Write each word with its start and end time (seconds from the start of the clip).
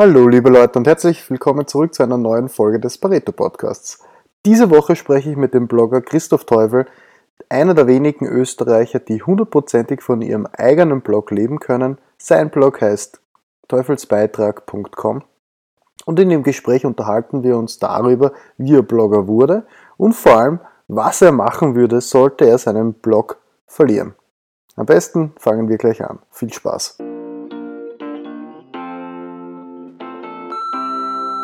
Hallo 0.00 0.28
liebe 0.28 0.48
Leute 0.48 0.78
und 0.78 0.86
herzlich 0.86 1.28
willkommen 1.28 1.66
zurück 1.66 1.92
zu 1.92 2.04
einer 2.04 2.18
neuen 2.18 2.48
Folge 2.48 2.78
des 2.78 2.98
Pareto 2.98 3.32
Podcasts. 3.32 3.98
Diese 4.46 4.70
Woche 4.70 4.94
spreche 4.94 5.30
ich 5.30 5.36
mit 5.36 5.54
dem 5.54 5.66
Blogger 5.66 6.00
Christoph 6.02 6.44
Teufel, 6.44 6.86
einer 7.48 7.74
der 7.74 7.88
wenigen 7.88 8.24
Österreicher, 8.24 9.00
die 9.00 9.24
hundertprozentig 9.24 10.00
von 10.00 10.22
ihrem 10.22 10.46
eigenen 10.56 11.00
Blog 11.00 11.32
leben 11.32 11.58
können. 11.58 11.98
Sein 12.16 12.50
Blog 12.50 12.80
heißt 12.80 13.20
teufelsbeitrag.com 13.66 15.24
und 16.04 16.20
in 16.20 16.28
dem 16.28 16.44
Gespräch 16.44 16.86
unterhalten 16.86 17.42
wir 17.42 17.56
uns 17.56 17.80
darüber, 17.80 18.30
wie 18.56 18.76
er 18.76 18.82
Blogger 18.82 19.26
wurde 19.26 19.66
und 19.96 20.12
vor 20.12 20.36
allem, 20.36 20.60
was 20.86 21.22
er 21.22 21.32
machen 21.32 21.74
würde, 21.74 22.00
sollte 22.00 22.48
er 22.48 22.58
seinen 22.58 22.92
Blog 22.92 23.40
verlieren. 23.66 24.14
Am 24.76 24.86
besten 24.86 25.32
fangen 25.40 25.68
wir 25.68 25.76
gleich 25.76 26.04
an. 26.04 26.20
Viel 26.30 26.52
Spaß! 26.52 26.98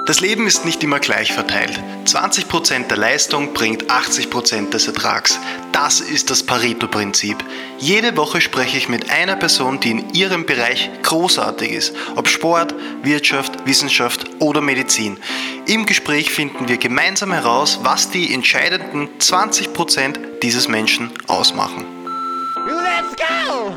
Das 0.07 0.21
Leben 0.21 0.46
ist 0.46 0.67
nicht 0.67 0.85
immer 0.85 1.00
gleich 1.00 1.32
verteilt. 1.32 1.81
20% 2.04 2.89
der 2.89 2.99
Leistung 2.99 3.54
bringt 3.54 3.86
80% 3.90 4.68
des 4.68 4.86
Ertrags. 4.86 5.39
Das 5.72 6.03
ist 6.03 6.29
das 6.29 6.43
Pareto-Prinzip. 6.43 7.39
Jede 7.79 8.14
Woche 8.14 8.43
spreche 8.43 8.77
ich 8.77 8.90
mit 8.90 9.11
einer 9.11 9.35
Person, 9.36 9.80
die 9.80 9.93
in 9.93 10.11
ihrem 10.11 10.44
Bereich 10.44 10.90
großartig 11.03 11.72
ist. 11.72 11.94
Ob 12.17 12.29
Sport, 12.29 12.75
Wirtschaft, 13.03 13.67
Wissenschaft 13.67 14.27
oder 14.40 14.61
Medizin. 14.61 15.17
Im 15.67 15.86
Gespräch 15.86 16.30
finden 16.30 16.68
wir 16.68 16.77
gemeinsam 16.77 17.32
heraus, 17.32 17.80
was 17.82 18.11
die 18.11 18.35
entscheidenden 18.35 19.08
20% 19.18 20.18
dieses 20.43 20.68
Menschen 20.68 21.13
ausmachen. 21.29 21.86
Let's 22.66 23.16
go! 23.16 23.72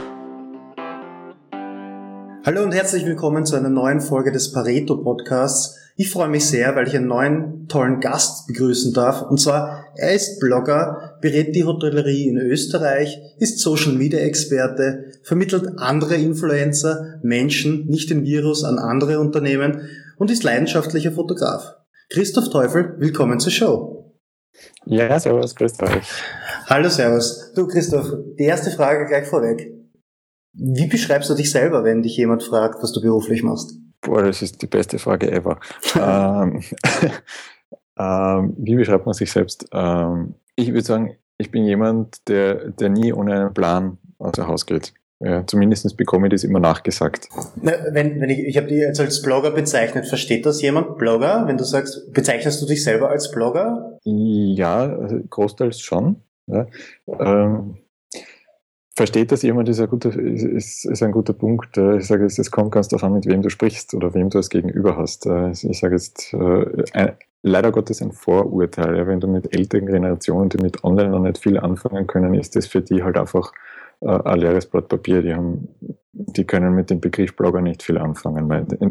Hallo 2.46 2.64
und 2.64 2.74
herzlich 2.74 3.06
willkommen 3.06 3.46
zu 3.46 3.56
einer 3.56 3.70
neuen 3.70 4.02
Folge 4.02 4.34
des 4.34 4.52
Pareto 4.52 4.98
Podcasts. 4.98 5.87
Ich 6.00 6.12
freue 6.12 6.30
mich 6.30 6.46
sehr, 6.46 6.76
weil 6.76 6.88
ich 6.88 6.96
einen 6.96 7.08
neuen 7.08 7.68
tollen 7.68 8.00
Gast 8.00 8.46
begrüßen 8.46 8.94
darf. 8.94 9.24
Und 9.24 9.40
zwar, 9.40 9.84
er 9.96 10.14
ist 10.14 10.40
Blogger, 10.40 11.18
berät 11.22 11.56
die 11.56 11.64
Hotellerie 11.64 12.28
in 12.28 12.38
Österreich, 12.38 13.20
ist 13.40 13.58
Social 13.58 13.94
Media 13.94 14.20
Experte, 14.20 15.06
vermittelt 15.24 15.68
andere 15.78 16.14
Influencer, 16.14 17.20
Menschen, 17.24 17.88
nicht 17.88 18.12
den 18.12 18.26
Virus, 18.26 18.64
an 18.64 18.78
andere 18.78 19.20
Unternehmen 19.20 19.90
und 20.20 20.30
ist 20.30 20.44
leidenschaftlicher 20.44 21.14
Fotograf. 21.14 21.74
Christoph 22.12 22.52
Teufel, 22.52 22.94
willkommen 23.00 23.40
zur 23.40 23.52
Show. 23.52 24.14
Ja, 24.86 25.20
servus, 25.20 25.56
grüß 25.56 25.82
euch. 25.82 26.08
Hallo, 26.68 26.90
servus. 26.90 27.54
Du, 27.56 27.66
Christoph, 27.66 28.14
die 28.38 28.44
erste 28.44 28.70
Frage 28.70 29.08
gleich 29.08 29.26
vorweg. 29.26 29.74
Wie 30.54 30.86
beschreibst 30.86 31.32
du 31.32 31.34
dich 31.34 31.50
selber, 31.50 31.84
wenn 31.84 32.04
dich 32.04 32.16
jemand 32.18 32.44
fragt, 32.44 32.84
was 32.84 32.92
du 32.92 33.02
beruflich 33.02 33.42
machst? 33.42 33.72
Boah, 34.02 34.24
das 34.24 34.42
ist 34.42 34.62
die 34.62 34.68
beste 34.68 35.00
Frage 35.00 35.32
ever. 35.32 35.60
ähm, 35.96 36.62
ähm, 38.00 38.54
wie 38.58 38.76
beschreibt 38.76 39.06
man 39.06 39.14
sich 39.14 39.32
selbst? 39.32 39.68
Ähm, 39.72 40.36
ich 40.56 40.70
würde 40.70 40.84
sagen, 40.84 41.18
ich 41.38 41.52
bin 41.52 41.66
jemand, 41.66 42.28
der, 42.28 42.72
der 42.72 42.90
nie 42.90 43.14
ohne 43.14 43.34
einen 43.34 43.54
Plan 43.54 43.98
außer 44.20 44.48
Haus 44.48 44.66
geht. 44.66 44.94
Ja, 45.20 45.46
zumindest 45.48 45.98
bekomme 45.98 46.28
ich 46.28 46.32
das 46.32 46.44
immer 46.44 46.60
nachgesagt. 46.60 47.28
Na, 47.56 47.72
wenn, 47.90 48.22
wenn 48.22 48.30
ich 48.30 48.40
ich 48.40 48.58
habe 48.58 48.68
dich 48.68 48.78
jetzt 48.78 49.00
als 49.00 49.24
Blogger 49.24 49.50
bezeichnet, 49.50 50.06
versteht 50.06 50.46
das 50.46 50.62
jemand? 50.62 50.98
Blogger? 50.98 51.48
Wenn 51.48 51.58
du 51.58 51.64
sagst, 51.64 52.14
bezeichnest 52.14 52.62
du 52.62 52.68
dich 52.68 52.84
selber 52.84 53.10
als 53.10 53.32
Blogger? 53.32 53.98
Ja, 54.04 54.96
also 54.96 55.20
großteils 55.28 55.80
schon. 55.80 56.18
Ja. 56.46 56.68
Ähm, 57.08 57.78
versteht 58.98 59.32
das 59.32 59.44
jemand, 59.44 59.70
ist 59.70 59.80
ein 59.80 59.88
guter, 59.88 60.14
ist, 60.18 60.84
ist 60.84 61.04
ein 61.04 61.12
guter 61.12 61.34
Punkt. 61.34 61.78
Äh, 61.78 61.98
ich 61.98 62.08
sage 62.08 62.24
jetzt, 62.24 62.40
es 62.40 62.52
kommt 62.52 62.72
ganz 62.72 62.88
darauf 62.88 63.04
an, 63.04 63.14
mit 63.14 63.28
wem 63.28 63.44
du 63.44 63.50
sprichst 63.50 63.94
oder 63.94 64.14
wem 64.16 64.30
du 64.32 64.40
als 64.40 64.50
Gegenüber 64.50 64.98
hast. 64.98 65.28
Äh, 65.28 65.52
ich 65.52 65.80
sage 65.80 65.96
jetzt, 65.96 66.34
äh, 66.34 67.14
leider 67.44 67.72
Gottes 67.72 68.02
ein 68.02 68.12
Vorurteil. 68.12 69.06
Wenn 69.06 69.20
du 69.20 69.28
mit 69.28 69.56
älteren 69.56 69.86
Generationen, 69.86 70.50
die 70.50 70.58
mit 70.58 70.84
Online 70.84 71.12
noch 71.12 71.20
nicht 71.20 71.38
viel 71.38 71.60
anfangen 71.60 72.08
können, 72.08 72.34
ist 72.34 72.56
das 72.56 72.66
für 72.66 72.82
die 72.82 73.04
halt 73.04 73.18
einfach 73.18 73.54
ein 74.02 74.40
leeres 74.40 74.66
Blatt 74.66 74.88
Papier. 74.88 75.22
Die, 75.22 75.34
haben, 75.34 75.68
die 76.12 76.46
können 76.46 76.74
mit 76.76 76.90
dem 76.90 77.00
Begriff 77.00 77.36
Blogger 77.36 77.62
nicht 77.62 77.84
viel 77.84 77.98
anfangen, 77.98 78.50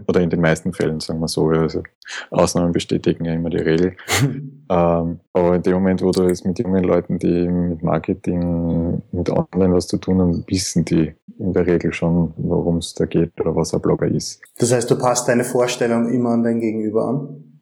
oder 0.09 0.21
in 0.21 0.31
den 0.31 0.41
meisten 0.41 0.73
Fällen, 0.73 1.01
sagen 1.01 1.21
wir 1.21 1.29
so. 1.29 1.49
Also 1.49 1.83
Ausnahmen 2.31 2.73
bestätigen 2.73 3.25
ja 3.25 3.35
immer 3.35 3.51
die 3.51 3.59
Regel. 3.59 3.97
ähm, 4.69 5.21
aber 5.33 5.55
in 5.55 5.63
dem 5.63 5.75
Moment, 5.75 6.03
wo 6.03 6.11
du 6.11 6.25
es 6.25 6.45
mit 6.45 6.59
jungen 6.59 6.85
Leuten, 6.85 7.19
die 7.19 7.49
mit 7.49 7.83
Marketing, 7.83 9.03
mit 9.13 9.31
Online 9.31 9.75
was 9.75 9.87
zu 9.87 9.99
tun 9.99 10.21
haben, 10.21 10.45
wissen 10.49 10.85
die 10.85 11.15
in 11.39 11.53
der 11.53 11.67
Regel 11.67 11.93
schon, 11.93 12.33
worum 12.37 12.79
es 12.79 12.95
da 12.95 13.05
geht 13.05 13.39
oder 13.41 13.55
was 13.55 13.75
ein 13.75 13.81
Blogger 13.81 14.09
ist. 14.09 14.41
Das 14.59 14.73
heißt, 14.73 14.91
du 14.91 14.99
passt 14.99 15.29
deine 15.29 15.45
Vorstellung 15.45 16.09
immer 16.09 16.31
an 16.31 16.43
dein 16.43 16.61
Gegenüber 16.61 17.09
an? 17.09 17.61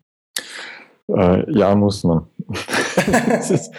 Äh, 1.09 1.50
ja, 1.53 1.75
muss 1.75 2.05
man. 2.05 2.26
Das 3.07 3.51
ist, 3.51 3.73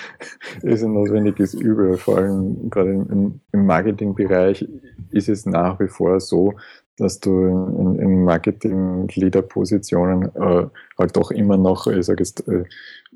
ist 0.62 0.84
ein 0.84 0.94
notwendiges 0.94 1.54
Übel. 1.54 1.98
Vor 1.98 2.18
allem 2.18 2.70
gerade 2.70 2.92
im, 2.92 3.40
im 3.52 3.66
Marketingbereich 3.66 4.68
ist 5.12 5.30
es 5.30 5.46
nach 5.46 5.80
wie 5.80 5.88
vor 5.88 6.20
so, 6.20 6.54
dass 6.98 7.20
du 7.20 7.46
in, 7.46 8.00
in 8.00 8.24
Marketing-Leader-Positionen 8.24 10.34
äh, 10.36 10.68
halt 10.98 11.18
doch 11.18 11.32
immer 11.32 11.58
noch, 11.58 11.88
ich 11.88 12.06
sage 12.06 12.24
jetzt, 12.24 12.48
äh, 12.48 12.64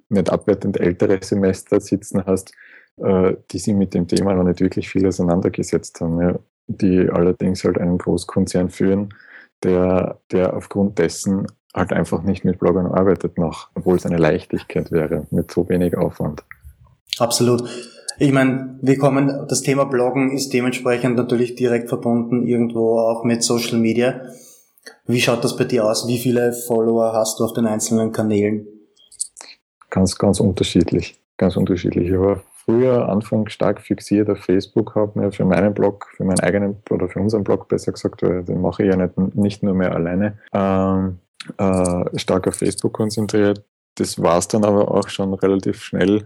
nicht 0.10 0.30
abwertend 0.30 0.80
ältere 0.80 1.20
Semester 1.22 1.80
sitzen 1.80 2.26
hast, 2.26 2.52
äh, 2.98 3.36
die 3.52 3.60
sich 3.60 3.76
mit 3.76 3.94
dem 3.94 4.08
Thema 4.08 4.34
noch 4.34 4.44
nicht 4.44 4.60
wirklich 4.60 4.90
viel 4.90 5.08
auseinandergesetzt 5.08 6.02
haben, 6.02 6.22
ja, 6.22 6.38
die 6.68 7.10
allerdings 7.10 7.64
halt 7.64 7.78
einen 7.78 7.98
Großkonzern 7.98 8.70
führen, 8.70 9.14
der, 9.64 10.20
der 10.32 10.56
aufgrund 10.56 11.00
dessen 11.00 11.48
halt 11.74 11.94
einfach 11.94 12.24
nicht 12.24 12.46
mit 12.46 12.60
Bloggern 12.60 12.88
arbeitet 12.88 13.38
noch, 13.38 13.70
obwohl 13.76 13.98
es 13.98 14.06
eine 14.06 14.18
Leichtigkeit 14.18 14.92
wäre, 14.92 15.28
mit 15.32 15.52
so 15.52 15.68
wenig 15.70 15.98
Aufwand. 15.98 16.44
Absolut. 17.18 17.64
Ich 18.18 18.32
meine, 18.32 18.78
wir 18.82 18.98
kommen, 18.98 19.46
das 19.48 19.62
Thema 19.62 19.86
Bloggen 19.86 20.32
ist 20.32 20.54
dementsprechend 20.54 21.16
natürlich 21.16 21.56
direkt 21.56 21.90
verbunden 21.90 22.46
irgendwo 22.46 23.00
auch 23.00 23.24
mit 23.24 23.44
Social 23.44 23.78
Media. 23.78 24.22
Wie 25.06 25.22
schaut 25.22 25.44
das 25.44 25.56
bei 25.56 25.64
dir 25.64 25.86
aus? 25.86 26.08
Wie 26.08 26.18
viele 26.18 26.54
Follower 26.54 27.14
hast 27.14 27.40
du 27.40 27.46
auf 27.46 27.54
den 27.54 27.66
einzelnen 27.66 28.12
Kanälen? 28.12 28.68
Ganz, 29.90 30.18
ganz 30.18 30.40
unterschiedlich. 30.40 31.20
Ganz 31.38 31.56
unterschiedlich. 31.56 32.10
Ich 32.10 32.20
war 32.20 32.44
früher 32.66 33.08
Anfang 33.10 33.48
stark 33.50 33.82
fixiert 33.82 34.30
auf 34.30 34.40
Facebook, 34.40 34.96
habe 34.96 35.20
mir 35.20 35.32
für 35.32 35.46
meinen 35.46 35.74
Blog, 35.74 36.08
für 36.16 36.26
meinen 36.26 36.40
eigenen 36.42 36.78
oder 36.90 37.08
für 37.08 37.20
unseren 37.20 37.44
Blog 37.44 37.68
besser 37.68 37.94
gesagt, 37.94 38.22
weil 38.22 38.44
den 38.44 38.62
mache 38.62 38.84
ich 38.84 38.90
ja 38.90 38.98
nicht, 38.98 39.18
nicht 39.36 39.64
nur 39.64 39.74
mehr 39.74 39.96
alleine, 39.96 40.38
ähm, 40.54 41.20
äh, 41.58 42.18
stark 42.18 42.48
auf 42.48 42.56
Facebook 42.56 42.94
konzentriert. 42.94 43.64
Das 43.96 44.22
war 44.22 44.38
es 44.38 44.48
dann 44.48 44.64
aber 44.64 44.92
auch 44.92 45.10
schon 45.10 45.34
relativ 45.34 45.84
schnell, 45.84 46.26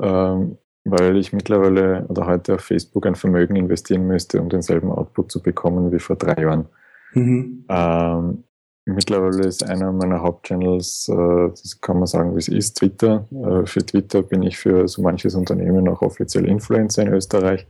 ähm, 0.00 0.58
weil 0.84 1.16
ich 1.16 1.32
mittlerweile 1.32 2.04
oder 2.08 2.26
heute 2.26 2.54
auf 2.54 2.60
Facebook 2.60 3.06
ein 3.06 3.14
Vermögen 3.14 3.56
investieren 3.56 4.06
müsste, 4.06 4.40
um 4.40 4.48
denselben 4.48 4.90
Output 4.90 5.32
zu 5.32 5.42
bekommen 5.42 5.90
wie 5.92 5.98
vor 5.98 6.16
drei 6.16 6.42
Jahren. 6.42 6.66
Mhm. 7.14 7.64
Ähm, 7.68 8.44
mittlerweile 8.84 9.46
ist 9.46 9.64
einer 9.64 9.92
meiner 9.92 10.20
Hauptchannels, 10.20 11.08
äh, 11.08 11.48
das 11.48 11.80
kann 11.80 11.98
man 11.98 12.06
sagen, 12.06 12.34
wie 12.34 12.40
es 12.40 12.48
ist, 12.48 12.78
Twitter. 12.78 13.26
Äh, 13.30 13.66
für 13.66 13.84
Twitter 13.84 14.22
bin 14.22 14.42
ich 14.42 14.58
für 14.58 14.86
so 14.88 15.00
manches 15.00 15.34
Unternehmen 15.34 15.88
auch 15.88 16.02
offiziell 16.02 16.46
Influencer 16.46 17.02
in 17.02 17.14
Österreich. 17.14 17.66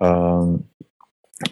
Ähm, 0.00 0.64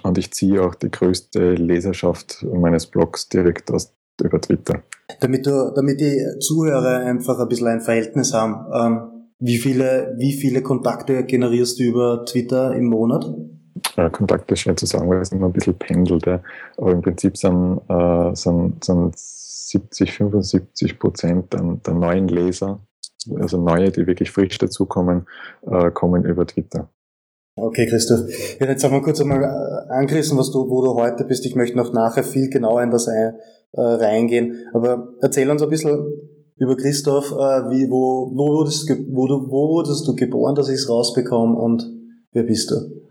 und 0.02 0.18
ich 0.18 0.32
ziehe 0.32 0.62
auch 0.62 0.74
die 0.74 0.90
größte 0.90 1.54
Leserschaft 1.54 2.42
meines 2.42 2.86
Blogs 2.86 3.28
direkt 3.28 3.70
aus 3.70 3.94
über 4.22 4.40
Twitter. 4.40 4.82
Damit, 5.20 5.46
du, 5.46 5.72
damit 5.74 6.00
die 6.00 6.38
Zuhörer 6.40 7.00
einfach 7.00 7.38
ein 7.38 7.48
bisschen 7.48 7.68
ein 7.68 7.80
Verhältnis 7.80 8.32
haben, 8.32 8.66
ähm, 8.72 9.26
wie, 9.38 9.58
viele, 9.58 10.14
wie 10.18 10.32
viele 10.32 10.62
Kontakte 10.62 11.24
generierst 11.24 11.78
du 11.78 11.84
über 11.84 12.24
Twitter 12.24 12.74
im 12.74 12.86
Monat? 12.86 13.26
Äh, 13.96 14.10
Kontakte 14.10 14.54
ist 14.54 14.60
schwer 14.60 14.76
zu 14.76 14.86
sagen, 14.86 15.08
weil 15.08 15.20
es 15.20 15.32
immer 15.32 15.46
ein 15.46 15.52
bisschen 15.52 15.78
pendelt. 15.78 16.26
Ja. 16.26 16.42
Aber 16.76 16.92
im 16.92 17.02
Prinzip 17.02 17.36
sind, 17.36 17.80
äh, 17.88 18.34
sind, 18.34 18.84
sind 18.84 19.18
70, 19.18 20.12
75 20.12 20.98
Prozent 20.98 21.52
der, 21.52 21.60
der 21.84 21.94
neuen 21.94 22.28
Leser, 22.28 22.80
also 23.36 23.60
neue, 23.60 23.90
die 23.90 24.06
wirklich 24.06 24.30
frisch 24.30 24.58
dazukommen, 24.58 25.26
äh, 25.66 25.90
kommen 25.90 26.24
über 26.24 26.46
Twitter. 26.46 26.88
Okay, 27.56 27.86
Christoph. 27.86 28.20
Ja, 28.58 28.66
jetzt 28.66 28.82
haben 28.82 28.92
wir 28.92 29.02
kurz 29.02 29.20
einmal 29.20 29.42
äh, 29.42 29.92
angerissen, 29.92 30.36
was 30.36 30.50
du, 30.50 30.68
wo 30.68 30.84
du 30.84 30.94
heute 30.94 31.24
bist. 31.24 31.46
Ich 31.46 31.54
möchte 31.54 31.76
noch 31.76 31.92
nachher 31.92 32.24
viel 32.24 32.50
genauer 32.50 32.82
in 32.82 32.90
das 32.90 33.06
ein, 33.06 33.34
äh, 33.76 33.80
reingehen. 33.80 34.66
Aber 34.72 35.08
erzähl 35.20 35.50
uns 35.50 35.62
ein 35.62 35.68
bisschen 35.68 36.06
über 36.56 36.76
Christoph, 36.76 37.32
äh, 37.32 37.70
wie, 37.70 37.90
wo, 37.90 38.30
wo, 38.34 38.58
wurdest, 38.58 38.90
wo, 39.08 39.26
du, 39.26 39.50
wo 39.50 39.68
wurdest 39.70 40.06
du 40.06 40.14
geboren, 40.14 40.54
dass 40.54 40.68
ich 40.68 40.76
es 40.76 40.88
rausbekomme 40.88 41.56
und 41.56 41.90
wer 42.32 42.44
bist 42.44 42.70
du? 42.70 43.02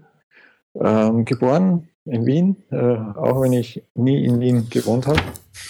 Ähm, 0.79 1.25
geboren 1.25 1.87
in 2.05 2.25
Wien, 2.25 2.57
äh, 2.71 2.75
auch 2.75 3.41
wenn 3.41 3.53
ich 3.53 3.83
nie 3.95 4.25
in 4.25 4.39
Wien 4.39 4.67
gewohnt 4.69 5.07
habe 5.07 5.19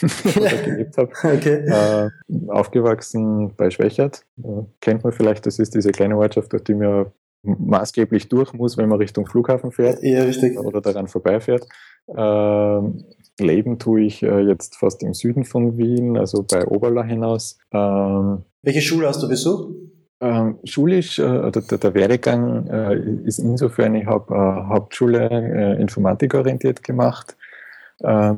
oder 0.35 0.57
gelebt 0.63 0.97
habe. 0.97 1.11
Okay. 1.23 1.65
Äh, 1.67 2.09
aufgewachsen 2.47 3.53
bei 3.55 3.69
Schwächert. 3.69 4.25
Äh, 4.43 4.63
kennt 4.79 5.03
man 5.03 5.13
vielleicht, 5.13 5.45
das 5.45 5.59
ist 5.59 5.75
diese 5.75 5.91
kleine 5.91 6.17
Ortschaft, 6.17 6.53
durch 6.53 6.63
die 6.63 6.75
man 6.75 7.07
maßgeblich 7.43 8.29
durch 8.29 8.53
muss, 8.53 8.77
wenn 8.77 8.89
man 8.89 8.99
Richtung 8.99 9.25
Flughafen 9.25 9.71
fährt. 9.71 10.01
Ja, 10.01 10.23
richtig. 10.23 10.57
Oder 10.57 10.81
daran 10.81 11.07
vorbeifährt. 11.07 11.67
Ähm, 12.07 13.03
leben 13.39 13.79
tue 13.79 14.01
ich 14.01 14.23
äh, 14.23 14.41
jetzt 14.41 14.75
fast 14.75 15.03
im 15.03 15.13
Süden 15.13 15.45
von 15.45 15.77
Wien, 15.77 16.17
also 16.17 16.43
bei 16.43 16.65
Oberla 16.65 17.03
hinaus. 17.03 17.57
Ähm, 17.71 18.43
Welche 18.61 18.81
Schule 18.81 19.07
hast 19.07 19.21
du 19.23 19.27
besucht? 19.27 19.73
Ähm, 20.21 20.59
schulisch, 20.63 21.19
äh, 21.19 21.51
der, 21.51 21.77
der 21.77 21.93
Werdegang 21.93 22.67
äh, 22.67 22.95
ist 23.25 23.39
insofern, 23.39 23.95
ich 23.95 24.05
habe 24.05 24.33
äh, 24.33 24.69
Hauptschule 24.69 25.29
äh, 25.29 25.81
informatikorientiert 25.81 26.83
gemacht, 26.83 27.35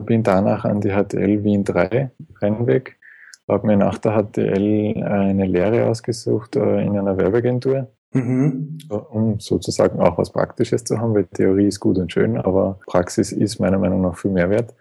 bin 0.06 0.22
danach 0.22 0.66
an 0.66 0.80
die 0.80 0.92
HTL 0.92 1.44
Wien 1.44 1.64
3 1.64 2.12
Rennweg, 2.40 3.00
habe 3.48 3.66
mir 3.66 3.78
nach 3.78 3.98
der 3.98 4.12
HTL 4.12 5.02
eine 5.02 5.46
Lehre 5.48 5.88
ausgesucht 5.88 6.56
in 6.56 6.96
einer 6.96 7.18
Werbeagentur 7.18 7.88
Mhm. 8.16 8.78
Um 9.10 9.40
sozusagen 9.42 10.00
auch 10.00 10.18
was 10.18 10.32
Praktisches 10.32 10.86
zu 10.86 11.00
haben, 11.00 11.14
weil 11.14 11.26
Theorie 11.26 11.68
ist 11.68 11.82
gut 11.82 11.98
und 11.98 12.14
schön, 12.14 12.38
aber 12.38 12.80
Praxis 12.88 13.34
ist 13.34 13.60
meiner 13.60 13.78
Meinung 13.78 14.02
nach 14.02 14.18
viel 14.18 14.32
mehr 14.32 14.50
wert. 14.50 14.74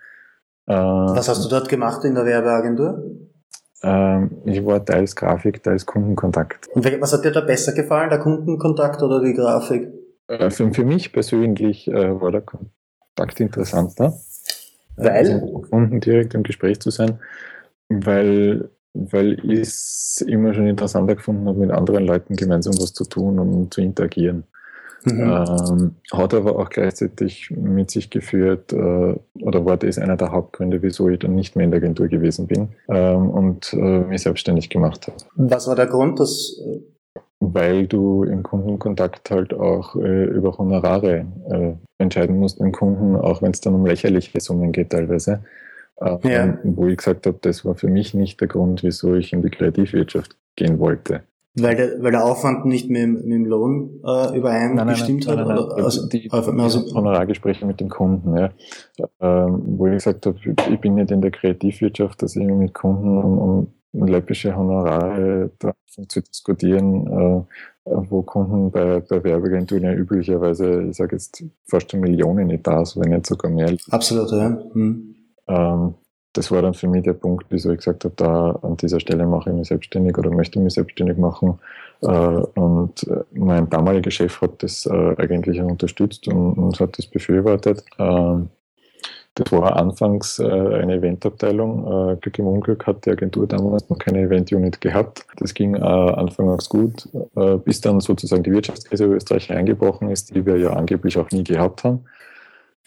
Was 0.73 1.29
hast 1.29 1.45
du 1.45 1.49
dort 1.49 1.69
gemacht 1.69 2.05
in 2.05 2.15
der 2.15 2.25
Werbeagentur? 2.25 3.03
Ähm, 3.83 4.31
ich 4.47 4.65
war 4.65 4.85
teils 4.85 5.15
Grafik, 5.15 5.63
teils 5.63 5.85
Kundenkontakt. 5.85 6.69
Und 6.69 6.85
was 7.01 7.13
hat 7.13 7.25
dir 7.25 7.33
da 7.33 7.43
besser 7.43 7.73
gefallen, 7.73 8.11
der 8.11 8.19
Kundenkontakt 8.19 9.03
oder 9.03 9.23
die 9.23 9.35
Grafik? 9.35 9.93
Für, 10.27 10.51
für, 10.51 10.85
mich 10.85 11.13
persönlich 11.13 11.87
äh, 11.89 12.21
war 12.21 12.33
der 12.33 12.41
Kontakt 12.41 13.41
interessanter. 13.41 14.15
Weil? 14.97 15.11
Also, 15.11 15.65
Kunden 15.71 16.01
direkt 16.01 16.35
im 16.35 16.43
Gespräch 16.45 16.81
zu 16.81 16.91
sein, 16.91 17.19
weil 17.91 18.71
weil 18.95 19.45
ich 19.45 19.61
es 19.61 20.25
immer 20.27 20.55
schon 20.55 20.69
interessanter 20.69 21.17
gefunden 21.17 21.47
habe, 21.49 21.59
mit 21.59 21.73
anderen 21.73 22.07
Leuten 22.07 22.37
gemeinsam 22.37 22.75
was 22.79 22.93
zu 22.93 23.05
tun 23.05 23.39
und 23.39 23.75
zu 23.75 23.81
interagieren. 23.81 24.45
Mhm. 25.05 25.21
Ähm, 25.21 25.95
hat 26.13 26.35
aber 26.35 26.59
auch 26.59 26.71
gleichzeitig 26.71 27.51
mit 27.51 27.91
sich 27.91 28.11
geführt, 28.11 28.73
äh, 28.73 28.77
oder 28.77 29.65
war 29.65 29.77
das 29.77 29.99
einer 29.99 30.17
der 30.17 30.33
Hauptgründe, 30.33 30.83
wieso 30.83 31.09
ich 31.09 31.19
dann 31.19 31.35
nicht 31.35 31.57
mehr 31.57 31.65
in 31.65 31.71
der 31.71 31.79
Agentur 31.79 32.09
gewesen 32.09 32.47
bin 32.47 32.69
ähm, 32.89 33.31
und 33.31 33.73
äh, 33.75 33.77
mich 33.77 34.23
selbstständig 34.23 34.71
gemacht 34.71 35.07
habe. 35.07 35.17
Was 35.37 35.67
war 35.69 35.77
der 35.77 35.87
Grund, 35.87 36.21
dass 36.21 36.59
äh, 36.65 36.81
weil 37.53 37.87
du 37.87 38.25
im 38.25 38.43
Kundenkontakt 38.43 39.31
halt 39.31 39.53
auch 39.53 39.97
äh, 39.97 40.25
über 40.25 40.57
Honorare 40.57 41.27
äh, 41.51 41.73
entscheiden 41.99 42.39
musst 42.39 42.61
mit 42.61 42.69
dem 42.69 42.73
Kunden, 42.73 43.17
auch 43.17 43.43
wenn 43.43 43.51
es 43.51 43.61
dann 43.61 43.75
um 43.75 43.85
lächerliche 43.85 44.41
Summen 44.41 44.73
geht 44.73 44.91
teilweise. 44.91 45.45
Ähm, 46.01 46.19
ja. 46.23 46.59
Wo 46.65 46.87
ich 46.87 46.97
gesagt 46.97 47.27
habe, 47.27 47.39
das 47.41 47.65
war 47.65 47.75
für 47.75 47.89
mich 47.89 48.15
nicht 48.15 48.41
der 48.41 48.49
Grund, 48.49 48.83
wieso 48.83 49.15
ich 49.15 49.33
in 49.33 49.43
die 49.43 49.51
Kreativwirtschaft 49.51 50.37
gehen 50.57 50.79
wollte. 50.79 51.23
Weil 51.57 51.77
der, 51.77 52.03
weil 52.03 52.11
der 52.11 52.25
Aufwand 52.25 52.65
nicht 52.65 52.91
mit, 52.91 53.07
mit 53.07 53.33
dem 53.33 53.45
Lohn 53.45 54.01
äh, 54.05 54.37
übereingestimmt 54.37 55.29
hat? 55.29 55.37
Nein, 55.37 55.47
nein, 55.47 55.57
nein, 55.57 55.85
also, 55.85 56.09
die, 56.09 56.29
also, 56.31 56.81
die 56.81 56.95
Honorargespräche 56.95 57.65
mit 57.65 57.79
dem 57.79 57.89
Kunden, 57.89 58.37
ja. 58.37 58.51
Ähm, 59.21 59.63
wo 59.79 59.87
ich 59.87 59.95
gesagt 59.95 60.27
habe, 60.27 60.37
ich 60.45 60.81
bin 60.81 60.97
nicht 60.97 61.13
in 61.13 61.21
der 61.21 61.31
Kreativwirtschaft, 61.31 62.23
dass 62.23 62.35
ich 62.35 62.45
mit 62.45 62.75
Kunden 62.75 63.19
um, 63.19 63.39
um 63.93 64.07
läppische 64.07 64.57
Honorare 64.57 65.51
zu 65.87 66.21
diskutieren, 66.21 67.07
äh, 67.07 67.43
wo 67.85 68.23
Kunden 68.23 68.73
bei, 68.73 69.01
bei 69.01 69.23
Werbeagenturen 69.23 69.85
ja 69.85 69.93
üblicherweise, 69.93 70.89
ich 70.91 70.97
sage 70.97 71.15
jetzt, 71.17 71.45
fast 71.67 71.95
eine 71.95 72.01
Million 72.01 72.45
nicht 72.47 72.67
da, 72.67 72.83
wenn 72.97 73.11
nicht 73.11 73.27
sogar 73.27 73.53
mehr. 73.53 73.77
Absolut, 73.91 74.33
ja. 74.33 74.59
Hm. 74.73 75.15
Ähm, 75.47 75.95
das 76.35 76.51
war 76.51 76.63
dann 76.63 76.75
für 76.75 76.89
mich 76.89 77.05
der 77.05 77.13
Punkt, 77.15 77.47
wieso 77.49 77.71
ich 77.71 77.79
gesagt 77.79 78.05
habe, 78.05 78.15
da 78.17 78.51
an 78.63 78.77
dieser 78.77 79.01
Stelle 79.01 79.25
mache 79.25 79.51
ich 79.51 79.57
mich 79.57 79.69
selbstständig 79.69 80.19
oder 80.19 80.31
möchte 80.31 80.59
mich 80.59 80.75
selbstständig 80.75 81.17
machen. 81.17 81.59
Äh, 82.03 82.07
und 82.07 83.07
äh, 83.09 83.23
mein 83.33 83.71
damaliger 83.71 84.11
Chef 84.11 84.41
hat 84.41 84.63
das 84.63 84.85
äh, 84.85 85.15
eigentlich 85.17 85.61
auch 85.63 85.71
unterstützt 85.71 86.27
und, 86.29 86.79
hat 86.81 86.99
das 86.99 87.07
befürwortet. 87.07 87.85
Ähm, 87.99 88.49
das 89.37 89.51
war 89.51 89.77
anfangs 89.77 90.39
eine 90.39 90.95
Eventabteilung. 90.95 92.21
Glück 92.21 92.39
im 92.39 92.47
Unglück 92.47 92.87
hat 92.87 93.05
die 93.05 93.11
Agentur 93.11 93.49
damals 93.49 93.91
noch 93.91 93.99
keine 93.99 94.21
Event-Unit 94.21 94.81
gehabt. 94.81 95.27
Das 95.39 95.55
ging 95.55 95.75
anfangs 95.75 96.69
gut, 96.69 97.09
bis 97.65 97.81
dann 97.81 98.01
sozusagen 98.01 98.45
die 98.45 98.53
Wirtschaftskrise 98.53 99.07
Österreich 99.07 99.51
eingebrochen 99.51 100.09
ist, 100.09 100.37
die 100.37 100.47
wir 100.47 100.57
ja 100.59 100.75
angeblich 100.75 101.19
auch 101.19 101.33
nie 101.33 101.43
gehabt 101.43 101.83
haben 101.83 102.05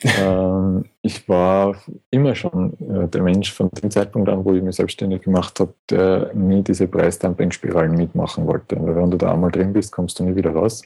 ähm, 0.03 0.85
ich 1.01 1.27
war 1.27 1.75
immer 2.11 2.35
schon 2.35 2.73
äh, 2.79 3.07
der 3.07 3.23
Mensch 3.23 3.51
von 3.51 3.69
dem 3.69 3.89
Zeitpunkt 3.89 4.29
an, 4.29 4.45
wo 4.45 4.53
ich 4.53 4.61
mich 4.61 4.75
selbstständig 4.75 5.23
gemacht 5.23 5.59
habe, 5.59 5.73
der 5.89 6.31
nie 6.33 6.61
diese 6.61 6.87
Preisdumping-Spiralen 6.87 7.95
mitmachen 7.95 8.45
wollte. 8.45 8.77
Weil 8.79 8.95
wenn 8.95 9.11
du 9.11 9.17
da 9.17 9.33
einmal 9.33 9.51
drin 9.51 9.73
bist, 9.73 9.91
kommst 9.91 10.19
du 10.19 10.23
nie 10.23 10.35
wieder 10.35 10.51
raus. 10.51 10.83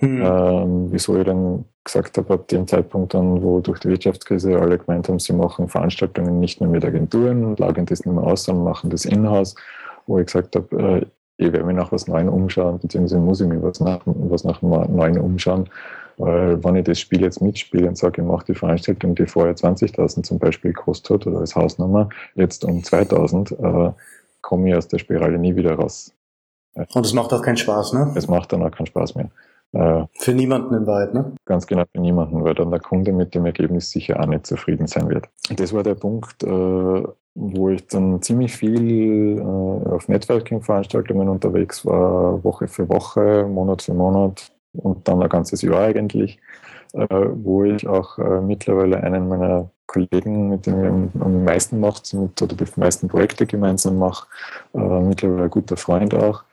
Mhm. 0.00 0.22
Ähm, 0.22 0.86
wieso 0.90 1.16
ich 1.18 1.24
dann 1.24 1.64
gesagt 1.84 2.18
habe, 2.18 2.34
ab 2.34 2.48
dem 2.48 2.66
Zeitpunkt 2.66 3.14
dann, 3.14 3.42
wo 3.42 3.60
durch 3.60 3.80
die 3.80 3.88
Wirtschaftskrise 3.88 4.58
alle 4.58 4.78
gemeint 4.78 5.08
haben, 5.08 5.18
sie 5.18 5.32
machen 5.32 5.68
Veranstaltungen 5.68 6.40
nicht 6.40 6.60
mehr 6.60 6.68
mit 6.68 6.84
Agenturen 6.84 7.44
und 7.44 7.58
lagern 7.58 7.86
das 7.86 8.04
nicht 8.04 8.14
mehr 8.14 8.24
aus, 8.24 8.44
sondern 8.44 8.64
machen 8.64 8.90
das 8.90 9.06
in-house, 9.06 9.54
wo 10.06 10.18
ich 10.18 10.26
gesagt 10.26 10.56
habe, 10.56 10.76
äh, 10.76 11.06
ich 11.38 11.52
werde 11.52 11.64
mich 11.64 11.76
nach 11.76 11.92
was 11.92 12.08
Neuem 12.08 12.28
umschauen, 12.28 12.80
beziehungsweise 12.80 13.20
muss 13.20 13.40
ich 13.40 13.48
mir 13.48 13.62
was 13.62 13.80
nach, 13.80 14.00
was 14.04 14.44
nach 14.44 14.60
Neuem 14.60 15.18
umschauen 15.18 15.68
weil 16.18 16.62
wenn 16.62 16.76
ich 16.76 16.84
das 16.84 17.00
Spiel 17.00 17.22
jetzt 17.22 17.40
mitspiele 17.40 17.88
und 17.88 17.96
sage, 17.96 18.22
ich 18.22 18.28
mache 18.28 18.46
die 18.46 18.54
Veranstaltung, 18.54 19.14
die 19.14 19.26
vorher 19.26 19.54
20.000 19.54 20.22
zum 20.22 20.38
Beispiel 20.38 20.72
gekostet 20.72 21.14
hat 21.14 21.26
oder 21.26 21.38
als 21.38 21.54
Hausnummer, 21.54 22.08
jetzt 22.34 22.64
um 22.64 22.80
2.000, 22.80 23.88
äh, 23.88 23.92
komme 24.40 24.68
ich 24.68 24.74
aus 24.74 24.88
der 24.88 24.98
Spirale 24.98 25.38
nie 25.38 25.56
wieder 25.56 25.74
raus. 25.74 26.12
Und 26.74 27.06
es 27.06 27.12
macht 27.12 27.32
auch 27.32 27.42
keinen 27.42 27.56
Spaß, 27.56 27.92
ne? 27.92 28.12
Es 28.14 28.28
macht 28.28 28.52
dann 28.52 28.62
auch 28.62 28.70
keinen 28.70 28.86
Spaß 28.86 29.14
mehr. 29.14 29.30
Äh, 29.72 30.04
für 30.14 30.32
niemanden 30.32 30.74
in 30.74 30.86
Wahrheit, 30.86 31.12
ne? 31.14 31.32
Ganz 31.44 31.66
genau, 31.66 31.84
für 31.92 32.00
niemanden, 32.00 32.42
weil 32.44 32.54
dann 32.54 32.70
der 32.70 32.80
Kunde 32.80 33.12
mit 33.12 33.34
dem 33.34 33.44
Ergebnis 33.46 33.90
sicher 33.90 34.20
auch 34.20 34.26
nicht 34.26 34.46
zufrieden 34.46 34.86
sein 34.86 35.08
wird. 35.08 35.28
Das 35.54 35.72
war 35.72 35.82
der 35.82 35.94
Punkt, 35.94 36.42
äh, 36.42 37.02
wo 37.34 37.68
ich 37.68 37.86
dann 37.86 38.22
ziemlich 38.22 38.56
viel 38.56 39.38
äh, 39.38 39.42
auf 39.42 40.08
Networking-Veranstaltungen 40.08 41.28
unterwegs 41.28 41.84
war, 41.84 42.42
Woche 42.42 42.66
für 42.66 42.88
Woche, 42.88 43.46
Monat 43.48 43.82
für 43.82 43.94
Monat, 43.94 44.50
und 44.72 45.06
dann 45.08 45.22
ein 45.22 45.28
ganzes 45.28 45.62
Jahr 45.62 45.80
eigentlich, 45.82 46.38
äh, 46.94 47.06
wo 47.10 47.64
ich 47.64 47.86
auch 47.86 48.18
äh, 48.18 48.40
mittlerweile 48.40 49.02
einen 49.02 49.28
meiner 49.28 49.70
Kollegen, 49.86 50.48
mit 50.48 50.66
dem 50.66 51.10
ich 51.14 51.20
am 51.20 51.44
meisten 51.44 51.80
macht, 51.80 52.14
oder 52.14 52.54
die 52.54 52.64
meisten 52.76 53.08
Projekte 53.08 53.46
gemeinsam 53.46 53.98
mache, 53.98 54.26
äh, 54.74 54.78
mittlerweile 54.78 55.44
ein 55.44 55.50
guter 55.50 55.76
Freund 55.76 56.14
auch, 56.14 56.44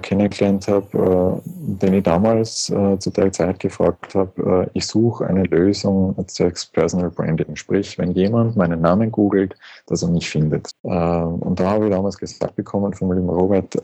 kennengelernt 0.00 0.68
habe, 0.68 1.42
den 1.44 1.94
ich 1.94 2.04
damals 2.04 2.66
zu 2.66 3.10
der 3.10 3.32
Zeit 3.32 3.58
gefragt 3.58 4.14
habe, 4.14 4.70
ich 4.74 4.86
suche 4.86 5.26
eine 5.26 5.42
Lösung 5.42 6.14
zwecks 6.28 6.66
Personal 6.66 7.10
Branding. 7.10 7.56
Sprich, 7.56 7.98
wenn 7.98 8.12
jemand 8.12 8.54
meinen 8.54 8.80
Namen 8.80 9.10
googelt, 9.10 9.56
dass 9.86 10.04
er 10.04 10.08
mich 10.10 10.30
findet. 10.30 10.70
und 10.82 11.58
da 11.58 11.68
habe 11.68 11.86
ich 11.86 11.90
damals 11.90 12.16
gesagt 12.16 12.54
bekommen 12.54 12.94
von 12.94 13.10
dem 13.10 13.28
Robert, 13.28 13.74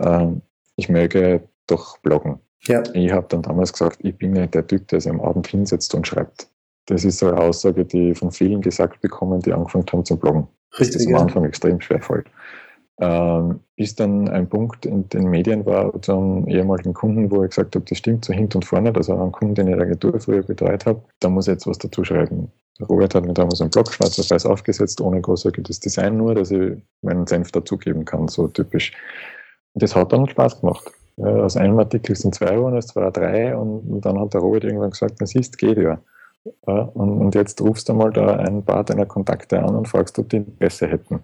ich 0.76 0.88
möge 0.88 1.42
doch 1.66 1.98
bloggen. 1.98 2.38
Ja. 2.66 2.82
Ich 2.94 3.10
habe 3.12 3.26
dann 3.28 3.42
damals 3.42 3.72
gesagt, 3.72 3.98
ich 4.02 4.16
bin 4.16 4.32
nicht 4.32 4.54
der 4.54 4.66
Typ, 4.66 4.88
der 4.88 5.00
sich 5.00 5.10
am 5.10 5.20
Abend 5.20 5.46
hinsetzt 5.46 5.94
und 5.94 6.06
schreibt. 6.06 6.48
Das 6.86 7.04
ist 7.04 7.18
so 7.18 7.28
eine 7.28 7.38
Aussage, 7.38 7.84
die 7.84 8.14
von 8.14 8.30
vielen 8.30 8.60
gesagt 8.60 9.00
bekommen, 9.00 9.40
die 9.40 9.52
angefangen 9.52 9.86
haben 9.92 10.04
zu 10.04 10.16
bloggen. 10.16 10.46
Richtig, 10.78 10.94
das 10.94 11.02
ist 11.02 11.14
am 11.14 11.22
Anfang 11.22 11.44
extrem 11.44 11.80
schwer 11.80 12.00
fällt. 12.00 12.26
Ähm, 13.00 13.60
bis 13.76 13.94
dann 13.94 14.28
ein 14.28 14.48
Punkt 14.48 14.86
in 14.86 15.08
den 15.08 15.24
Medien 15.24 15.64
war 15.66 16.00
zum 16.02 16.46
ehemaligen 16.46 16.94
Kunden, 16.94 17.30
wo 17.30 17.42
ich 17.42 17.50
gesagt 17.50 17.74
habe, 17.74 17.84
das 17.88 17.98
stimmt 17.98 18.24
so 18.24 18.32
hinten 18.32 18.58
und 18.58 18.64
vorne, 18.64 18.94
also 18.94 19.16
ein 19.16 19.32
Kunden, 19.32 19.54
den 19.54 19.66
ich 19.66 19.72
in 19.72 19.78
der 19.78 19.86
Agentur 19.86 20.20
früher 20.20 20.42
betreut 20.42 20.86
habe, 20.86 21.02
da 21.20 21.28
muss 21.28 21.48
ich 21.48 21.52
jetzt 21.52 21.66
was 21.66 21.78
dazu 21.78 22.04
schreiben. 22.04 22.52
Robert 22.88 23.14
hat 23.14 23.24
mir 23.24 23.34
damals 23.34 23.60
einen 23.60 23.70
Blog 23.70 23.92
schwarz 23.92 24.18
auf 24.18 24.30
weiß 24.30 24.46
aufgesetzt, 24.46 25.00
ohne 25.00 25.20
großartiges 25.20 25.80
Design, 25.80 26.16
nur, 26.16 26.34
dass 26.34 26.50
ich 26.50 26.74
meinen 27.02 27.26
Senf 27.26 27.50
dazugeben 27.50 28.04
kann, 28.04 28.28
so 28.28 28.48
typisch. 28.48 28.92
Und 29.74 29.82
das 29.82 29.94
hat 29.96 30.12
dann 30.12 30.28
Spaß 30.28 30.60
gemacht. 30.60 30.92
Ja, 31.16 31.26
aus 31.26 31.56
einem 31.56 31.78
Artikel 31.78 32.16
sind 32.16 32.34
zwei 32.34 32.54
geworden, 32.54 32.76
aus 32.76 32.86
zwei 32.86 33.10
drei 33.10 33.56
und, 33.56 34.00
dann 34.00 34.18
hat 34.18 34.32
der 34.34 34.40
Robert 34.40 34.64
irgendwann 34.64 34.90
gesagt, 34.90 35.20
das 35.20 35.34
ist, 35.34 35.58
geht 35.58 35.76
ja. 35.76 36.00
ja 36.66 36.74
und, 36.94 37.18
und, 37.18 37.34
jetzt 37.34 37.60
rufst 37.60 37.88
du 37.88 37.94
mal 37.94 38.10
da 38.10 38.36
ein 38.36 38.64
paar 38.64 38.84
deiner 38.84 39.06
Kontakte 39.06 39.62
an 39.62 39.74
und 39.74 39.88
fragst, 39.88 40.18
ob 40.18 40.28
die 40.30 40.38
Interesse 40.38 40.86
hätten. 40.88 41.20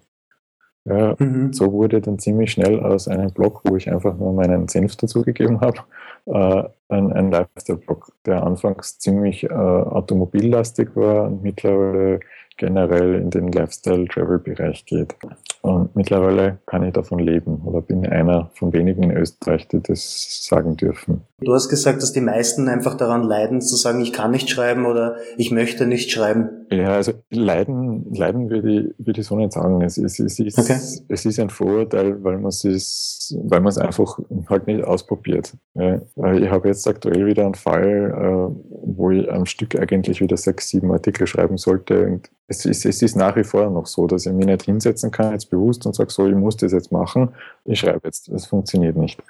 Ja, 0.85 1.15
mhm. 1.19 1.53
So 1.53 1.73
wurde 1.73 2.01
dann 2.01 2.19
ziemlich 2.19 2.53
schnell 2.53 2.81
aus 2.81 3.09
einem 3.09 3.31
Blog, 3.31 3.61
wo 3.65 3.77
ich 3.77 3.91
einfach 3.91 4.17
nur 4.17 4.33
meinen 4.33 4.69
Senf 4.69 4.97
dazugegeben 4.97 5.61
habe, 5.61 5.81
äh, 6.27 6.65
ein, 6.89 7.13
ein 7.13 7.31
Lifestyle-Blog, 7.31 8.13
der 8.25 8.43
anfangs 8.43 8.99
ziemlich 8.99 9.45
äh, 9.45 9.49
automobillastig 9.53 10.97
war 10.97 11.25
und 11.25 11.43
mittlerweile 11.43 12.21
generell 12.59 13.15
in 13.15 13.31
den 13.31 13.51
Lifestyle-Travel-Bereich 13.51 14.85
geht. 14.85 15.17
Und 15.63 15.97
mittlerweile 15.97 16.59
kann 16.67 16.85
ich 16.85 16.93
davon 16.93 17.19
leben 17.19 17.63
oder 17.65 17.81
bin 17.81 18.07
einer 18.07 18.51
von 18.55 18.73
wenigen 18.73 19.05
in 19.05 19.17
Österreich, 19.17 19.67
die 19.69 19.81
das 19.81 20.45
sagen 20.45 20.77
dürfen. 20.77 21.23
Du 21.41 21.53
hast 21.53 21.69
gesagt, 21.69 22.03
dass 22.03 22.13
die 22.13 22.21
meisten 22.21 22.69
einfach 22.69 22.97
daran 22.97 23.23
leiden, 23.23 23.61
zu 23.61 23.77
sagen, 23.77 24.01
ich 24.01 24.13
kann 24.13 24.31
nicht 24.31 24.51
schreiben 24.51 24.87
oder 24.87 25.17
ich 25.37 25.51
möchte 25.51 25.87
nicht 25.87 26.11
schreiben. 26.11 26.67
Ja, 26.71 26.95
also 26.95 27.13
leiden, 27.31 28.13
leiden 28.13 28.51
würde 28.51 28.71
ich, 28.71 29.07
würde 29.07 29.21
ich 29.21 29.27
so 29.27 29.37
nicht 29.37 29.53
sagen. 29.53 29.81
Es, 29.83 29.99
es, 29.99 30.19
es, 30.21 30.39
ist, 30.39 30.59
okay. 30.59 30.79
es 31.09 31.25
ist 31.25 31.39
ein 31.39 31.51
Vorurteil, 31.51 32.23
weil 32.23 32.39
man 32.39 32.49
es, 32.49 33.37
weil 33.45 33.61
man 33.61 33.71
es 33.71 33.79
einfach 33.79 34.19
halt 34.49 34.67
nicht 34.67 34.85
ausprobiert. 34.85 35.55
Ich 35.75 36.51
habe 36.51 36.69
jetzt 36.69 36.87
aktuell 36.87 37.27
wieder 37.27 37.45
einen 37.45 37.55
Fall, 37.55 38.13
äh, 38.15 38.63
wo 38.83 39.11
ich 39.11 39.31
am 39.31 39.47
Stück 39.47 39.79
eigentlich 39.79 40.21
wieder 40.21 40.37
sechs, 40.37 40.69
sieben 40.69 40.91
Artikel 40.93 41.27
schreiben 41.27 41.57
sollte. 41.57 42.07
Und 42.07 42.31
es 42.49 42.65
ist, 42.65 42.87
es 42.87 43.03
ist 43.03 43.15
nach 43.15 43.37
wie 43.37 43.45
vor 43.45 43.71
noch 43.71 43.87
so, 43.87 44.07
dass 44.07 44.27
ich 44.27 44.33
mich 44.33 44.47
nicht 44.47 44.63
hinsetzen 44.63 45.11
kann, 45.11 45.33
jetzt 45.33 45.51
bewusst 45.51 45.85
und 45.87 45.95
sage, 45.95 46.11
so, 46.11 46.27
ich 46.27 46.35
muss 46.35 46.57
das 46.57 46.73
jetzt 46.73 46.91
machen, 46.91 47.35
ich 47.65 47.81
schreibe 47.81 48.01
jetzt. 48.05 48.33
Das 48.33 48.47
funktioniert 48.47 48.97
nicht. 48.97 49.23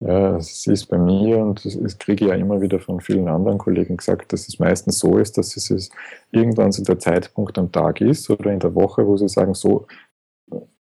Ja, 0.00 0.36
es 0.36 0.66
ist 0.66 0.86
bei 0.86 0.98
mir 0.98 1.38
und 1.38 1.64
das 1.64 1.98
kriege 1.98 2.24
ich 2.24 2.30
ja 2.30 2.36
immer 2.36 2.60
wieder 2.60 2.80
von 2.80 3.00
vielen 3.00 3.28
anderen 3.28 3.58
Kollegen 3.58 3.98
gesagt, 3.98 4.32
dass 4.32 4.48
es 4.48 4.58
meistens 4.58 4.98
so 4.98 5.18
ist, 5.18 5.38
dass 5.38 5.56
es 5.56 5.90
irgendwann 6.32 6.72
so 6.72 6.82
der 6.82 6.98
Zeitpunkt 6.98 7.56
am 7.58 7.70
Tag 7.70 8.00
ist 8.00 8.28
oder 8.28 8.50
in 8.50 8.58
der 8.58 8.74
Woche, 8.74 9.06
wo 9.06 9.16
sie 9.16 9.28
sagen, 9.28 9.54
so, 9.54 9.86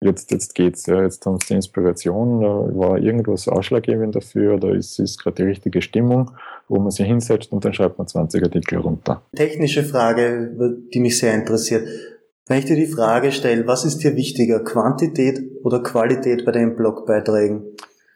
jetzt, 0.02 0.32
jetzt 0.32 0.56
geht's, 0.56 0.86
ja, 0.86 1.02
jetzt 1.02 1.26
haben 1.26 1.38
sie 1.40 1.48
die 1.50 1.54
Inspiration, 1.56 2.42
da 2.42 2.48
war 2.78 2.98
irgendwas 2.98 3.48
ausschlaggebend 3.48 4.16
dafür, 4.16 4.58
da 4.58 4.72
ist, 4.74 5.00
ist 5.00 5.22
gerade 5.22 5.36
die 5.36 5.44
richtige 5.44 5.82
Stimmung, 5.82 6.32
wo 6.68 6.80
man 6.80 6.92
sich 6.92 7.06
hinsetzt 7.06 7.52
und 7.52 7.64
dann 7.64 7.74
schreibt 7.74 7.98
man 7.98 8.08
20 8.08 8.44
Artikel 8.44 8.80
runter. 8.80 9.22
Technische 9.36 9.84
Frage, 9.84 10.52
die 10.94 11.00
mich 11.00 11.18
sehr 11.18 11.34
interessiert. 11.34 11.88
Wenn 12.48 12.60
ich 12.60 12.66
dir 12.66 12.76
die 12.76 12.88
Frage 12.88 13.32
stelle, 13.32 13.66
was 13.68 13.86
ist 13.86 14.00
dir 14.00 14.16
wichtiger, 14.16 14.64
Quantität 14.64 15.42
oder 15.64 15.82
Qualität 15.82 16.46
bei 16.46 16.52
deinen 16.52 16.76
Blogbeiträgen? 16.76 17.64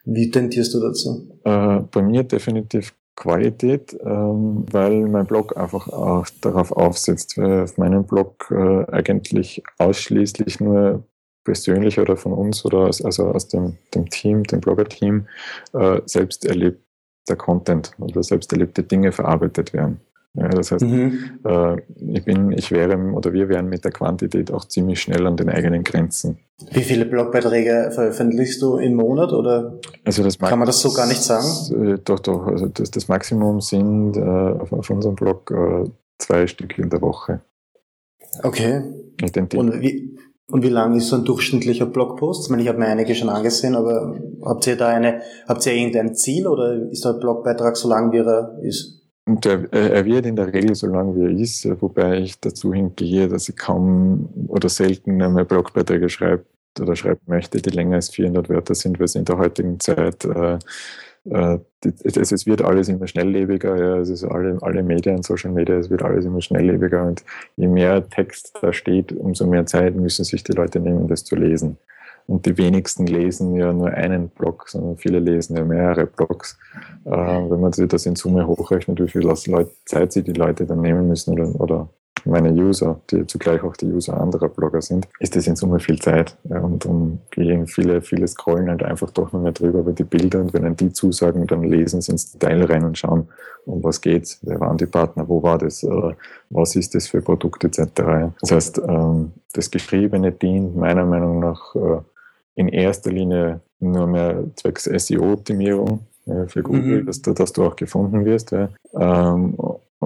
Wie 0.04 0.30
tendierst 0.30 0.74
du 0.74 0.80
dazu? 0.80 1.28
Äh, 1.44 1.80
bei 1.90 2.02
mir 2.02 2.22
definitiv 2.22 2.92
Qualität, 3.16 3.96
ähm, 4.04 4.66
weil 4.70 5.06
mein 5.08 5.26
Blog 5.26 5.56
einfach 5.56 5.88
auch 5.88 6.26
darauf 6.42 6.70
aufsetzt. 6.70 7.38
Weil 7.38 7.62
auf 7.62 7.78
meinem 7.78 8.04
Blog 8.04 8.50
äh, 8.50 8.84
eigentlich 8.92 9.62
ausschließlich 9.78 10.60
nur 10.60 11.02
persönlich 11.46 11.98
oder 11.98 12.16
von 12.16 12.32
uns 12.32 12.64
oder 12.64 12.80
aus, 12.80 13.02
also 13.02 13.28
aus 13.28 13.48
dem, 13.48 13.78
dem 13.94 14.10
Team, 14.10 14.42
dem 14.42 14.60
Blogger-Team, 14.60 15.26
äh, 15.72 16.00
selbst 16.04 16.44
erlebter 16.44 17.36
Content 17.36 17.92
oder 17.98 18.22
selbst 18.22 18.52
erlebte 18.52 18.82
Dinge 18.82 19.12
verarbeitet 19.12 19.72
werden. 19.72 20.00
Ja, 20.34 20.48
das 20.48 20.70
heißt, 20.70 20.84
mhm. 20.84 21.40
äh, 21.44 21.76
ich 22.12 22.24
bin, 22.24 22.52
ich 22.52 22.70
wäre 22.70 22.98
oder 22.98 23.32
wir 23.32 23.48
wären 23.48 23.70
mit 23.70 23.84
der 23.84 23.92
Quantität 23.92 24.52
auch 24.52 24.66
ziemlich 24.66 25.00
schnell 25.00 25.26
an 25.26 25.38
den 25.38 25.48
eigenen 25.48 25.82
Grenzen. 25.82 26.38
Wie 26.72 26.82
viele 26.82 27.06
Blogbeiträge 27.06 27.90
veröffentlichst 27.94 28.60
du 28.60 28.76
im 28.76 28.96
Monat 28.96 29.32
oder 29.32 29.78
also 30.04 30.22
das 30.22 30.38
kann 30.38 30.58
man 30.58 30.66
das 30.66 30.80
so 30.80 30.92
gar 30.92 31.06
nicht 31.06 31.22
sagen? 31.22 31.94
Äh, 31.94 31.98
doch, 32.04 32.18
doch. 32.18 32.48
Also 32.48 32.66
das, 32.66 32.90
das 32.90 33.08
Maximum 33.08 33.62
sind 33.62 34.16
äh, 34.16 34.20
auf, 34.20 34.72
auf, 34.72 34.90
unserem 34.90 35.14
Blog 35.14 35.50
äh, 35.50 35.88
zwei 36.18 36.46
Stück 36.46 36.76
in 36.76 36.90
der 36.90 37.00
Woche. 37.00 37.40
Okay. 38.42 38.82
Und 39.54 39.80
wie, 39.80 40.18
und 40.48 40.62
wie 40.62 40.68
lang 40.68 40.96
ist 40.96 41.08
so 41.08 41.16
ein 41.16 41.24
durchschnittlicher 41.24 41.86
Blogpost? 41.86 42.44
Ich 42.44 42.50
meine, 42.50 42.62
ich 42.62 42.68
habe 42.68 42.78
mir 42.78 42.86
einige 42.86 43.14
schon 43.14 43.28
angesehen, 43.28 43.74
aber 43.74 44.16
habt 44.44 44.66
ihr 44.66 44.76
da 44.76 44.88
eine, 44.88 45.22
habt 45.48 45.66
ihr 45.66 45.72
irgendein 45.72 46.14
Ziel 46.14 46.46
oder 46.46 46.88
ist 46.90 47.04
der 47.04 47.14
Blogbeitrag 47.14 47.76
so 47.76 47.88
lang, 47.88 48.12
wie 48.12 48.18
er 48.18 48.56
ist? 48.62 49.02
Und 49.28 49.44
er, 49.44 50.04
wird 50.04 50.24
in 50.24 50.36
der 50.36 50.52
Regel 50.52 50.76
so 50.76 50.86
lang, 50.86 51.16
wie 51.16 51.24
er 51.24 51.30
ist, 51.30 51.68
wobei 51.82 52.20
ich 52.20 52.38
dazu 52.38 52.72
hingehe, 52.72 53.26
dass 53.26 53.48
ich 53.48 53.56
kaum 53.56 54.28
oder 54.46 54.68
selten 54.68 55.20
einmal 55.20 55.44
Blogbeiträge 55.44 56.08
schreibe 56.08 56.44
oder 56.80 56.94
schreiben 56.94 57.22
möchte, 57.26 57.60
die 57.60 57.70
länger 57.70 57.96
als 57.96 58.10
400 58.10 58.48
Wörter 58.48 58.76
sind, 58.76 59.00
weil 59.00 59.06
es 59.06 59.16
in 59.16 59.24
der 59.24 59.38
heutigen 59.38 59.80
Zeit 59.80 60.24
äh, 60.26 60.58
es, 61.30 62.32
es, 62.32 62.46
wird 62.46 62.62
alles 62.62 62.88
immer 62.88 63.06
schnelllebiger, 63.06 63.76
ja, 63.76 63.98
es 63.98 64.10
ist 64.10 64.24
alle, 64.24 64.58
alle 64.62 64.82
Medien, 64.82 65.22
Social 65.22 65.52
Media, 65.52 65.76
es 65.76 65.90
wird 65.90 66.02
alles 66.02 66.24
immer 66.24 66.40
schnelllebiger 66.40 67.04
und 67.04 67.24
je 67.56 67.66
mehr 67.66 68.08
Text 68.08 68.52
da 68.60 68.72
steht, 68.72 69.12
umso 69.12 69.46
mehr 69.46 69.66
Zeit 69.66 69.96
müssen 69.96 70.24
sich 70.24 70.44
die 70.44 70.52
Leute 70.52 70.80
nehmen, 70.80 71.08
das 71.08 71.24
zu 71.24 71.36
lesen. 71.36 71.78
Und 72.28 72.44
die 72.46 72.58
wenigsten 72.58 73.06
lesen 73.06 73.54
ja 73.54 73.72
nur 73.72 73.88
einen 73.88 74.28
Blog, 74.30 74.68
sondern 74.68 74.96
viele 74.96 75.20
lesen 75.20 75.56
ja 75.56 75.64
mehrere 75.64 76.06
Blogs. 76.06 76.58
Äh, 77.04 77.10
wenn 77.10 77.60
man 77.60 77.72
sich 77.72 77.86
das 77.88 78.04
in 78.04 78.16
Summe 78.16 78.46
hochrechnet, 78.46 79.00
wie 79.00 79.08
viel 79.08 79.32
Zeit 79.84 80.12
sich 80.12 80.24
die 80.24 80.32
Leute 80.32 80.66
dann 80.66 80.80
nehmen 80.80 81.06
müssen 81.06 81.32
oder, 81.32 81.60
oder 81.60 81.88
meine 82.24 82.52
User, 82.52 83.00
die 83.10 83.26
zugleich 83.26 83.62
auch 83.62 83.76
die 83.76 83.86
User 83.86 84.18
anderer 84.20 84.48
Blogger 84.48 84.82
sind, 84.82 85.08
ist 85.20 85.36
das 85.36 85.46
in 85.46 85.56
Summe 85.56 85.78
viel 85.78 86.00
Zeit. 86.00 86.36
Und 86.44 86.84
um 86.86 87.20
viele, 87.66 88.00
viele 88.00 88.26
scrollen 88.26 88.68
halt 88.68 88.82
einfach 88.82 89.10
doch 89.10 89.32
noch 89.32 89.40
mehr 89.40 89.52
drüber 89.52 89.80
über 89.80 89.92
die 89.92 90.04
Bilder 90.04 90.40
und 90.40 90.52
wenn 90.54 90.62
dann 90.62 90.76
die 90.76 90.92
zusagen, 90.92 91.46
dann 91.46 91.62
lesen 91.62 92.00
sie 92.00 92.12
ins 92.12 92.32
Detail 92.32 92.64
rein 92.64 92.84
und 92.84 92.98
schauen, 92.98 93.28
um 93.64 93.82
was 93.82 94.00
geht's, 94.00 94.38
wer 94.42 94.60
waren 94.60 94.78
die 94.78 94.86
Partner, 94.86 95.28
wo 95.28 95.42
war 95.42 95.58
das, 95.58 95.82
äh, 95.82 96.14
was 96.50 96.76
ist 96.76 96.94
das 96.94 97.08
für 97.08 97.20
Produkt 97.20 97.64
etc. 97.64 98.32
Das 98.40 98.52
heißt, 98.52 98.80
ähm, 98.86 99.32
das 99.52 99.70
Geschriebene 99.70 100.32
dient 100.32 100.76
meiner 100.76 101.04
Meinung 101.04 101.40
nach 101.40 101.74
äh, 101.74 102.00
in 102.54 102.68
erster 102.68 103.10
Linie 103.10 103.60
nur 103.80 104.06
mehr 104.06 104.44
zwecks 104.56 104.84
SEO-Optimierung 104.84 106.00
für 106.48 106.62
Google, 106.62 107.02
mhm. 107.02 107.06
dass, 107.06 107.22
du, 107.22 107.34
dass 107.34 107.52
du 107.52 107.64
auch 107.64 107.76
gefunden 107.76 108.24
wirst. 108.24 108.52
Ähm, 108.52 109.56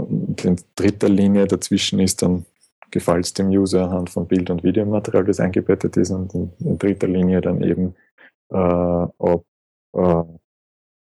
und 0.00 0.44
in 0.44 0.56
dritter 0.76 1.08
Linie 1.08 1.46
dazwischen 1.46 2.00
ist 2.00 2.22
dann 2.22 2.44
gefällt 2.90 3.24
es 3.24 3.34
dem 3.34 3.48
User 3.48 3.84
anhand 3.84 4.10
von 4.10 4.26
Bild- 4.26 4.50
und 4.50 4.64
Videomaterial, 4.64 5.24
das 5.24 5.40
eingebettet 5.40 5.96
ist 5.96 6.10
und 6.10 6.34
in 6.34 6.78
dritter 6.78 7.06
Linie 7.06 7.40
dann 7.40 7.62
eben, 7.62 7.94
äh, 8.50 9.06
ob 9.18 9.44
äh, 9.94 10.24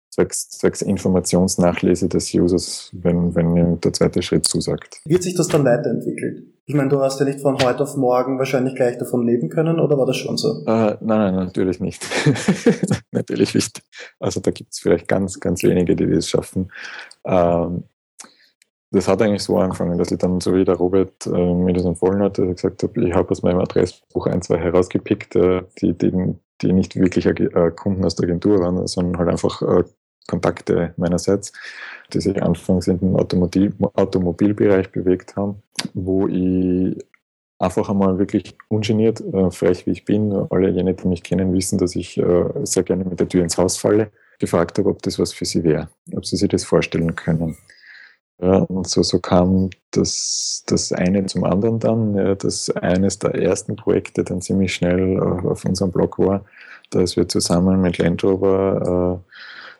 zwecks, 0.09 0.49
zwecks 0.49 0.81
Informationsnachlese 0.81 2.09
des 2.09 2.33
Users, 2.33 2.89
wenn, 2.93 3.35
wenn 3.35 3.55
ihm 3.55 3.79
der 3.81 3.93
zweite 3.93 4.21
Schritt 4.21 4.45
zusagt. 4.45 5.01
Wird 5.05 5.23
sich 5.23 5.35
das 5.35 5.47
dann 5.47 5.63
weiterentwickelt? 5.63 6.43
Ich 6.65 6.75
meine, 6.75 6.89
du 6.89 6.99
hast 6.99 7.19
ja 7.19 7.25
nicht 7.25 7.39
von 7.39 7.57
heute 7.63 7.83
auf 7.83 7.95
morgen 7.95 8.39
wahrscheinlich 8.39 8.75
gleich 8.75 8.97
davon 8.97 9.25
leben 9.25 9.49
können, 9.49 9.79
oder 9.79 9.97
war 9.97 10.05
das 10.05 10.17
schon 10.17 10.37
so? 10.37 10.63
Äh, 10.65 10.97
nein, 10.99 10.99
nein, 11.01 11.35
natürlich 11.35 11.79
nicht. 11.79 12.05
natürlich 13.11 13.55
nicht. 13.55 13.81
Also 14.19 14.41
da 14.41 14.51
gibt 14.51 14.73
es 14.73 14.79
vielleicht 14.79 15.07
ganz, 15.07 15.39
ganz 15.39 15.63
wenige, 15.63 15.95
die 15.95 16.07
das 16.07 16.27
schaffen. 16.27 16.71
Ähm, 17.23 17.83
das 18.91 19.07
hat 19.07 19.21
eigentlich 19.21 19.43
so 19.43 19.57
angefangen, 19.57 19.97
dass 19.97 20.11
ich 20.11 20.17
dann, 20.17 20.39
so 20.39 20.53
wie 20.55 20.63
der 20.63 20.75
Robert 20.75 21.25
äh, 21.27 21.53
mir 21.53 21.73
das 21.73 21.85
empfohlen 21.85 22.21
hat, 22.21 22.37
dass 22.37 22.45
ich 22.45 22.55
gesagt 22.55 22.83
habe, 22.83 23.05
ich 23.05 23.13
habe 23.13 23.29
aus 23.31 23.41
meinem 23.43 23.59
Adressbuch 23.59 24.27
ein, 24.27 24.41
zwei 24.41 24.57
herausgepickt, 24.57 25.35
äh, 25.35 25.63
die, 25.81 25.93
die, 25.93 26.35
die 26.61 26.73
nicht 26.73 26.95
wirklich 26.95 27.25
äh, 27.25 27.71
Kunden 27.75 28.05
aus 28.05 28.15
der 28.15 28.25
Agentur 28.25 28.59
waren, 28.59 28.87
sondern 28.87 29.17
halt 29.17 29.29
einfach 29.29 29.61
äh, 29.61 29.83
Kontakte 30.27 30.93
meinerseits, 30.97 31.53
die 32.13 32.21
sich 32.21 32.41
anfangs 32.41 32.87
in 32.87 32.99
den 32.99 33.15
Automobil 33.15 33.73
Automobilbereich 33.93 34.91
bewegt 34.91 35.35
haben, 35.35 35.61
wo 35.93 36.27
ich 36.27 36.97
einfach 37.59 37.89
einmal 37.89 38.19
wirklich 38.19 38.55
ungeniert, 38.69 39.21
äh, 39.21 39.51
frech 39.51 39.85
wie 39.85 39.91
ich 39.91 40.05
bin, 40.05 40.31
alle 40.49 40.69
jene, 40.69 40.93
die 40.93 41.07
mich 41.07 41.23
kennen, 41.23 41.53
wissen, 41.53 41.77
dass 41.77 41.95
ich 41.95 42.17
äh, 42.17 42.45
sehr 42.63 42.83
gerne 42.83 43.03
mit 43.03 43.19
der 43.19 43.27
Tür 43.27 43.43
ins 43.43 43.57
Haus 43.57 43.77
falle, 43.77 44.11
gefragt 44.39 44.77
habe, 44.77 44.89
ob 44.89 45.01
das 45.01 45.17
was 45.17 45.33
für 45.33 45.45
sie 45.45 45.63
wäre, 45.63 45.89
ob 46.15 46.25
sie 46.25 46.37
sich 46.37 46.49
das 46.49 46.63
vorstellen 46.63 47.15
können. 47.15 47.57
Ja, 48.39 48.57
und 48.59 48.87
so, 48.87 49.01
so 49.01 49.19
kam 49.19 49.71
das, 49.91 50.63
das 50.67 50.91
eine 50.93 51.25
zum 51.25 51.43
anderen 51.43 51.79
dann, 51.79 52.15
ja, 52.15 52.35
dass 52.35 52.69
eines 52.69 53.17
der 53.17 53.33
ersten 53.33 53.75
Projekte 53.75 54.23
dann 54.23 54.41
ziemlich 54.41 54.75
schnell 54.75 55.19
auf, 55.19 55.43
auf 55.45 55.65
unserem 55.65 55.91
Blog 55.91 56.19
war, 56.19 56.45
dass 56.91 57.15
wir 57.17 57.27
zusammen 57.27 57.81
mit 57.81 57.97
Land 57.97 58.23
Rover 58.23 59.23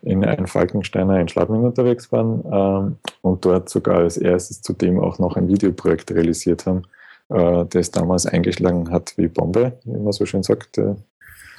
äh, 0.04 0.10
in 0.12 0.26
ein 0.26 0.48
Falkensteiner 0.48 1.20
in 1.20 1.28
Schladming 1.28 1.64
unterwegs 1.66 2.12
waren 2.12 2.44
ähm, 2.52 2.98
und 3.22 3.46
dort 3.46 3.70
sogar 3.70 3.98
als 4.00 4.18
erstes 4.18 4.62
zudem 4.64 5.00
auch 5.00 5.20
noch 5.20 5.36
ein 5.36 5.48
Videoprojekt 5.48 6.12
realisiert 6.12 6.66
haben, 6.66 6.84
äh, 7.30 7.66
das 7.70 7.92
damals 7.92 8.26
eingeschlagen 8.26 8.90
hat 8.92 9.14
wie 9.18 9.28
Bombe, 9.28 9.74
wie 9.84 9.98
man 9.98 10.14
so 10.14 10.26
schön 10.26 10.44
sagt. 10.44 10.80
Äh, 10.80 10.96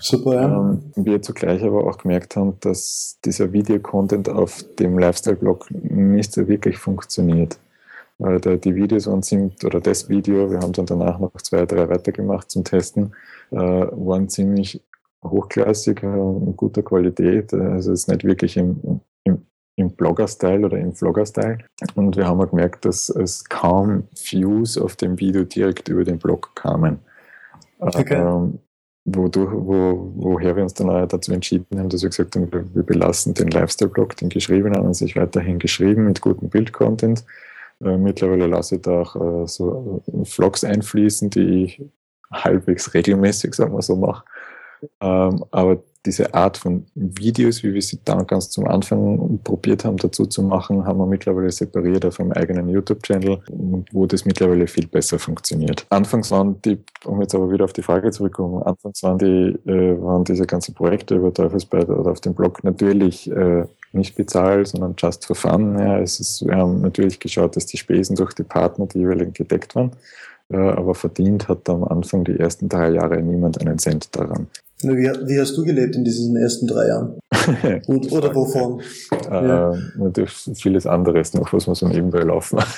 Super, 0.01 0.35
ja. 0.35 0.45
Ähm, 0.45 0.93
wir 0.97 1.23
zugleich 1.23 1.63
aber 1.65 1.85
auch 1.87 1.99
gemerkt 1.99 2.37
haben, 2.37 2.57
dass 2.61 3.19
dieser 3.25 3.53
Videocontent 3.53 4.29
auf 4.29 4.65
dem 4.79 4.99
Lifestyle-Blog 4.99 5.67
nicht 5.71 6.33
so 6.33 6.47
wirklich 6.47 6.79
funktioniert. 6.79 7.59
Weil 8.19 8.41
da 8.41 8.57
die 8.57 8.75
Videos 8.75 9.07
an 9.07 9.23
sind, 9.23 9.65
oder 9.65 9.81
das 9.81 10.09
Video, 10.09 10.51
wir 10.51 10.61
haben 10.61 10.73
dann 10.73 10.87
danach 10.87 11.21
noch 11.21 11.33
zwei, 11.41 11.67
drei 11.67 11.89
weitergemacht 11.89 12.51
zum 12.51 12.65
Testen, 12.65 13.13
äh, 13.51 13.57
waren 13.57 14.29
ziemlich 14.29 14.83
hochklassig 15.25 16.03
und 16.03 16.57
guter 16.57 16.83
Qualität. 16.83 17.53
Also 17.55 17.93
es 17.93 18.03
ist 18.03 18.09
nicht 18.09 18.25
wirklich 18.25 18.57
im, 18.57 19.01
im, 19.25 19.47
im 19.77 19.91
Blogger-Style 19.91 20.67
oder 20.67 20.79
im 20.79 20.95
Vlogger-Style. 20.95 21.59
Und 21.95 22.17
wir 22.17 22.27
haben 22.27 22.41
auch 22.41 22.51
gemerkt, 22.51 22.85
dass 22.85 23.09
es 23.09 23.45
kaum 23.45 24.05
Views 24.15 24.79
auf 24.79 24.97
dem 24.97 25.19
Video 25.19 25.45
direkt 25.45 25.89
über 25.89 26.05
den 26.05 26.19
Blog 26.19 26.51
kamen. 26.55 26.99
Okay. 27.79 28.15
Ähm, 28.15 28.59
wodurch, 29.15 29.53
wo, 29.53 30.13
woher 30.17 30.57
wir 30.57 30.63
uns 30.63 30.75
dann 30.75 30.91
auch 30.91 31.07
dazu 31.07 31.33
entschieden 31.33 31.79
haben, 31.79 31.89
dass 31.89 32.03
wir 32.03 32.11
gesagt 32.11 32.37
haben, 32.37 32.51
wir 32.53 32.83
belassen 32.83 33.35
den 33.35 33.49
Lifestyle-Blog, 33.49 34.17
den 34.17 34.29
geschriebenen, 34.29 34.81
an 34.81 34.95
sich 34.95 35.17
weiterhin 35.17 35.59
geschrieben 35.59 36.05
mit 36.07 36.21
gutem 36.21 36.49
Bild-Content. 36.49 37.25
Äh, 37.85 37.97
mittlerweile 37.97 38.47
lasse 38.47 38.77
ich 38.77 38.83
da 38.83 39.03
auch 39.03 39.17
äh, 39.17 39.47
so 39.47 40.03
Vlogs 40.25 40.65
einfließen, 40.65 41.31
die 41.31 41.65
ich 41.65 41.83
halbwegs 42.33 42.93
regelmäßig, 42.95 43.55
sagen 43.55 43.73
wir 43.73 43.83
so, 43.83 43.97
mache. 43.97 44.25
Ähm, 45.01 45.45
aber 45.51 45.83
diese 46.07 46.33
Art 46.33 46.57
von 46.57 46.87
Videos, 46.95 47.63
wie 47.63 47.75
wir 47.75 47.83
sie 47.83 47.99
dann 48.05 48.27
ganz 48.27 48.51
zum 48.51 48.67
Anfang 48.67 49.41
probiert 49.43 49.85
haben, 49.85 49.97
dazu 49.97 50.27
zu 50.27 50.43
machen, 50.43 50.85
haben 50.87 50.99
wir 50.99 51.07
mittlerweile 51.07 51.51
separiert 51.51 52.05
auf 52.05 52.21
einem 52.21 52.33
eigenen 52.33 52.69
YouTube-Channel, 52.69 53.41
wo 53.93 54.07
das 54.07 54.25
mittlerweile 54.25 54.67
viel 54.67 54.87
besser 54.87 55.19
funktioniert. 55.19 55.87
Anfangs 55.91 56.31
waren 56.31 56.61
die, 56.63 56.79
um 57.05 57.21
jetzt 57.21 57.35
aber 57.35 57.51
wieder 57.51 57.65
auf 57.65 57.73
die 57.73 57.83
Frage 57.83 58.11
zurückzukommen, 58.11 58.63
anfangs 58.63 59.03
waren 59.03 59.19
die, 59.19 59.59
äh, 59.69 60.01
waren 60.01 60.25
diese 60.25 60.47
ganzen 60.47 60.75
Projekte 60.75 61.17
über 61.17 61.35
Teufelsbeit 61.35 61.89
oder 61.89 62.13
auf 62.13 62.21
dem 62.21 62.35
Blog 62.35 62.63
natürlich 62.63 63.31
äh, 63.31 63.65
nicht 63.93 64.17
bezahlt, 64.17 64.69
sondern 64.69 64.95
just 64.97 65.27
for 65.27 65.37
fun. 65.37 65.79
Ja, 65.79 65.99
es 65.99 66.21
ist, 66.21 66.47
wir 66.47 66.57
haben 66.57 66.81
natürlich 66.81 67.19
geschaut, 67.19 67.57
dass 67.57 67.67
die 67.67 67.77
Spesen 67.77 68.17
durch 68.17 68.35
die 68.35 68.43
Partner, 68.43 68.87
die 68.87 68.99
jeweiligen, 68.99 69.33
gedeckt 69.33 69.75
waren. 69.75 69.93
Ja, 70.51 70.79
aber 70.79 70.95
verdient 70.95 71.49
hat 71.49 71.69
am 71.69 71.85
Anfang 71.85 72.25
die 72.25 72.39
ersten 72.39 72.69
drei 72.69 72.91
Jahre 72.91 73.21
niemand 73.21 73.61
einen 73.61 73.79
Cent 73.79 74.17
daran. 74.17 74.49
Wie, 74.83 75.11
wie 75.27 75.41
hast 75.41 75.57
du 75.57 75.65
gelebt 75.65 75.97
in 75.97 76.05
diesen 76.05 76.37
ersten 76.37 76.67
drei 76.67 76.89
Jahren? 76.89 77.19
Und, 77.87 78.13
oder 78.13 78.35
wovon? 78.35 78.81
Äh, 79.31 79.49
ja. 79.49 79.75
Natürlich 79.97 80.33
vieles 80.55 80.87
anderes 80.87 81.35
noch, 81.35 81.53
was 81.53 81.67
man 81.67 81.75
so 81.75 81.89
nebenbei 81.89 82.21
laufen 82.21 82.61
hat. 82.61 82.69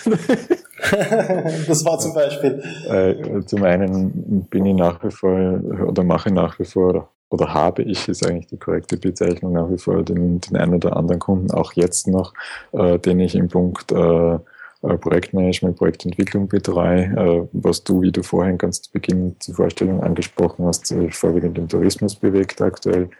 das 1.68 1.84
war 1.84 1.98
zum 1.98 2.14
Beispiel. 2.14 2.62
Äh, 2.88 3.44
zum 3.44 3.62
einen 3.64 4.46
bin 4.50 4.64
ich 4.64 4.74
nach 4.74 5.02
wie 5.04 5.10
vor 5.10 5.60
oder 5.86 6.02
mache 6.02 6.32
nach 6.32 6.58
wie 6.58 6.64
vor 6.64 7.10
oder 7.30 7.54
habe 7.54 7.82
ich, 7.82 8.08
ist 8.08 8.26
eigentlich 8.26 8.48
die 8.48 8.56
korrekte 8.56 8.96
Bezeichnung, 8.96 9.52
nach 9.52 9.70
wie 9.70 9.78
vor 9.78 10.02
den, 10.02 10.40
den 10.40 10.56
einen 10.56 10.74
oder 10.74 10.96
anderen 10.96 11.20
Kunden, 11.20 11.50
auch 11.52 11.72
jetzt 11.74 12.08
noch, 12.08 12.34
äh, 12.72 12.98
den 12.98 13.20
ich 13.20 13.36
im 13.36 13.48
Punkt 13.48 13.92
äh, 13.92 14.34
äh 14.34 14.38
Projektmanagement, 14.80 15.76
Projektentwicklung 15.76 16.48
betreue, 16.48 17.02
äh, 17.02 17.48
was 17.52 17.84
du, 17.84 18.02
wie 18.02 18.12
du 18.12 18.22
vorhin 18.22 18.58
ganz 18.58 18.82
zu 18.82 18.92
Beginn 18.92 19.36
zur 19.38 19.54
Vorstellung 19.54 20.02
angesprochen 20.02 20.64
hast, 20.66 20.94
vorwiegend 21.10 21.58
im 21.58 21.68
Tourismus 21.68 22.16
bewegt 22.16 22.60
aktuell. 22.62 23.10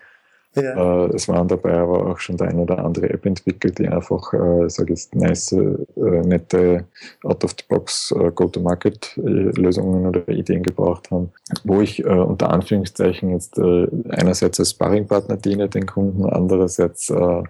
Ja. 0.57 1.05
Äh, 1.05 1.14
es 1.14 1.29
waren 1.29 1.47
dabei 1.47 1.75
aber 1.79 2.11
auch 2.11 2.19
schon 2.19 2.37
der 2.37 2.49
eine 2.49 2.62
oder 2.62 2.85
andere 2.85 3.09
App 3.11 3.25
entwickelt, 3.25 3.79
die 3.79 3.88
einfach, 3.88 4.33
äh, 4.33 4.69
sage 4.69 4.90
jetzt, 4.90 5.14
nice, 5.14 5.52
äh, 5.52 5.76
nette 5.97 6.87
Out-of-the-Box 7.23 8.14
äh, 8.19 8.33
Go-to-Market-Lösungen 8.33 10.07
oder 10.07 10.29
Ideen 10.29 10.64
gebraucht 10.64 11.11
haben, 11.12 11.31
wo 11.62 11.81
ich 11.81 12.05
äh, 12.05 12.09
unter 12.09 12.50
Anführungszeichen 12.50 13.31
jetzt 13.31 13.59
äh, 13.59 13.87
einerseits 14.09 14.59
als 14.59 14.71
Sparringpartner 14.71 15.37
diene 15.37 15.69
den 15.69 15.87
Kunden, 15.87 16.25
andererseits 16.26 17.11
äh, 17.11 17.43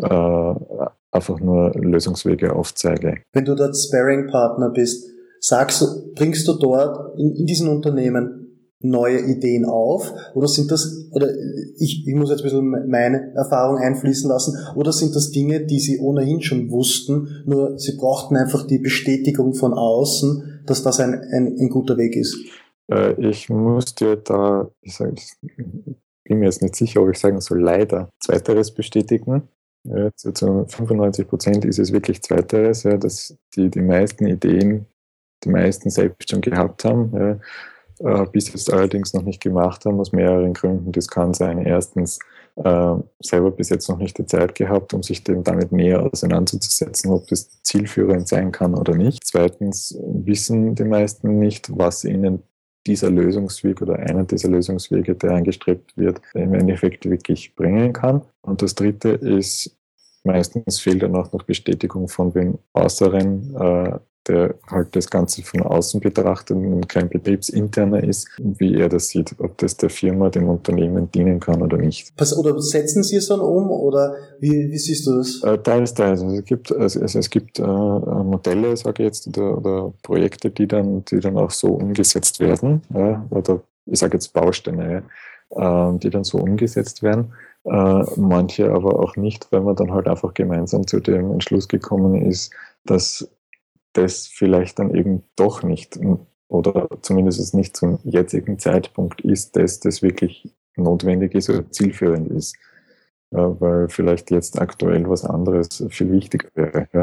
äh, 0.00 0.54
einfach 1.10 1.40
nur 1.40 1.72
Lösungswege 1.74 2.54
aufzeige. 2.54 3.22
Wenn 3.32 3.44
du 3.44 3.54
dort 3.54 3.76
Sparringpartner 3.76 4.70
bist, 4.70 5.06
sagst 5.40 5.80
du, 5.80 5.86
bringst 6.14 6.46
du 6.48 6.54
dort 6.54 7.18
in, 7.18 7.34
in 7.34 7.46
diesen 7.46 7.68
Unternehmen 7.68 8.48
neue 8.80 9.20
Ideen 9.20 9.64
auf? 9.64 10.12
Oder 10.34 10.48
sind 10.48 10.70
das, 10.70 11.08
oder 11.12 11.28
ich, 11.78 12.06
ich 12.06 12.14
muss 12.14 12.30
jetzt 12.30 12.40
ein 12.40 12.44
bisschen 12.44 12.88
meine 12.88 13.32
Erfahrung 13.34 13.78
einfließen 13.78 14.28
lassen, 14.28 14.56
oder 14.76 14.92
sind 14.92 15.14
das 15.16 15.30
Dinge, 15.30 15.66
die 15.66 15.80
Sie 15.80 15.98
ohnehin 15.98 16.42
schon 16.42 16.70
wussten, 16.70 17.42
nur 17.46 17.78
Sie 17.78 17.96
brauchten 17.96 18.36
einfach 18.36 18.66
die 18.66 18.78
Bestätigung 18.78 19.54
von 19.54 19.74
außen, 19.74 20.62
dass 20.66 20.82
das 20.82 21.00
ein, 21.00 21.14
ein, 21.14 21.56
ein 21.58 21.68
guter 21.70 21.96
Weg 21.96 22.16
ist? 22.16 22.36
Äh, 22.90 23.14
ich 23.28 23.48
muss 23.48 23.94
dir 23.94 24.16
da, 24.16 24.70
ich, 24.80 24.94
sag, 24.94 25.12
ich 25.14 25.32
bin 26.24 26.38
mir 26.38 26.46
jetzt 26.46 26.62
nicht 26.62 26.76
sicher, 26.76 27.02
ob 27.02 27.10
ich 27.10 27.18
sagen 27.18 27.40
soll, 27.40 27.60
leider 27.60 28.10
Zweiteres 28.20 28.72
bestätigen. 28.72 29.48
Ja, 29.84 30.10
zu 30.14 30.66
95 30.66 31.28
Prozent 31.28 31.64
ist 31.64 31.78
es 31.78 31.92
wirklich 31.92 32.22
Zweiteres, 32.22 32.82
ja, 32.82 32.96
dass 32.96 33.36
die, 33.54 33.70
die 33.70 33.80
meisten 33.80 34.26
Ideen, 34.26 34.86
die 35.44 35.48
meisten 35.48 35.88
selbst 35.90 36.30
schon 36.30 36.40
gehabt 36.40 36.84
haben. 36.84 37.12
Ja 37.16 37.38
äh, 38.00 38.26
bis 38.30 38.52
jetzt 38.52 38.72
allerdings 38.72 39.12
noch 39.14 39.22
nicht 39.22 39.40
gemacht 39.40 39.84
haben, 39.84 40.00
aus 40.00 40.12
mehreren 40.12 40.54
Gründen. 40.54 40.92
Das 40.92 41.08
kann 41.08 41.34
sein, 41.34 41.64
erstens 41.64 42.18
äh, 42.56 42.94
selber 43.20 43.50
bis 43.50 43.68
jetzt 43.70 43.88
noch 43.88 43.98
nicht 43.98 44.18
die 44.18 44.26
Zeit 44.26 44.54
gehabt, 44.54 44.94
um 44.94 45.02
sich 45.02 45.24
dem 45.24 45.44
damit 45.44 45.72
näher 45.72 46.02
auseinanderzusetzen, 46.02 47.12
ob 47.12 47.26
das 47.28 47.62
zielführend 47.62 48.28
sein 48.28 48.52
kann 48.52 48.74
oder 48.74 48.94
nicht. 48.94 49.24
Zweitens 49.26 49.98
wissen 50.00 50.74
die 50.74 50.84
meisten 50.84 51.38
nicht, 51.38 51.76
was 51.76 52.04
ihnen 52.04 52.42
dieser 52.88 53.10
Lösungsweg 53.10 53.82
oder 53.82 53.96
einer 53.96 54.24
dieser 54.24 54.48
Lösungswege, 54.48 55.14
der 55.14 55.32
angestrebt 55.32 55.96
wird, 55.96 56.20
im 56.34 56.54
Endeffekt 56.54 57.08
wirklich 57.08 57.54
bringen 57.54 57.92
kann. 57.92 58.22
Und 58.40 58.62
das 58.62 58.74
dritte 58.74 59.10
ist, 59.10 59.76
meistens 60.24 60.80
fehlt 60.80 61.02
dann 61.02 61.14
auch 61.14 61.30
noch 61.32 61.42
Bestätigung 61.44 62.08
von 62.08 62.32
dem 62.32 62.58
Äußeren, 62.74 63.54
äh, 63.54 63.98
der 64.28 64.54
halt 64.70 64.94
das 64.94 65.08
Ganze 65.08 65.42
von 65.42 65.62
außen 65.62 66.00
betrachtet 66.00 66.56
und 66.56 66.88
kein 66.88 67.08
betriebsinterner 67.08 68.02
ist, 68.04 68.28
wie 68.38 68.74
er 68.74 68.88
das 68.88 69.08
sieht, 69.08 69.34
ob 69.38 69.58
das 69.58 69.76
der 69.76 69.90
Firma, 69.90 70.28
dem 70.30 70.48
Unternehmen 70.48 71.10
dienen 71.10 71.40
kann 71.40 71.62
oder 71.62 71.76
nicht. 71.76 72.12
Oder 72.36 72.60
setzen 72.60 73.02
Sie 73.02 73.16
es 73.16 73.28
dann 73.28 73.40
um 73.40 73.70
oder 73.70 74.14
wie, 74.40 74.70
wie 74.70 74.78
siehst 74.78 75.06
du 75.06 75.16
das? 75.16 75.42
Äh, 75.42 75.58
teils, 75.58 75.94
teils. 75.94 76.22
Also 76.22 76.36
es 76.36 76.44
gibt, 76.44 76.72
also, 76.72 77.00
es 77.00 77.30
gibt 77.30 77.58
äh, 77.58 77.62
Modelle, 77.62 78.76
sage 78.76 79.02
ich 79.02 79.06
jetzt, 79.06 79.28
oder, 79.28 79.58
oder, 79.58 79.92
Projekte, 80.02 80.50
die 80.50 80.66
dann, 80.66 81.04
die 81.06 81.20
dann 81.20 81.36
auch 81.36 81.50
so 81.50 81.68
umgesetzt 81.68 82.40
werden, 82.40 82.82
ja, 82.94 83.26
oder 83.30 83.60
ich 83.86 83.98
sage 83.98 84.14
jetzt 84.14 84.32
Bausteine, 84.32 85.02
ja, 85.50 85.90
äh, 85.90 85.98
die 85.98 86.10
dann 86.10 86.24
so 86.24 86.38
umgesetzt 86.38 87.02
werden. 87.02 87.32
Äh, 87.64 88.04
manche 88.16 88.70
aber 88.70 88.98
auch 89.00 89.16
nicht, 89.16 89.50
weil 89.50 89.60
man 89.60 89.76
dann 89.76 89.92
halt 89.92 90.08
einfach 90.08 90.32
gemeinsam 90.34 90.86
zu 90.86 91.00
dem 91.00 91.32
Entschluss 91.32 91.68
gekommen 91.68 92.22
ist, 92.22 92.52
dass 92.84 93.28
das 93.92 94.26
vielleicht 94.26 94.78
dann 94.78 94.94
eben 94.94 95.24
doch 95.36 95.62
nicht 95.62 95.98
oder 96.48 96.88
zumindest 97.02 97.54
nicht 97.54 97.76
zum 97.76 97.98
jetzigen 98.04 98.58
Zeitpunkt 98.58 99.20
ist, 99.20 99.56
dass 99.56 99.80
das 99.80 100.02
wirklich 100.02 100.54
notwendig 100.76 101.34
ist 101.34 101.50
oder 101.50 101.70
zielführend 101.70 102.30
ist. 102.30 102.56
Ja, 103.30 103.60
weil 103.60 103.88
vielleicht 103.88 104.30
jetzt 104.30 104.58
aktuell 104.58 105.08
was 105.08 105.24
anderes 105.24 105.84
viel 105.90 106.10
wichtiger 106.10 106.48
wäre. 106.54 106.88
Ja. 106.94 107.02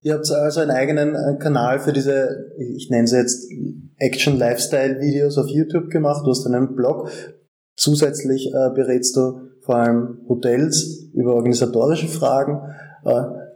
Ihr 0.00 0.14
habt 0.14 0.30
also 0.30 0.60
einen 0.60 0.70
eigenen 0.70 1.14
äh, 1.14 1.38
Kanal 1.38 1.80
für 1.80 1.92
diese, 1.92 2.52
ich 2.56 2.88
nenne 2.88 3.06
sie 3.06 3.18
jetzt 3.18 3.50
Action 3.98 4.38
Lifestyle 4.38 5.00
Videos 5.00 5.36
auf 5.36 5.48
YouTube 5.48 5.90
gemacht. 5.90 6.24
Du 6.24 6.30
hast 6.30 6.46
einen 6.46 6.74
Blog. 6.74 7.10
Zusätzlich 7.76 8.48
äh, 8.48 8.70
berätst 8.74 9.16
du 9.16 9.40
vor 9.60 9.76
allem 9.76 10.20
Hotels 10.28 11.10
über 11.12 11.34
organisatorische 11.34 12.08
Fragen. 12.08 12.60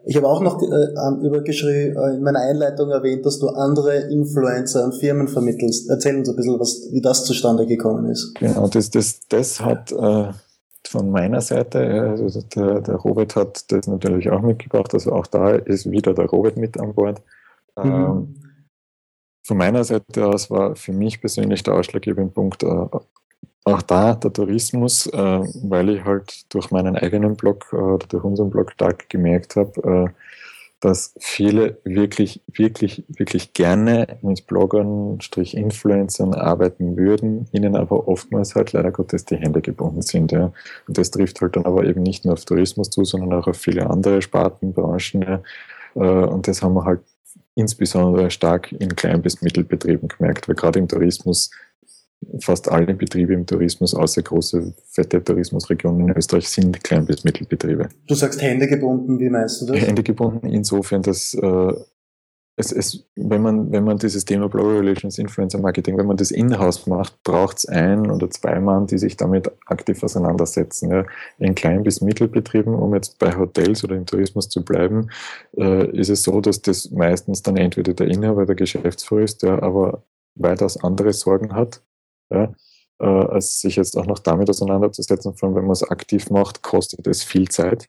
Äh, 0.04 0.08
ich 0.10 0.16
habe 0.16 0.28
auch 0.28 0.40
noch 0.40 0.60
äh, 0.62 1.26
über 1.26 1.40
geschrieben, 1.42 1.96
äh, 1.96 2.14
in 2.16 2.22
meiner 2.22 2.40
Einleitung 2.40 2.90
erwähnt, 2.90 3.24
dass 3.26 3.38
du 3.38 3.48
andere 3.48 4.10
Influencer 4.10 4.84
und 4.84 4.94
Firmen 4.94 5.28
vermittelst. 5.28 5.88
Erzähl 5.88 6.16
uns 6.16 6.28
ein 6.28 6.36
bisschen, 6.36 6.60
was, 6.60 6.88
wie 6.92 7.00
das 7.00 7.24
zustande 7.24 7.66
gekommen 7.66 8.06
ist. 8.06 8.34
Genau, 8.36 8.68
das, 8.68 8.90
das, 8.90 9.20
das 9.28 9.60
hat 9.60 9.92
äh, 9.92 10.32
von 10.86 11.10
meiner 11.10 11.40
Seite, 11.40 11.78
also 12.18 12.42
der, 12.54 12.80
der 12.80 12.96
Robert 12.96 13.36
hat 13.36 13.70
das 13.70 13.86
natürlich 13.86 14.30
auch 14.30 14.42
mitgebracht, 14.42 14.92
also 14.94 15.12
auch 15.12 15.26
da 15.26 15.52
ist 15.52 15.90
wieder 15.90 16.12
der 16.12 16.26
Robert 16.26 16.56
mit 16.56 16.78
an 16.78 16.94
Bord. 16.94 17.22
Mhm. 17.82 17.90
Ähm, 17.90 18.34
von 19.44 19.56
meiner 19.56 19.82
Seite 19.82 20.26
aus 20.26 20.50
war 20.50 20.76
für 20.76 20.92
mich 20.92 21.20
persönlich 21.20 21.62
der 21.62 21.74
ausschlaggebende 21.74 22.32
Punkt, 22.32 22.62
äh, 22.62 22.86
auch 23.64 23.82
da 23.82 24.14
der 24.14 24.32
Tourismus, 24.32 25.06
äh, 25.06 25.40
weil 25.62 25.90
ich 25.90 26.04
halt 26.04 26.52
durch 26.52 26.70
meinen 26.70 26.96
eigenen 26.96 27.36
Blog 27.36 27.66
äh, 27.72 27.76
oder 27.76 28.06
durch 28.06 28.24
unseren 28.24 28.50
Blog 28.50 28.72
stark 28.72 29.08
gemerkt 29.08 29.56
habe, 29.56 30.06
äh, 30.08 30.12
dass 30.80 31.14
viele 31.20 31.78
wirklich, 31.84 32.42
wirklich, 32.52 33.04
wirklich 33.06 33.52
gerne 33.52 34.18
mit 34.20 34.48
Bloggern, 34.48 35.20
Strich 35.20 35.56
Influencern 35.56 36.34
arbeiten 36.34 36.96
würden, 36.96 37.46
ihnen 37.52 37.76
aber 37.76 38.08
oftmals 38.08 38.56
halt 38.56 38.72
leider 38.72 38.90
Gottes 38.90 39.24
die 39.24 39.36
Hände 39.36 39.60
gebunden 39.60 40.02
sind. 40.02 40.32
Ja. 40.32 40.52
Und 40.88 40.98
das 40.98 41.12
trifft 41.12 41.40
halt 41.40 41.54
dann 41.54 41.66
aber 41.66 41.84
eben 41.84 42.02
nicht 42.02 42.24
nur 42.24 42.34
auf 42.34 42.44
Tourismus 42.44 42.90
zu, 42.90 43.04
sondern 43.04 43.32
auch 43.32 43.46
auf 43.46 43.58
viele 43.58 43.88
andere 43.88 44.22
Sparten, 44.22 44.72
Branchen. 44.72 45.22
Ja. 45.22 45.42
Äh, 45.94 46.26
und 46.26 46.48
das 46.48 46.62
haben 46.62 46.74
wir 46.74 46.84
halt 46.84 47.00
insbesondere 47.54 48.30
stark 48.32 48.72
in 48.72 48.96
Klein- 48.96 49.22
bis 49.22 49.40
Mittelbetrieben 49.40 50.08
gemerkt, 50.08 50.48
weil 50.48 50.56
gerade 50.56 50.80
im 50.80 50.88
Tourismus 50.88 51.50
fast 52.40 52.70
alle 52.70 52.94
Betriebe 52.94 53.32
im 53.34 53.46
Tourismus, 53.46 53.94
außer 53.94 54.22
große, 54.22 54.74
fette 54.86 55.22
Tourismusregionen 55.22 56.08
in 56.08 56.16
Österreich, 56.16 56.48
sind 56.48 56.82
Klein- 56.82 57.06
bis 57.06 57.24
Mittelbetriebe. 57.24 57.88
Du 58.06 58.14
sagst 58.14 58.40
Hände 58.42 58.66
gebunden, 58.66 59.18
wie 59.18 59.30
meinst 59.30 59.62
du 59.62 59.66
das? 59.66 59.76
Hände 59.76 60.02
gebunden 60.02 60.46
insofern, 60.46 61.02
dass 61.02 61.34
äh, 61.34 61.72
es, 62.56 62.70
es, 62.70 63.04
wenn, 63.16 63.40
man, 63.40 63.72
wenn 63.72 63.84
man 63.84 63.96
dieses 63.96 64.24
Thema 64.24 64.48
Blogger 64.48 64.80
Relations, 64.80 65.18
Influencer 65.18 65.58
Marketing, 65.58 65.96
wenn 65.96 66.06
man 66.06 66.18
das 66.18 66.30
in-house 66.30 66.86
macht, 66.86 67.22
braucht 67.22 67.58
es 67.58 67.66
ein 67.66 68.10
oder 68.10 68.30
zwei 68.30 68.60
Mann, 68.60 68.86
die 68.86 68.98
sich 68.98 69.16
damit 69.16 69.50
aktiv 69.66 70.02
auseinandersetzen. 70.02 70.90
Ja. 70.90 71.04
In 71.38 71.54
Klein- 71.54 71.82
bis 71.82 72.02
Mittelbetrieben, 72.02 72.74
um 72.74 72.94
jetzt 72.94 73.18
bei 73.18 73.36
Hotels 73.36 73.84
oder 73.84 73.96
im 73.96 74.06
Tourismus 74.06 74.48
zu 74.48 74.64
bleiben, 74.64 75.08
äh, 75.56 75.88
ist 75.96 76.10
es 76.10 76.24
so, 76.24 76.40
dass 76.40 76.60
das 76.60 76.90
meistens 76.90 77.42
dann 77.42 77.56
entweder 77.56 77.94
der 77.94 78.08
Inhaber, 78.08 78.44
der 78.44 78.54
Geschäftsführer 78.54 79.22
ist, 79.22 79.42
der 79.42 79.62
aber 79.62 80.02
weitaus 80.34 80.82
andere 80.82 81.12
Sorgen 81.12 81.54
hat 81.54 81.82
ja, 82.32 82.52
äh, 83.00 83.06
als 83.06 83.60
sich 83.60 83.76
jetzt 83.76 83.96
auch 83.96 84.06
noch 84.06 84.18
damit 84.18 84.48
auseinanderzusetzen, 84.48 85.34
vor 85.34 85.48
allem 85.48 85.56
wenn 85.56 85.64
man 85.64 85.72
es 85.72 85.82
aktiv 85.82 86.30
macht, 86.30 86.62
kostet 86.62 87.06
es 87.06 87.22
viel 87.22 87.48
Zeit 87.48 87.88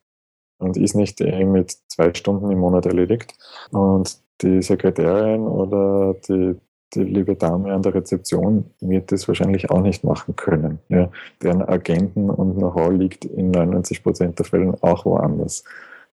und 0.57 0.77
ist 0.77 0.95
nicht 0.95 1.21
eh 1.21 1.45
mit 1.45 1.75
zwei 1.87 2.13
Stunden 2.13 2.49
im 2.51 2.59
Monat 2.59 2.85
erledigt. 2.85 3.33
Und 3.71 4.17
die 4.41 4.61
Sekretärin 4.61 5.41
oder 5.41 6.15
die, 6.27 6.55
die 6.93 7.03
liebe 7.03 7.35
Dame 7.35 7.73
an 7.73 7.81
der 7.81 7.93
Rezeption 7.93 8.65
wird 8.79 9.11
das 9.11 9.27
wahrscheinlich 9.27 9.69
auch 9.69 9.81
nicht 9.81 10.03
machen 10.03 10.35
können. 10.35 10.79
Ja. 10.89 11.09
Deren 11.41 11.61
Agenten 11.61 12.29
und 12.29 12.55
Know-how 12.55 12.91
liegt 12.91 13.25
in 13.25 13.51
99 13.51 14.03
Prozent 14.03 14.39
der 14.39 14.45
Fällen 14.45 14.75
auch 14.81 15.05
woanders. 15.05 15.63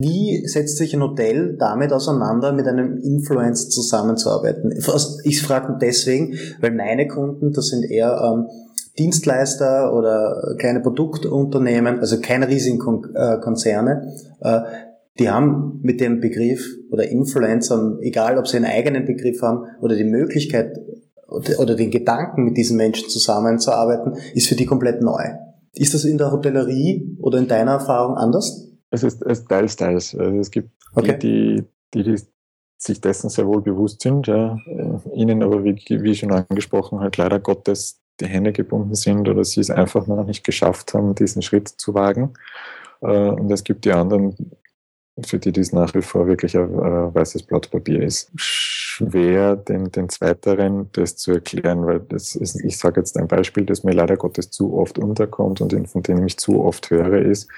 Wie 0.01 0.47
setzt 0.47 0.77
sich 0.77 0.95
ein 0.95 1.03
Hotel 1.03 1.57
damit 1.59 1.93
auseinander, 1.93 2.53
mit 2.53 2.69
einem 2.69 2.99
Influencer 2.99 3.69
zusammenzuarbeiten? 3.69 4.73
Ich 5.25 5.43
frage 5.43 5.77
deswegen, 5.81 6.39
weil 6.61 6.71
meine 6.71 7.09
Kunden, 7.09 7.53
das 7.53 7.67
sind 7.67 7.91
eher 7.91 8.17
ähm, 8.23 8.47
Dienstleister 8.97 9.93
oder 9.93 10.55
kleine 10.59 10.81
Produktunternehmen, 10.81 11.99
also 11.99 12.21
keine 12.21 12.47
riesigen 12.47 12.79
äh, 13.15 13.39
Konzerne, 13.41 14.15
äh, 14.41 14.61
die 15.19 15.29
haben 15.29 15.81
mit 15.83 16.01
dem 16.01 16.21
Begriff 16.21 16.65
oder 16.93 17.09
Influencern, 17.09 17.99
egal 18.01 18.39
ob 18.39 18.47
sie 18.47 18.59
einen 18.59 18.67
eigenen 18.67 19.05
Begriff 19.05 19.43
haben 19.43 19.65
oder 19.81 19.97
die 19.97 20.05
Möglichkeit 20.05 20.79
oder 21.59 21.75
den 21.75 21.91
Gedanken, 21.91 22.45
mit 22.45 22.57
diesen 22.57 22.77
Menschen 22.77 23.09
zusammenzuarbeiten, 23.09 24.15
ist 24.35 24.47
für 24.47 24.55
die 24.55 24.65
komplett 24.65 25.03
neu. 25.03 25.25
Ist 25.75 25.93
das 25.93 26.05
in 26.05 26.19
der 26.19 26.31
Hotellerie 26.31 27.19
oder 27.21 27.39
in 27.39 27.49
deiner 27.49 27.73
Erfahrung 27.73 28.17
anders? 28.17 28.68
Es 28.91 29.03
ist, 29.03 29.23
es 29.23 29.41
ist 29.41 29.49
teils, 29.49 29.77
teils. 29.77 30.15
Also 30.15 30.39
es 30.39 30.51
gibt 30.51 30.71
okay. 30.95 31.19
die, 31.19 31.65
die, 31.95 32.03
die, 32.03 32.17
sich 32.81 33.01
dessen 33.01 33.29
sehr 33.29 33.47
wohl 33.47 33.61
bewusst 33.61 34.03
sind, 34.03 34.29
ja, 34.29 34.57
ihnen 35.13 35.43
aber, 35.43 35.65
wie, 35.65 35.75
wie 35.89 36.15
schon 36.15 36.31
angesprochen, 36.31 37.01
halt 37.01 37.17
leider 37.17 37.41
Gottes 37.41 38.01
die 38.21 38.27
Hände 38.27 38.53
gebunden 38.53 38.95
sind 38.95 39.29
oder 39.29 39.45
sie 39.45 39.61
es 39.61 39.71
einfach 39.71 40.07
noch 40.07 40.25
nicht 40.25 40.45
geschafft 40.45 40.95
haben, 40.95 41.15
diesen 41.15 41.43
Schritt 41.43 41.69
zu 41.69 41.95
wagen. 41.95 42.35
Äh, 43.01 43.07
und 43.07 43.51
es 43.51 43.65
gibt 43.65 43.85
die 43.85 43.93
anderen, 43.93 44.35
für 45.25 45.39
die 45.39 45.53
dies 45.53 45.73
nach 45.73 45.95
wie 45.95 46.03
vor 46.03 46.27
wirklich 46.27 46.57
ein, 46.57 46.79
ein 46.81 47.15
weißes 47.15 47.45
Blatt 47.45 47.71
Papier 47.71 48.03
ist. 48.03 48.31
Schwer, 48.37 49.57
den, 49.57 49.91
den 49.93 50.09
Zweiteren 50.09 50.91
das 50.93 51.17
zu 51.17 51.33
erklären, 51.33 51.87
weil 51.87 52.01
das 52.01 52.35
ist, 52.35 52.61
ich 52.65 52.79
sage 52.79 53.01
jetzt 53.01 53.17
ein 53.17 53.29
Beispiel, 53.29 53.65
das 53.65 53.85
mir 53.85 53.93
leider 53.93 54.17
Gottes 54.17 54.51
zu 54.51 54.77
oft 54.77 54.99
unterkommt 54.99 55.61
und 55.61 55.89
von 55.89 56.03
dem 56.03 56.27
ich 56.27 56.37
zu 56.39 56.65
oft 56.65 56.91
höre, 56.91 57.23
ist, 57.23 57.49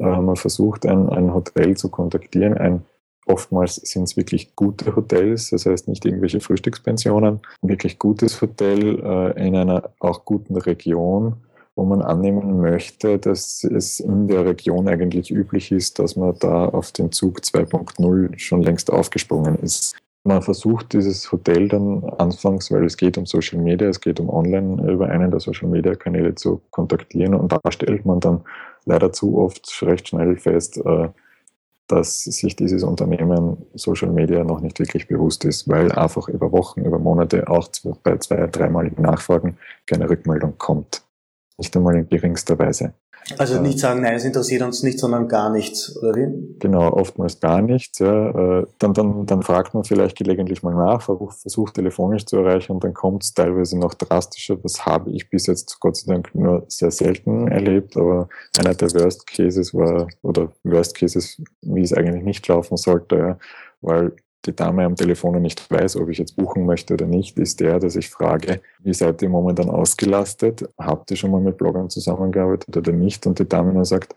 äh, 0.00 0.20
man 0.20 0.36
versucht 0.36 0.86
ein, 0.86 1.08
ein 1.08 1.32
Hotel 1.32 1.76
zu 1.76 1.88
kontaktieren, 1.88 2.56
ein 2.58 2.82
Oftmals 3.26 3.76
sind 3.76 4.04
es 4.04 4.16
wirklich 4.16 4.56
gute 4.56 4.96
Hotels, 4.96 5.50
das 5.50 5.66
heißt 5.66 5.88
nicht 5.88 6.04
irgendwelche 6.04 6.40
Frühstückspensionen, 6.40 7.40
wirklich 7.62 7.98
gutes 7.98 8.40
Hotel 8.40 8.98
äh, 8.98 9.46
in 9.46 9.54
einer 9.54 9.90
auch 10.00 10.24
guten 10.24 10.56
Region, 10.56 11.34
wo 11.76 11.84
man 11.84 12.02
annehmen 12.02 12.60
möchte, 12.60 13.18
dass 13.18 13.62
es 13.62 14.00
in 14.00 14.26
der 14.26 14.46
Region 14.46 14.88
eigentlich 14.88 15.30
üblich 15.30 15.70
ist, 15.70 15.98
dass 15.98 16.16
man 16.16 16.34
da 16.40 16.66
auf 16.66 16.92
den 16.92 17.12
Zug 17.12 17.40
2.0 17.40 18.38
schon 18.38 18.62
längst 18.62 18.90
aufgesprungen 18.90 19.56
ist. 19.56 19.96
Man 20.24 20.42
versucht 20.42 20.92
dieses 20.92 21.30
Hotel 21.32 21.68
dann 21.68 22.04
anfangs, 22.18 22.70
weil 22.70 22.84
es 22.84 22.96
geht 22.96 23.16
um 23.16 23.26
Social 23.26 23.60
Media, 23.60 23.88
es 23.88 24.00
geht 24.00 24.20
um 24.20 24.28
Online 24.28 24.92
über 24.92 25.08
einen 25.08 25.30
der 25.30 25.40
Social 25.40 25.68
Media 25.68 25.94
Kanäle 25.94 26.34
zu 26.34 26.60
kontaktieren 26.70 27.34
und 27.34 27.52
da 27.52 27.60
stellt 27.70 28.04
man 28.04 28.20
dann 28.20 28.42
leider 28.90 29.12
zu 29.12 29.38
oft 29.38 29.82
recht 29.82 30.08
schnell 30.08 30.36
fest, 30.36 30.78
äh, 30.84 31.08
dass 31.86 32.22
sich 32.22 32.54
dieses 32.54 32.84
Unternehmen 32.84 33.66
Social 33.74 34.10
Media 34.10 34.44
noch 34.44 34.60
nicht 34.60 34.78
wirklich 34.78 35.08
bewusst 35.08 35.44
ist, 35.44 35.68
weil 35.68 35.90
einfach 35.92 36.28
über 36.28 36.52
Wochen, 36.52 36.84
über 36.84 36.98
Monate 36.98 37.48
auch 37.48 37.68
bei 38.04 38.16
zwei, 38.18 38.46
dreimaligen 38.46 39.02
Nachfragen 39.02 39.58
keine 39.86 40.08
Rückmeldung 40.08 40.56
kommt. 40.56 41.02
Nicht 41.58 41.76
einmal 41.76 41.96
in 41.96 42.08
geringster 42.08 42.58
Weise. 42.58 42.94
Also 43.38 43.60
nicht 43.60 43.78
sagen, 43.78 44.02
nein, 44.02 44.14
es 44.14 44.24
interessiert 44.24 44.62
uns 44.62 44.82
nicht, 44.82 44.98
sondern 44.98 45.28
gar 45.28 45.50
nichts, 45.50 45.96
oder 45.96 46.14
wie? 46.14 46.56
Genau, 46.58 46.92
oftmals 46.92 47.38
gar 47.38 47.62
nichts. 47.62 47.98
Ja. 47.98 48.60
Äh, 48.60 48.66
dann, 48.78 48.92
dann, 48.92 49.26
dann 49.26 49.42
fragt 49.42 49.74
man 49.74 49.84
vielleicht 49.84 50.16
gelegentlich 50.16 50.62
mal 50.62 50.74
nach, 50.74 51.02
versucht 51.02 51.74
telefonisch 51.74 52.26
zu 52.26 52.38
erreichen 52.38 52.72
und 52.72 52.84
dann 52.84 52.94
kommt 52.94 53.22
es 53.24 53.34
teilweise 53.34 53.78
noch 53.78 53.94
drastischer. 53.94 54.56
Das 54.56 54.84
habe 54.84 55.10
ich 55.10 55.30
bis 55.30 55.46
jetzt 55.46 55.78
Gott 55.80 55.96
sei 55.96 56.12
Dank 56.12 56.34
nur 56.34 56.64
sehr 56.68 56.90
selten 56.90 57.48
erlebt, 57.48 57.96
aber 57.96 58.28
einer 58.58 58.74
der 58.74 58.92
Worst 58.94 59.26
Cases 59.26 59.72
war, 59.74 60.08
oder 60.22 60.52
Worst 60.64 60.96
Cases, 60.96 61.40
wie 61.62 61.82
es 61.82 61.92
eigentlich 61.92 62.24
nicht 62.24 62.46
laufen 62.48 62.76
sollte, 62.76 63.16
ja, 63.16 63.38
weil 63.80 64.12
die 64.46 64.54
Dame 64.54 64.84
am 64.84 64.96
Telefon 64.96 65.40
nicht 65.42 65.70
weiß, 65.70 65.96
ob 65.96 66.08
ich 66.08 66.18
jetzt 66.18 66.36
buchen 66.36 66.64
möchte 66.66 66.94
oder 66.94 67.06
nicht, 67.06 67.38
ist 67.38 67.60
der, 67.60 67.78
dass 67.78 67.96
ich 67.96 68.08
frage, 68.08 68.60
wie 68.82 68.94
seid 68.94 69.20
ihr 69.22 69.28
momentan 69.28 69.68
ausgelastet? 69.68 70.68
Habt 70.78 71.10
ihr 71.10 71.16
schon 71.16 71.30
mal 71.30 71.40
mit 71.40 71.58
Bloggern 71.58 71.90
zusammengearbeitet 71.90 72.76
oder 72.76 72.92
nicht? 72.92 73.26
Und 73.26 73.38
die 73.38 73.48
Dame 73.48 73.74
dann 73.74 73.84
sagt, 73.84 74.14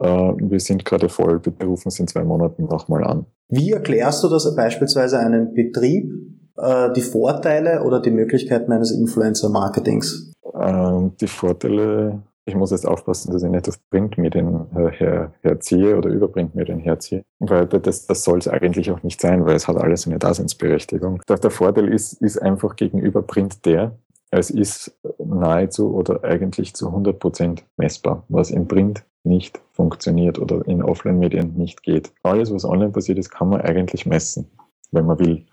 äh, 0.00 0.06
wir 0.06 0.60
sind 0.60 0.84
gerade 0.84 1.08
voll, 1.08 1.40
bitte 1.40 1.66
rufen 1.66 1.90
Sie 1.90 2.02
in 2.02 2.08
zwei 2.08 2.24
Monaten 2.24 2.64
nochmal 2.64 3.04
an. 3.04 3.26
Wie 3.48 3.72
erklärst 3.72 4.22
du 4.24 4.28
das 4.28 4.54
beispielsweise 4.54 5.18
einem 5.18 5.54
Betrieb, 5.54 6.12
äh, 6.56 6.92
die 6.92 7.02
Vorteile 7.02 7.82
oder 7.82 8.00
die 8.00 8.10
Möglichkeiten 8.10 8.72
eines 8.72 8.92
Influencer-Marketings? 8.92 10.32
Äh, 10.54 11.10
die 11.20 11.26
Vorteile 11.26 12.22
ich 12.46 12.54
muss 12.54 12.70
jetzt 12.70 12.86
aufpassen, 12.86 13.32
dass 13.32 13.42
ich 13.42 13.50
nicht 13.50 13.68
auf 13.68 13.78
Printmedien 13.90 14.66
äh, 14.76 14.90
her, 14.90 15.32
herziehe 15.42 15.96
oder 15.96 16.10
über 16.10 16.28
Printmedien 16.28 16.78
herziehe, 16.78 17.24
weil 17.38 17.66
das, 17.66 18.06
das 18.06 18.22
soll 18.22 18.38
es 18.38 18.48
eigentlich 18.48 18.90
auch 18.90 19.02
nicht 19.02 19.20
sein, 19.20 19.46
weil 19.46 19.56
es 19.56 19.66
hat 19.66 19.76
alles 19.76 20.06
eine 20.06 20.18
Daseinsberechtigung. 20.18 21.22
Der 21.28 21.50
Vorteil 21.50 21.88
ist, 21.88 22.14
ist 22.14 22.40
einfach 22.40 22.76
gegenüber 22.76 23.22
Print 23.22 23.64
der, 23.64 23.96
es 24.30 24.50
ist 24.50 24.96
nahezu 25.18 25.94
oder 25.94 26.24
eigentlich 26.24 26.74
zu 26.74 26.88
100 26.88 27.18
Prozent 27.18 27.64
messbar, 27.76 28.24
was 28.28 28.50
im 28.50 28.66
Print 28.66 29.04
nicht 29.22 29.60
funktioniert 29.72 30.38
oder 30.38 30.66
in 30.66 30.82
Offline-Medien 30.82 31.54
nicht 31.56 31.82
geht. 31.82 32.12
Alles, 32.22 32.52
was 32.52 32.64
online 32.64 32.90
passiert 32.90 33.18
ist, 33.18 33.30
kann 33.30 33.48
man 33.48 33.62
eigentlich 33.62 34.06
messen, 34.06 34.50
wenn 34.90 35.06
man 35.06 35.18
will. 35.18 35.46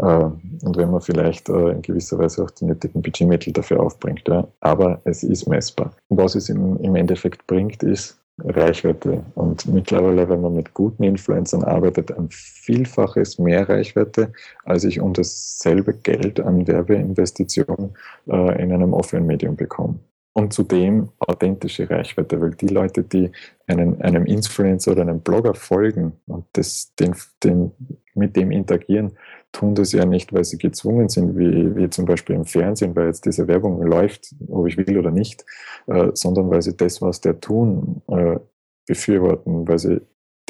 Äh, 0.00 0.30
und 0.64 0.76
wenn 0.76 0.90
man 0.90 1.00
vielleicht 1.00 1.48
äh, 1.48 1.70
in 1.70 1.82
gewisser 1.82 2.18
Weise 2.18 2.44
auch 2.44 2.50
die 2.50 2.64
nötigen 2.64 3.02
Budgetmittel 3.02 3.52
dafür 3.52 3.80
aufbringt. 3.80 4.26
Ja. 4.28 4.46
Aber 4.60 5.00
es 5.04 5.22
ist 5.22 5.46
messbar. 5.46 5.92
Und 6.08 6.18
was 6.18 6.34
es 6.34 6.48
im, 6.48 6.96
Endeffekt 6.96 7.46
bringt, 7.46 7.82
ist 7.82 8.18
Reichweite. 8.38 9.22
Und 9.34 9.66
mittlerweile, 9.66 10.28
wenn 10.28 10.40
man 10.40 10.54
mit 10.54 10.74
guten 10.74 11.04
Influencern 11.04 11.62
arbeitet, 11.62 12.16
ein 12.16 12.28
Vielfaches 12.30 13.38
mehr 13.38 13.68
Reichweite, 13.68 14.32
als 14.64 14.84
ich 14.84 15.00
um 15.00 15.12
dasselbe 15.12 15.94
Geld 15.94 16.40
an 16.40 16.66
Werbeinvestitionen 16.66 17.94
äh, 18.28 18.62
in 18.62 18.72
einem 18.72 18.92
Offline-Medium 18.92 19.54
bekomme. 19.54 20.00
Und 20.36 20.52
zudem 20.52 21.10
authentische 21.20 21.88
Reichweite, 21.88 22.40
weil 22.40 22.50
die 22.56 22.66
Leute, 22.66 23.04
die 23.04 23.30
einen, 23.68 24.02
einem 24.02 24.26
Influencer 24.26 24.90
oder 24.90 25.02
einem 25.02 25.20
Blogger 25.20 25.54
folgen 25.54 26.14
und 26.26 26.44
das, 26.54 26.92
den, 26.96 27.14
den, 27.44 27.70
mit 28.16 28.34
dem 28.34 28.50
interagieren, 28.50 29.12
tun 29.54 29.74
das 29.74 29.92
ja 29.92 30.04
nicht, 30.04 30.32
weil 30.32 30.44
sie 30.44 30.58
gezwungen 30.58 31.08
sind, 31.08 31.38
wie, 31.38 31.74
wie 31.76 31.88
zum 31.88 32.04
Beispiel 32.04 32.36
im 32.36 32.44
Fernsehen, 32.44 32.94
weil 32.94 33.06
jetzt 33.06 33.24
diese 33.24 33.48
Werbung 33.48 33.82
läuft, 33.82 34.34
ob 34.48 34.66
ich 34.66 34.76
will 34.76 34.98
oder 34.98 35.10
nicht, 35.10 35.46
äh, 35.86 36.10
sondern 36.12 36.50
weil 36.50 36.60
sie 36.60 36.76
das, 36.76 37.00
was 37.00 37.20
der 37.20 37.40
tun, 37.40 38.02
äh, 38.08 38.38
befürworten, 38.86 39.66
weil 39.66 39.78
sie 39.78 40.00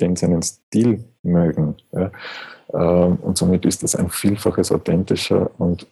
den 0.01 0.17
seinen 0.17 0.43
Stil 0.43 1.05
mögen. 1.23 1.77
Ja. 1.93 2.11
Äh, 2.73 3.17
und 3.23 3.39
somit 3.39 3.65
ist 3.67 3.83
das 3.83 3.95
ein 3.95 4.09
Vielfaches 4.09 4.73
authentischer 4.73 5.51
und 5.59 5.87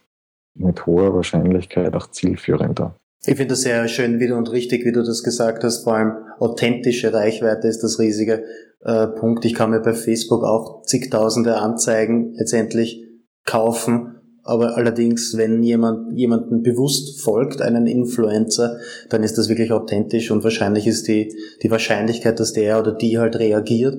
mit 0.55 0.87
hoher 0.87 1.14
Wahrscheinlichkeit 1.14 1.94
auch 1.94 2.11
zielführender. 2.11 2.94
Ich 3.25 3.37
finde 3.37 3.51
das 3.51 3.62
sehr 3.62 3.87
schön 3.87 4.18
wie 4.18 4.27
du, 4.27 4.37
und 4.37 4.51
richtig, 4.51 4.85
wie 4.85 4.90
du 4.90 5.05
das 5.05 5.22
gesagt 5.22 5.62
hast. 5.62 5.85
Vor 5.85 5.94
allem 5.94 6.12
authentische 6.40 7.14
Reichweite 7.14 7.68
ist 7.68 7.83
das 7.83 8.01
riesige 8.01 8.42
äh, 8.81 9.07
Punkt. 9.07 9.44
Ich 9.44 9.55
kann 9.55 9.70
mir 9.70 9.81
bei 9.81 9.92
Facebook 9.92 10.42
auch 10.42 10.83
zigtausende 10.83 11.57
Anzeigen 11.57 12.35
letztendlich 12.35 13.02
kaufen. 13.44 14.18
Aber 14.44 14.76
allerdings, 14.76 15.37
wenn 15.37 15.62
jemand 15.62 16.18
jemanden 16.18 16.62
bewusst 16.62 17.20
folgt, 17.20 17.62
einen 17.62 17.87
Influencer, 17.87 18.78
dann 19.09 19.22
ist 19.22 19.38
das 19.38 19.48
wirklich 19.48 19.70
authentisch 19.70 20.31
und 20.33 20.42
wahrscheinlich 20.42 20.87
ist 20.87 21.07
die, 21.07 21.33
die 21.62 21.70
Wahrscheinlichkeit, 21.70 22.40
dass 22.40 22.52
der 22.52 22.81
oder 22.81 22.92
die 22.92 23.18
halt 23.18 23.37
reagiert 23.37 23.96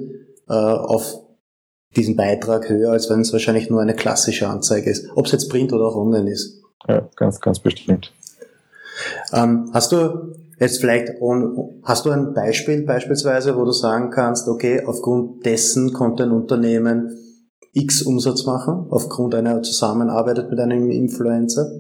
äh, 0.50 0.54
auf 0.54 1.22
diesen 1.96 2.16
Beitrag 2.16 2.70
höher, 2.70 2.92
als 2.92 3.10
wenn 3.10 3.22
es 3.22 3.32
wahrscheinlich 3.32 3.70
nur 3.70 3.82
eine 3.82 3.96
klassische 3.96 4.48
Anzeige 4.48 4.90
ist. 4.90 5.08
Ob 5.16 5.28
es 5.28 5.32
jetzt 5.32 5.50
Print 5.50 5.72
oder 5.72 5.86
auch 5.86 5.96
online 5.96 6.32
ist. 6.32 6.62
Ja, 6.88 7.08
ganz, 7.16 7.40
ganz 7.40 7.60
bestimmt. 7.60 8.12
Ähm, 9.32 9.70
hast 9.74 9.92
du 9.92 10.34
jetzt 10.60 10.80
vielleicht, 10.80 11.14
hast 11.84 12.06
du 12.06 12.12
ein 12.12 12.34
Beispiel 12.34 12.84
beispielsweise, 12.84 13.56
wo 13.56 13.64
du 13.64 13.72
sagen 13.72 14.10
kannst, 14.10 14.48
okay, 14.48 14.84
aufgrund 14.86 15.46
dessen 15.46 15.94
konnte 15.94 16.24
ein 16.24 16.32
Unternehmen 16.32 17.18
X 17.74 18.04
Umsatz 18.04 18.46
machen, 18.46 18.88
aufgrund 18.90 19.36
einer 19.36 19.62
Zusammenarbeit 19.64 20.50
mit 20.50 20.60
einem 20.60 20.90
Influencer? 20.92 21.72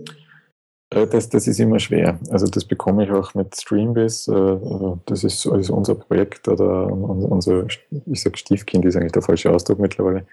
Äh, 0.89 1.07
das, 1.07 1.29
das 1.29 1.47
ist 1.47 1.59
immer 1.59 1.79
schwer. 1.79 2.19
Also 2.29 2.47
das 2.47 2.65
bekomme 2.65 3.05
ich 3.05 3.11
auch 3.11 3.33
mit 3.33 3.55
Streambiz. 3.55 4.27
Äh, 4.27 4.57
das 5.05 5.23
ist 5.23 5.47
also 5.47 5.73
unser 5.75 5.95
Projekt 5.95 6.47
oder 6.47 6.87
unser, 6.87 7.65
ich 8.05 8.21
sage 8.21 8.37
Stiefkind 8.37 8.85
ist 8.85 8.95
eigentlich 8.95 9.11
der 9.11 9.21
falsche 9.21 9.51
Ausdruck 9.51 9.79
mittlerweile 9.79 10.25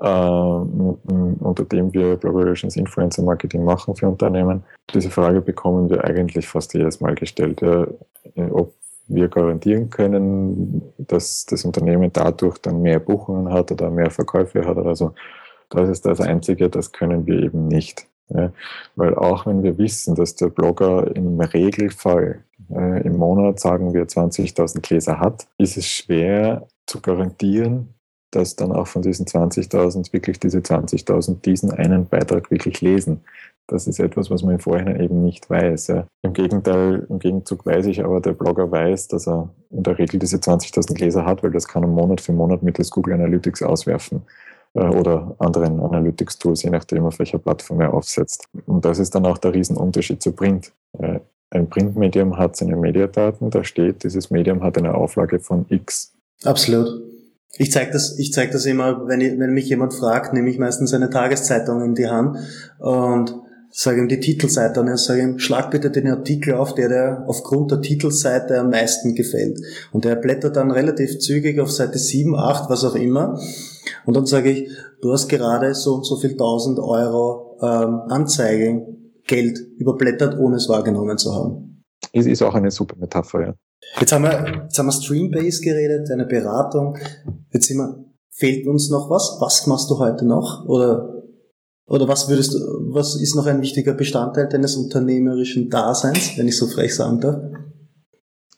äh, 0.00 0.06
unter 0.06 1.64
dem 1.64 1.92
wir 1.92 2.16
Blog 2.16 2.36
Relations 2.36 2.76
Influencer 2.76 3.22
Marketing 3.22 3.64
machen 3.64 3.96
für 3.96 4.08
Unternehmen. 4.08 4.62
Diese 4.94 5.10
Frage 5.10 5.40
bekommen 5.40 5.90
wir 5.90 6.04
eigentlich 6.04 6.46
fast 6.46 6.74
jedes 6.74 7.00
Mal 7.00 7.14
gestellt, 7.14 7.62
äh, 7.62 7.86
ob 8.50 8.74
wir 9.08 9.28
garantieren 9.28 9.90
können, 9.90 10.82
dass 10.98 11.46
das 11.46 11.64
Unternehmen 11.64 12.10
dadurch 12.12 12.58
dann 12.58 12.82
mehr 12.82 13.00
Buchungen 13.00 13.52
hat 13.52 13.72
oder 13.72 13.90
mehr 13.90 14.10
Verkäufe 14.10 14.66
hat 14.66 14.76
oder 14.76 14.94
so. 14.94 15.14
Das 15.70 15.88
ist 15.88 16.06
das 16.06 16.20
Einzige, 16.20 16.68
das 16.68 16.92
können 16.92 17.26
wir 17.26 17.42
eben 17.42 17.66
nicht. 17.68 18.06
Ja, 18.30 18.52
weil 18.94 19.14
auch 19.14 19.46
wenn 19.46 19.62
wir 19.62 19.78
wissen, 19.78 20.14
dass 20.14 20.36
der 20.36 20.48
Blogger 20.48 21.16
im 21.16 21.40
Regelfall 21.40 22.44
äh, 22.70 23.02
im 23.06 23.16
Monat, 23.16 23.58
sagen 23.58 23.94
wir, 23.94 24.06
20.000 24.06 24.80
Gläser 24.82 25.18
hat, 25.18 25.46
ist 25.56 25.78
es 25.78 25.86
schwer 25.86 26.66
zu 26.86 27.00
garantieren, 27.00 27.94
dass 28.30 28.54
dann 28.54 28.72
auch 28.72 28.86
von 28.86 29.00
diesen 29.00 29.24
20.000 29.24 30.12
wirklich 30.12 30.38
diese 30.38 30.58
20.000 30.58 31.40
diesen 31.40 31.70
einen 31.70 32.06
Beitrag 32.06 32.50
wirklich 32.50 32.82
lesen. 32.82 33.22
Das 33.68 33.86
ist 33.86 34.00
etwas, 34.00 34.30
was 34.30 34.42
man 34.42 34.54
im 34.54 34.60
Vorhinein 34.60 34.98
eben 34.98 35.22
nicht 35.22 35.48
weiß. 35.48 35.88
Ja. 35.88 36.06
Im 36.22 36.32
Gegenteil, 36.32 37.06
im 37.08 37.18
Gegenzug 37.18 37.66
weiß 37.66 37.86
ich 37.86 38.02
aber, 38.02 38.20
der 38.20 38.32
Blogger 38.32 38.70
weiß, 38.70 39.08
dass 39.08 39.28
er 39.28 39.50
in 39.70 39.82
der 39.82 39.98
Regel 39.98 40.18
diese 40.18 40.38
20.000 40.38 40.98
Leser 40.98 41.26
hat, 41.26 41.42
weil 41.42 41.50
das 41.50 41.68
kann 41.68 41.82
er 41.82 41.88
Monat 41.88 42.22
für 42.22 42.32
Monat 42.32 42.62
mittels 42.62 42.90
Google 42.90 43.14
Analytics 43.14 43.62
auswerfen 43.62 44.22
äh, 44.72 44.80
oder 44.80 45.36
anderen 45.38 45.80
Analytics-Tools, 45.80 46.62
je 46.62 46.70
nachdem, 46.70 47.04
auf 47.04 47.18
welcher 47.18 47.38
Plattform 47.38 47.82
er 47.82 47.92
aufsetzt. 47.92 48.48
Und 48.66 48.86
das 48.86 48.98
ist 48.98 49.14
dann 49.14 49.26
auch 49.26 49.36
der 49.36 49.52
Riesenunterschied 49.52 50.22
zu 50.22 50.32
Print. 50.32 50.72
Äh, 50.98 51.20
ein 51.50 51.68
Printmedium 51.68 52.38
hat 52.38 52.56
seine 52.56 52.76
Mediadaten, 52.76 53.50
da 53.50 53.64
steht, 53.64 54.02
dieses 54.02 54.30
Medium 54.30 54.62
hat 54.62 54.78
eine 54.78 54.94
Auflage 54.94 55.40
von 55.40 55.66
X. 55.68 56.14
Absolut. 56.44 56.88
Ich 57.56 57.72
zeige 57.72 57.90
das, 57.90 58.18
ich 58.18 58.32
zeig 58.32 58.50
das 58.52 58.66
immer, 58.66 59.08
wenn, 59.08 59.20
ich, 59.20 59.38
wenn 59.38 59.52
mich 59.52 59.68
jemand 59.68 59.92
fragt, 59.94 60.32
nehme 60.32 60.50
ich 60.50 60.58
meistens 60.58 60.94
eine 60.94 61.10
Tageszeitung 61.10 61.82
in 61.82 61.94
die 61.94 62.08
Hand 62.08 62.38
und 62.78 63.34
sage 63.80 64.00
ihm 64.00 64.08
die 64.08 64.18
Titelseite 64.18 64.80
und 64.80 64.88
ich 64.88 65.00
sage 65.00 65.22
ihm, 65.22 65.38
schlag 65.38 65.70
bitte 65.70 65.92
den 65.92 66.08
Artikel 66.08 66.54
auf, 66.54 66.74
der 66.74 66.88
dir 66.88 67.24
aufgrund 67.28 67.70
der 67.70 67.80
Titelseite 67.80 68.58
am 68.58 68.70
meisten 68.70 69.14
gefällt. 69.14 69.60
Und 69.92 70.04
er 70.04 70.16
blättert 70.16 70.56
dann 70.56 70.72
relativ 70.72 71.20
zügig 71.20 71.60
auf 71.60 71.70
Seite 71.70 71.96
7, 71.96 72.34
8, 72.34 72.68
was 72.70 72.84
auch 72.84 72.96
immer. 72.96 73.38
Und 74.04 74.16
dann 74.16 74.26
sage 74.26 74.50
ich, 74.50 74.70
du 75.00 75.12
hast 75.12 75.28
gerade 75.28 75.76
so 75.76 75.94
und 75.94 76.04
so 76.04 76.16
viel 76.16 76.36
tausend 76.36 76.80
Euro 76.80 77.56
ähm, 77.62 78.00
Anzeige, 78.08 78.84
Geld 79.28 79.60
überblättert, 79.76 80.36
ohne 80.40 80.56
es 80.56 80.68
wahrgenommen 80.68 81.16
zu 81.16 81.32
haben. 81.32 81.84
Es 82.12 82.26
ist 82.26 82.42
auch 82.42 82.54
eine 82.54 82.72
super 82.72 82.96
Metapher, 82.96 83.40
ja. 83.40 83.54
Jetzt 84.00 84.10
haben 84.10 84.24
wir, 84.24 84.62
jetzt 84.64 84.76
haben 84.76 84.86
wir 84.86 84.92
Streambase 84.92 85.62
geredet, 85.62 86.10
eine 86.10 86.26
Beratung. 86.26 86.98
Jetzt 87.52 87.68
sind 87.68 87.76
wir, 87.76 88.04
fehlt 88.32 88.66
uns 88.66 88.90
noch 88.90 89.08
was? 89.08 89.36
Was 89.38 89.68
machst 89.68 89.88
du 89.88 90.00
heute 90.00 90.26
noch? 90.26 90.66
Oder 90.66 91.17
oder 91.88 92.06
was 92.06 92.28
würdest 92.28 92.54
du, 92.54 92.58
was 92.92 93.20
ist 93.20 93.34
noch 93.34 93.46
ein 93.46 93.62
wichtiger 93.62 93.94
Bestandteil 93.94 94.48
deines 94.48 94.76
unternehmerischen 94.76 95.70
Daseins, 95.70 96.36
wenn 96.36 96.46
ich 96.46 96.56
so 96.56 96.66
frech 96.66 96.94
sagen 96.94 97.20
darf? 97.20 97.40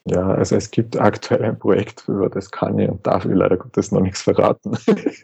Ja, 0.07 0.29
also 0.29 0.57
es 0.57 0.71
gibt 0.71 0.99
aktuell 0.99 1.45
ein 1.45 1.59
Projekt, 1.59 2.09
über 2.09 2.29
das 2.29 2.51
kann 2.51 2.79
ich 2.79 2.89
und 2.89 3.07
darf 3.07 3.25
ich 3.25 3.33
leider 3.33 3.57
Gottes 3.57 3.93
noch 3.93 4.01
nichts 4.01 4.23
verraten. 4.23 4.77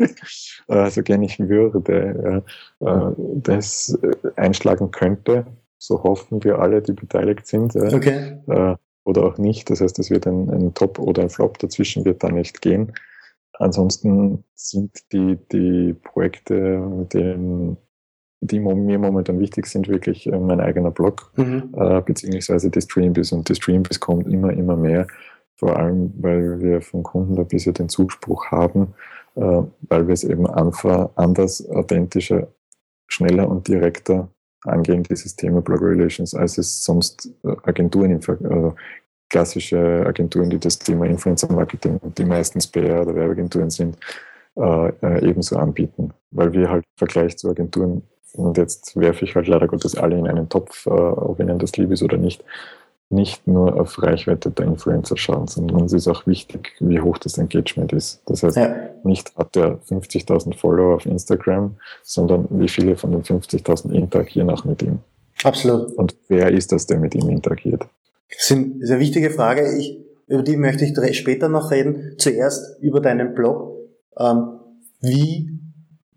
also 0.68 1.02
gerne 1.02 1.24
ich 1.24 1.38
würde, 1.40 2.44
äh, 2.80 3.12
das 3.36 3.98
einschlagen 4.36 4.90
könnte. 4.90 5.46
So 5.78 6.02
hoffen 6.02 6.44
wir 6.44 6.58
alle, 6.58 6.82
die 6.82 6.92
beteiligt 6.92 7.46
sind. 7.46 7.74
Okay. 7.74 8.38
Äh, 8.46 8.76
oder 9.04 9.24
auch 9.24 9.38
nicht. 9.38 9.70
Das 9.70 9.80
heißt, 9.80 9.98
es 9.98 10.10
wird 10.10 10.26
ein, 10.26 10.50
ein 10.50 10.74
Top 10.74 10.98
oder 10.98 11.22
ein 11.22 11.30
Flop 11.30 11.58
dazwischen 11.58 12.04
wird 12.04 12.22
da 12.22 12.28
nicht 12.28 12.60
gehen. 12.60 12.92
Ansonsten 13.54 14.44
sind 14.54 14.92
die, 15.12 15.38
die 15.50 15.94
Projekte, 15.94 16.78
mit 16.78 17.14
denen 17.14 17.78
die 18.40 18.61
mir 18.61 18.99
momentan 18.99 19.40
wichtig 19.40 19.66
sind, 19.66 19.88
wirklich 19.88 20.27
äh, 20.27 20.38
mein 20.38 20.61
eigener 20.61 20.90
Blog, 20.90 21.33
mhm. 21.37 21.75
äh, 21.77 22.01
beziehungsweise 22.01 22.70
die 22.70 22.81
Streambis. 22.81 23.33
Und 23.33 23.49
die 23.49 23.55
Streambis 23.55 24.01
kommt 24.01 24.27
immer, 24.29 24.53
immer 24.53 24.77
mehr, 24.77 25.07
vor 25.57 25.77
allem, 25.77 26.12
weil 26.18 26.61
wir 26.61 26.83
von 26.83 27.03
Kunden 27.03 27.37
da 27.37 27.42
bisher 27.42 27.72
den 27.72 27.88
Zuspruch 27.88 28.46
haben, 28.51 28.94
äh, 29.37 29.40
weil 29.40 30.07
wir 30.07 30.12
es 30.12 30.25
eben 30.25 30.46
einfach 30.46 31.11
anders, 31.16 31.66
authentischer, 31.70 32.49
schneller 33.09 33.49
und 33.49 33.68
direkter 33.68 34.29
angehen, 34.64 35.03
dieses 35.05 35.37
Thema 35.37 35.62
Blog 35.62 35.81
Relations, 35.81 36.35
als 36.35 36.59
es 36.59 36.85
sonst 36.85 37.31
äh, 37.44 37.55
Agenturen, 37.64 38.11
im, 38.11 38.20
äh, 38.20 38.72
klassische 39.29 40.05
Agenturen, 40.07 40.51
die 40.51 40.59
das 40.59 40.79
Thema 40.79 41.07
Influencer 41.07 41.53
Marketing, 41.53 42.01
die 42.16 42.25
meistens 42.25 42.66
PR 42.66 43.03
oder 43.03 43.14
Werbeagenturen 43.14 43.70
sind, 43.70 43.96
äh, 44.57 44.88
äh, 44.88 45.29
ebenso 45.29 45.57
anbieten. 45.57 46.12
Weil 46.31 46.53
wir 46.53 46.70
halt 46.70 46.85
im 46.85 46.99
Vergleich 46.99 47.37
zu 47.37 47.51
Agenturen 47.51 48.03
und 48.34 48.56
jetzt 48.58 48.96
werfe 48.96 49.24
ich 49.24 49.34
halt 49.34 49.48
leider 49.48 49.66
Gottes 49.66 49.96
alle 49.96 50.18
in 50.18 50.26
einen 50.26 50.48
Topf, 50.48 50.86
äh, 50.86 50.90
ob 50.90 51.40
ihnen 51.40 51.58
das 51.58 51.76
lieb 51.76 51.90
ist 51.90 52.02
oder 52.02 52.16
nicht, 52.16 52.44
nicht 53.08 53.46
nur 53.46 53.80
auf 53.80 54.02
Reichweite 54.02 54.50
der 54.50 54.66
Influencer 54.66 55.16
schauen, 55.16 55.46
sondern 55.46 55.82
uns 55.82 55.92
ist 55.92 56.08
auch 56.08 56.26
wichtig, 56.26 56.72
wie 56.80 57.00
hoch 57.00 57.18
das 57.18 57.38
Engagement 57.38 57.92
ist. 57.92 58.20
Das 58.26 58.42
heißt, 58.42 58.56
ja. 58.56 58.74
nicht 59.04 59.34
hat 59.36 59.56
er 59.56 59.78
50.000 59.88 60.56
Follower 60.56 60.96
auf 60.96 61.06
Instagram, 61.06 61.76
sondern 62.02 62.46
wie 62.50 62.68
viele 62.68 62.96
von 62.96 63.12
den 63.12 63.22
50.000 63.22 63.92
interagieren 63.92 64.50
auch 64.50 64.64
mit 64.64 64.82
ihm. 64.82 64.98
Absolut. 65.44 65.92
Und 65.92 66.16
wer 66.28 66.50
ist 66.50 66.72
das, 66.72 66.86
der 66.86 66.98
mit 66.98 67.14
ihm 67.14 67.28
interagiert? 67.28 67.86
Das 68.30 68.50
ist 68.50 68.52
eine 68.52 68.98
wichtige 68.98 69.30
Frage. 69.30 69.78
Ich, 69.78 69.98
über 70.26 70.42
die 70.42 70.56
möchte 70.56 70.84
ich 70.84 71.18
später 71.18 71.48
noch 71.48 71.70
reden. 71.70 72.14
Zuerst 72.18 72.82
über 72.82 73.00
deinen 73.00 73.34
Blog. 73.34 73.76
Ähm, 74.18 74.58
wie 75.00 75.55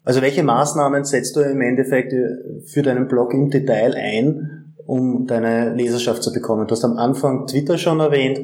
also 0.09 0.23
welche 0.23 0.41
Maßnahmen 0.41 1.03
setzt 1.03 1.35
du 1.35 1.41
im 1.41 1.61
Endeffekt 1.61 2.13
äh, 2.13 2.61
für 2.65 2.81
deinen 2.81 3.07
Blog 3.07 3.31
im 3.31 3.51
Detail 3.51 3.93
ein, 3.93 4.73
um 4.87 5.27
deine 5.27 5.75
Leserschaft 5.75 6.23
zu 6.23 6.33
bekommen? 6.33 6.65
Du 6.65 6.71
hast 6.71 6.83
am 6.83 6.97
Anfang 6.97 7.45
Twitter 7.45 7.77
schon 7.77 7.99
erwähnt. 7.99 8.39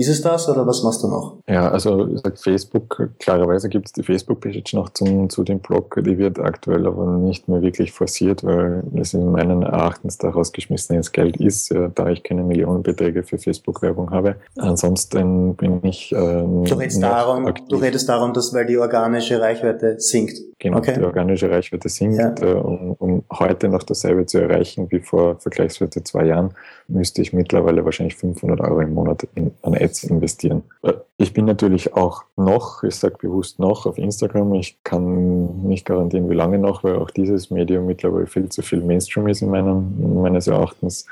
Ist 0.00 0.08
es 0.08 0.22
das 0.22 0.48
oder 0.48 0.66
was 0.66 0.82
machst 0.82 1.02
du 1.02 1.08
noch? 1.08 1.36
Ja, 1.46 1.70
also 1.70 2.08
Facebook, 2.34 3.10
klarerweise 3.18 3.68
gibt 3.68 3.88
es 3.88 3.92
die 3.92 4.02
Facebook-Page 4.02 4.72
noch 4.72 4.88
zum, 4.88 5.28
zu 5.28 5.44
dem 5.44 5.58
Blog, 5.58 6.00
die 6.02 6.16
wird 6.16 6.38
aktuell 6.38 6.86
aber 6.86 7.04
nicht 7.04 7.48
mehr 7.48 7.60
wirklich 7.60 7.92
forciert, 7.92 8.42
weil 8.42 8.82
es 8.94 9.12
in 9.12 9.30
meinen 9.30 9.60
Erachtens 9.60 10.16
da 10.16 10.30
rausgeschmissenes 10.30 11.12
Geld 11.12 11.36
ist, 11.36 11.74
da 11.94 12.08
ich 12.08 12.22
keine 12.22 12.44
Millionenbeträge 12.44 13.24
für 13.24 13.36
Facebook-Werbung 13.36 14.10
habe. 14.10 14.36
Ansonsten 14.56 15.54
bin 15.56 15.80
ich. 15.82 16.12
Ähm, 16.12 16.64
du, 16.64 16.74
redest 16.76 17.02
darum, 17.02 17.52
du 17.68 17.76
redest 17.76 18.08
darum, 18.08 18.32
dass 18.32 18.54
weil 18.54 18.64
die 18.64 18.78
organische 18.78 19.38
Reichweite 19.38 19.96
sinkt. 20.00 20.40
Genau, 20.60 20.78
okay. 20.78 20.94
die 20.96 21.04
organische 21.04 21.50
Reichweite 21.50 21.90
sinkt. 21.90 22.18
Ja. 22.18 22.34
Äh, 22.40 22.54
um, 22.54 22.92
um 22.98 23.24
heute 23.38 23.68
noch 23.68 23.82
dasselbe 23.82 24.24
zu 24.24 24.38
erreichen 24.38 24.86
wie 24.90 25.00
vor 25.00 25.38
vergleichsweise 25.40 26.02
zwei 26.04 26.24
Jahren, 26.24 26.54
müsste 26.88 27.22
ich 27.22 27.32
mittlerweile 27.32 27.84
wahrscheinlich 27.84 28.16
500 28.16 28.60
Euro 28.60 28.80
im 28.80 28.94
Monat 28.94 29.26
in, 29.34 29.52
an 29.62 29.74
Ads 29.74 29.89
investieren. 30.04 30.62
Äh, 30.82 30.94
ich 31.16 31.32
bin 31.32 31.44
natürlich 31.44 31.94
auch 31.94 32.24
noch, 32.36 32.82
ich 32.82 32.94
sage 32.96 33.16
bewusst 33.18 33.58
noch, 33.58 33.86
auf 33.86 33.98
Instagram. 33.98 34.54
Ich 34.54 34.82
kann 34.84 35.62
nicht 35.62 35.86
garantieren, 35.86 36.30
wie 36.30 36.34
lange 36.34 36.58
noch, 36.58 36.84
weil 36.84 36.96
auch 36.96 37.10
dieses 37.10 37.50
Medium 37.50 37.86
mittlerweile 37.86 38.26
viel 38.26 38.48
zu 38.48 38.62
viel 38.62 38.80
Mainstream 38.80 39.28
ist 39.28 39.42
in 39.42 39.50
meinem, 39.50 40.22
meines 40.22 40.46
Erachtens. 40.46 41.06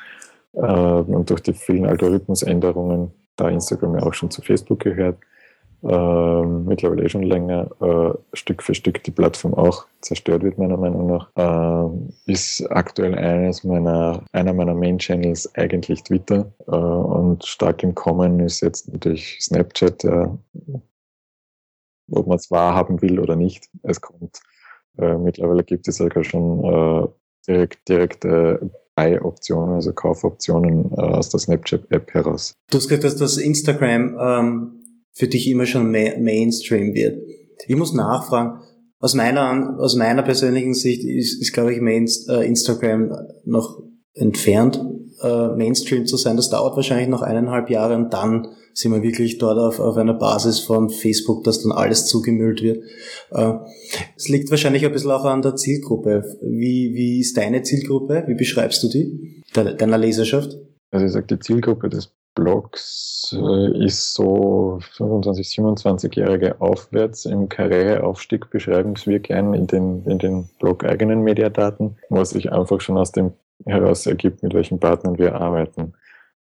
Äh, 0.55 0.61
und 0.63 1.29
durch 1.31 1.43
die 1.43 1.53
vielen 1.53 1.87
Algorithmusänderungen, 1.87 3.13
da 3.37 3.49
Instagram 3.49 3.97
ja 3.97 4.03
auch 4.03 4.15
schon 4.15 4.31
zu 4.31 4.43
Facebook 4.43 4.81
gehört, 4.81 5.17
äh, 5.83 6.43
mittlerweile 6.47 7.05
eh 7.05 7.09
schon 7.09 7.23
länger, 7.23 7.71
äh, 7.81 8.37
Stück 8.37 8.63
für 8.63 8.75
Stück 8.75 9.03
die 9.05 9.11
Plattform 9.11 9.55
auch 9.55 9.87
zerstört 10.01 10.43
wird, 10.43 10.59
meiner 10.59 10.77
Meinung 10.77 11.07
nach, 11.07 11.31
äh, 11.37 12.33
ist 12.33 12.67
aktuell 12.71 13.15
eines 13.15 13.65
meiner, 13.65 14.25
einer 14.33 14.53
meiner 14.53 14.75
Main-Channels 14.75 15.55
eigentlich 15.55 16.03
Twitter 16.03 16.53
äh, 16.67 16.71
und 16.71 17.45
stark 17.45 17.83
im 17.83 17.95
Kommen 17.95 18.41
ist 18.41 18.61
jetzt 18.61 18.93
natürlich 18.93 19.39
Snapchat, 19.41 20.05
ob 22.11 22.27
man 22.27 22.37
es 22.37 22.51
wahrhaben 22.51 23.01
will 23.03 23.21
oder 23.21 23.37
nicht. 23.37 23.69
Es 23.83 24.01
kommt. 24.01 24.41
Äh, 24.99 25.17
mittlerweile 25.17 25.65
gibt 25.65 25.87
es 25.89 25.97
sogar 25.97 26.25
schon 26.25 26.65
äh, 26.65 27.07
direkt, 27.47 27.89
direkte 27.89 28.71
Buy-Optionen, 28.97 29.77
also 29.77 29.93
Kaufoptionen 29.93 30.93
aus 30.93 31.31
der 31.31 31.39
Snapchat-App 31.39 32.15
heraus. 32.15 32.53
Du 32.69 32.79
hast 32.79 32.89
gesagt, 32.89 33.05
dass 33.05 33.17
das 33.17 33.37
Instagram 33.37 34.19
ähm, 34.21 34.78
für 35.19 35.27
dich 35.27 35.51
immer 35.51 35.67
schon 35.67 35.91
Mainstream 35.91 36.95
wird. 36.95 37.21
Ich 37.67 37.77
muss 37.77 37.93
nachfragen, 37.93 38.61
aus 39.01 39.15
meiner, 39.15 39.77
aus 39.79 39.97
meiner 39.97 40.23
persönlichen 40.23 40.75
Sicht 40.75 41.05
ist, 41.05 41.41
ist 41.43 41.53
glaube 41.53 41.73
ich, 41.73 41.81
Mainst, 41.81 42.29
äh, 42.29 42.43
Instagram 42.43 43.13
noch 43.45 43.83
entfernt, 44.15 44.81
äh, 45.23 45.49
Mainstream 45.49 46.07
zu 46.07 46.17
sein. 46.17 46.37
Das 46.37 46.51
dauert 46.51 46.77
wahrscheinlich 46.77 47.09
noch 47.09 47.23
eineinhalb 47.23 47.69
Jahre 47.69 47.97
und 47.97 48.13
dann 48.13 48.49
sind 48.75 48.93
wir 48.93 49.03
wirklich 49.03 49.39
dort 49.39 49.59
auf, 49.59 49.81
auf 49.81 49.97
einer 49.97 50.15
Basis 50.15 50.61
von 50.61 50.89
Facebook, 50.89 51.43
dass 51.43 51.63
dann 51.63 51.73
alles 51.73 52.07
zugemüllt 52.07 52.63
wird. 52.63 52.85
Äh, 53.33 53.55
es 54.17 54.29
liegt 54.29 54.51
wahrscheinlich 54.51 54.85
ein 54.87 54.93
bisschen 54.93 55.11
auch 55.11 55.25
an 55.25 55.43
der 55.43 55.57
Zielgruppe. 55.57 56.23
Wie, 56.43 56.93
wie 56.95 57.21
ist 57.21 57.37
deine 57.37 57.63
Zielgruppe? 57.63 58.23
Wie 58.29 58.37
beschreibst 58.37 58.85
du 58.85 58.89
die? 58.89 59.43
Deiner 59.53 59.99
Leserschaft? 59.99 60.57
Also 60.93 61.07
ich 61.07 61.13
sage, 61.13 61.27
die 61.27 61.41
Zielgruppe 61.41 61.89
des 61.89 62.13
Blogs 62.39 63.37
äh, 63.37 63.85
ist 63.85 64.15
so 64.15 64.79
25, 64.93 65.49
27-Jährige 65.49 66.61
aufwärts. 66.61 67.25
Im 67.25 67.49
Karriereaufstieg 67.49 68.49
beschreiben 68.49 68.95
wir 69.05 69.19
gern 69.19 69.55
in 69.55 69.67
den, 69.67 70.05
in 70.05 70.21
den 70.21 70.49
Blog-eigenen 70.61 71.23
Mediadaten, 71.23 71.97
was 72.11 72.31
sich 72.31 72.53
einfach 72.53 72.81
schon 72.81 72.97
aus 72.97 73.11
dem 73.11 73.33
heraus 73.67 74.07
ergibt, 74.07 74.45
mit 74.45 74.55
welchen 74.55 74.79
Partnern 74.79 75.19
wir 75.19 75.35
arbeiten. 75.35 75.95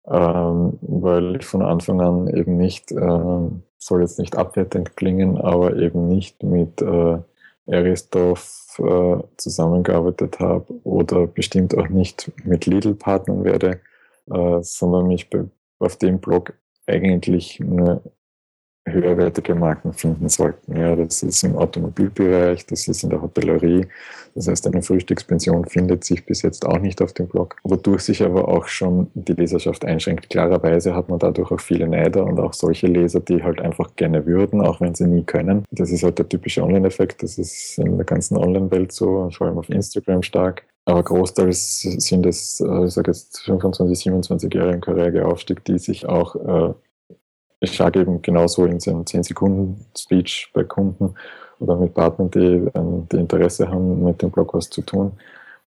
Ähm, 0.08 0.78
weil 0.82 1.38
ich 1.38 1.46
von 1.46 1.64
Anfang 1.64 2.02
an 2.02 2.28
eben 2.28 2.58
nicht, 2.58 2.92
äh, 2.92 3.40
soll 3.80 4.02
jetzt 4.02 4.20
nicht 4.20 4.38
abwertend 4.38 4.96
klingen, 4.96 5.40
aber 5.40 5.76
eben 5.76 6.08
nicht 6.08 6.44
mit 6.44 6.84
äh, 6.84 7.18
Aristoff 7.68 8.80
äh, 8.80 9.18
zusammengearbeitet 9.38 10.40
habe 10.40 10.72
oder 10.84 11.26
bestimmt 11.26 11.76
auch 11.76 11.90
nicht 11.90 12.32
mit 12.44 12.68
Lidl-Partnern 12.68 13.44
werde, 13.44 13.80
äh, 14.32 14.60
sondern 14.62 15.08
mich 15.08 15.30
auf 15.80 15.98
dem 15.98 16.20
Blog 16.20 16.54
eigentlich 16.88 17.60
nur 17.60 18.02
höherwertige 18.92 19.56
Marken 19.56 19.94
finden 19.94 20.30
sollten. 20.30 20.76
Ja, 20.76 20.96
das 20.96 21.24
ist 21.24 21.44
im 21.44 21.56
Automobilbereich, 21.56 22.66
das 22.66 22.88
ist 22.88 23.04
in 23.04 23.10
der 23.10 23.22
Hotellerie. 23.22 23.88
Das 24.36 24.48
heißt, 24.48 24.68
eine 24.68 24.82
Frühstückspension 24.82 25.66
findet 25.66 26.04
sich 26.04 26.26
bis 26.26 26.42
jetzt 26.42 26.66
auch 26.66 26.80
nicht 26.80 27.02
auf 27.02 27.14
dem 27.14 27.28
Blog, 27.28 27.58
wodurch 27.64 28.02
sich 28.02 28.24
aber 28.24 28.48
auch 28.48 28.68
schon 28.68 29.08
die 29.14 29.34
Leserschaft 29.34 29.86
einschränkt. 29.86 30.30
Klarerweise 30.30 30.96
hat 30.96 31.10
man 31.10 31.20
dadurch 31.20 31.52
auch 31.52 31.60
viele 31.60 31.88
Neider 31.88 32.26
und 32.26 32.40
auch 32.40 32.54
solche 32.54 32.88
Leser, 32.88 33.20
die 33.20 33.44
halt 33.44 33.62
einfach 33.62 33.96
gerne 33.96 34.26
würden, 34.26 34.62
auch 34.62 34.82
wenn 34.82 34.96
sie 34.96 35.08
nie 35.08 35.24
können. 35.24 35.66
Das 35.72 35.92
ist 35.92 36.04
halt 36.04 36.18
der 36.20 36.30
typische 36.30 36.64
Online-Effekt. 36.64 37.24
Das 37.24 37.38
ist 37.38 37.78
in 37.78 37.98
der 37.98 38.06
ganzen 38.06 38.38
Online-Welt 38.38 38.92
so, 38.92 39.30
vor 39.32 39.48
allem 39.48 39.58
auf 39.58 39.70
Instagram 39.70 40.24
stark. 40.24 40.64
Aber 40.86 41.04
großteils 41.04 41.82
sind 41.82 42.26
es, 42.26 42.60
äh, 42.62 42.86
ich 42.86 42.94
sage 42.94 43.12
jetzt 43.12 43.42
25, 43.42 44.00
27 44.00 44.54
Jahre 44.54 44.74
im 44.74 44.82
Karriereaufstieg, 44.82 45.64
die 45.66 45.78
sich 45.78 46.08
auch 46.08 46.36
äh, 46.36 46.74
ich 47.60 47.76
sage 47.76 48.00
eben 48.02 48.22
genauso 48.22 48.66
in 48.66 48.80
seinem 48.80 49.04
10-Sekunden-Speech 49.04 50.52
bei 50.54 50.64
Kunden 50.64 51.16
oder 51.60 51.76
mit 51.76 51.94
Partnern, 51.94 52.32
die, 52.32 52.70
ähm, 52.74 53.08
die 53.12 53.18
Interesse 53.18 53.70
haben, 53.70 54.04
mit 54.04 54.22
dem 54.22 54.32
Blog 54.32 54.54
was 54.54 54.70
zu 54.70 54.82
tun, 54.82 55.12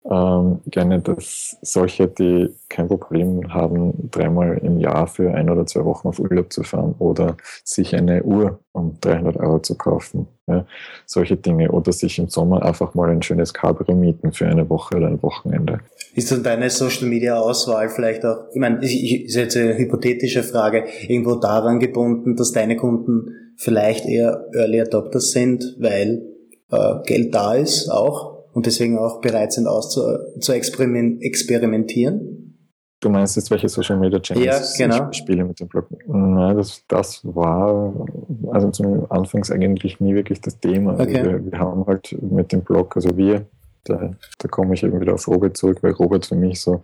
ähm, 0.09 0.61
gerne, 0.67 1.01
dass 1.01 1.57
solche, 1.63 2.07
die 2.07 2.51
kein 2.69 2.87
Problem 2.87 3.53
haben, 3.53 4.09
dreimal 4.11 4.59
im 4.59 4.79
Jahr 4.79 5.07
für 5.07 5.33
ein 5.35 5.51
oder 5.51 5.67
zwei 5.67 5.85
Wochen 5.85 6.09
auf 6.09 6.21
Urlaub 6.21 6.53
zu 6.53 6.63
fahren 6.63 6.95
oder 6.99 7.37
sich 7.65 7.95
eine 7.95 8.23
Uhr 8.23 8.61
um 8.73 8.99
300 9.01 9.37
Euro 9.39 9.59
zu 9.59 9.75
kaufen, 9.77 10.29
ja, 10.47 10.65
solche 11.07 11.37
Dinge. 11.37 11.71
Oder 11.73 11.93
sich 11.93 12.19
im 12.19 12.29
Sommer 12.29 12.63
einfach 12.63 12.95
mal 12.95 13.11
ein 13.11 13.23
schönes 13.23 13.53
Cabrio 13.53 13.97
mieten 13.97 14.33
für 14.33 14.47
eine 14.47 14.69
Woche 14.69 14.97
oder 14.97 15.09
ein 15.09 15.23
Wochenende. 15.23 15.81
Ist 16.15 16.31
dann 16.31 16.43
deine 16.43 16.71
Social 16.71 17.09
Media 17.09 17.39
Auswahl 17.39 17.89
vielleicht 17.89 18.25
auch, 18.25 18.45
ich 18.53 18.61
meine, 18.61 18.85
ist 18.85 19.35
jetzt 19.35 19.57
eine 19.57 19.77
hypothetische 19.77 20.43
Frage, 20.43 20.85
irgendwo 21.09 21.35
daran 21.35 21.81
gebunden, 21.81 22.37
dass 22.37 22.53
deine 22.53 22.77
Kunden 22.77 23.55
vielleicht 23.57 24.07
eher 24.07 24.47
Early 24.55 24.83
Adopters 24.83 25.31
sind, 25.31 25.77
weil 25.81 26.23
äh, 26.71 27.03
Geld 27.07 27.35
da 27.35 27.55
ist 27.55 27.89
auch 27.91 28.36
und 28.57 28.65
deswegen 28.65 28.99
auch 28.99 29.21
bereit 29.21 29.53
sind, 29.53 29.67
auszu 29.67 30.01
zu 30.41 30.53
experimentieren? 30.53 32.55
Du 33.01 33.11
meinst 33.11 33.37
jetzt, 33.37 33.51
welche 33.51 33.69
Social 33.69 33.99
Media 33.99 34.19
Channels 34.19 34.79
ja, 34.79 34.87
genau. 34.87 35.11
ich 35.11 35.19
spiele 35.19 35.45
mit 35.45 35.61
dem 35.61 35.69
Blog? 35.69 35.87
Nein, 36.07 36.57
das, 36.57 36.83
das 36.89 37.21
war 37.23 38.07
also 38.51 38.71
zum 38.71 39.05
Anfangs 39.11 39.51
eigentlich 39.51 40.01
nie 40.01 40.15
wirklich 40.15 40.41
das 40.41 40.59
Thema. 40.59 40.93
Also 40.93 41.03
okay. 41.03 41.23
wir, 41.23 41.53
wir, 41.53 41.59
haben 41.59 41.87
halt 41.87 42.17
mit 42.23 42.51
dem 42.51 42.63
Blog, 42.63 42.97
also 42.97 43.15
wir, 43.15 43.45
da, 43.85 44.15
da 44.39 44.49
komme 44.49 44.73
ich 44.73 44.83
eben 44.83 45.03
wieder 45.03 45.13
auf 45.13 45.29
Robert 45.29 45.55
zurück, 45.55 45.83
weil 45.83 45.93
Robert 45.93 46.25
für 46.25 46.37
mich 46.37 46.63
so 46.63 46.81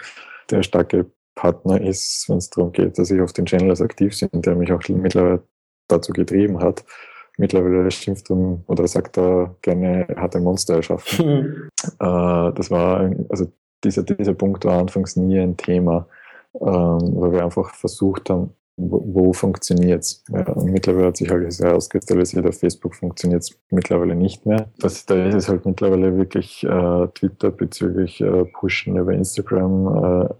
der 0.50 0.62
starke 0.62 1.06
Partner 1.34 1.80
ist, 1.80 2.28
wenn 2.28 2.36
es 2.36 2.50
darum 2.50 2.72
geht, 2.72 2.98
dass 2.98 3.10
ich 3.10 3.22
auf 3.22 3.32
den 3.32 3.46
Channels 3.46 3.80
aktiv 3.80 4.14
bin, 4.20 4.42
der 4.42 4.56
mich 4.56 4.70
auch 4.72 4.86
mittlerweile 4.90 5.42
dazu 5.88 6.12
getrieben 6.12 6.60
hat, 6.60 6.84
mittlerweile 7.38 7.90
schimpft 7.90 8.30
und, 8.30 8.64
oder 8.66 8.86
sagt 8.86 9.18
er 9.18 9.54
gerne, 9.62 10.08
er 10.08 10.22
hat 10.22 10.36
ein 10.36 10.44
Monster 10.44 10.76
erschaffen. 10.76 11.68
Äh, 11.98 12.52
das 12.52 12.70
war, 12.70 13.10
also 13.28 13.50
dieser, 13.82 14.04
dieser 14.04 14.34
Punkt 14.34 14.64
war 14.64 14.78
anfangs 14.78 15.16
nie 15.16 15.38
ein 15.40 15.56
Thema, 15.56 16.06
ähm, 16.54 17.00
weil 17.16 17.32
wir 17.32 17.44
einfach 17.44 17.74
versucht 17.74 18.30
haben, 18.30 18.50
wo, 18.76 19.02
wo 19.04 19.32
funktioniert 19.32 20.02
es? 20.02 20.24
Ja, 20.32 20.46
und 20.52 20.70
mittlerweile 20.70 21.08
hat 21.08 21.16
sich 21.16 21.28
halt 21.30 21.58
herauskristallisiert, 21.58 22.46
auf 22.46 22.58
Facebook 22.58 22.94
funktioniert 22.94 23.42
es 23.42 23.58
mittlerweile 23.70 24.14
nicht 24.14 24.46
mehr. 24.46 24.70
Das, 24.78 25.04
da 25.06 25.26
ist 25.26 25.34
es 25.34 25.48
halt 25.48 25.66
mittlerweile 25.66 26.16
wirklich 26.16 26.64
äh, 26.64 27.06
Twitter 27.14 27.50
bezüglich 27.50 28.20
äh, 28.20 28.44
Pushen 28.44 28.96
über 28.96 29.12
Instagram 29.12 30.28
äh, 30.28 30.34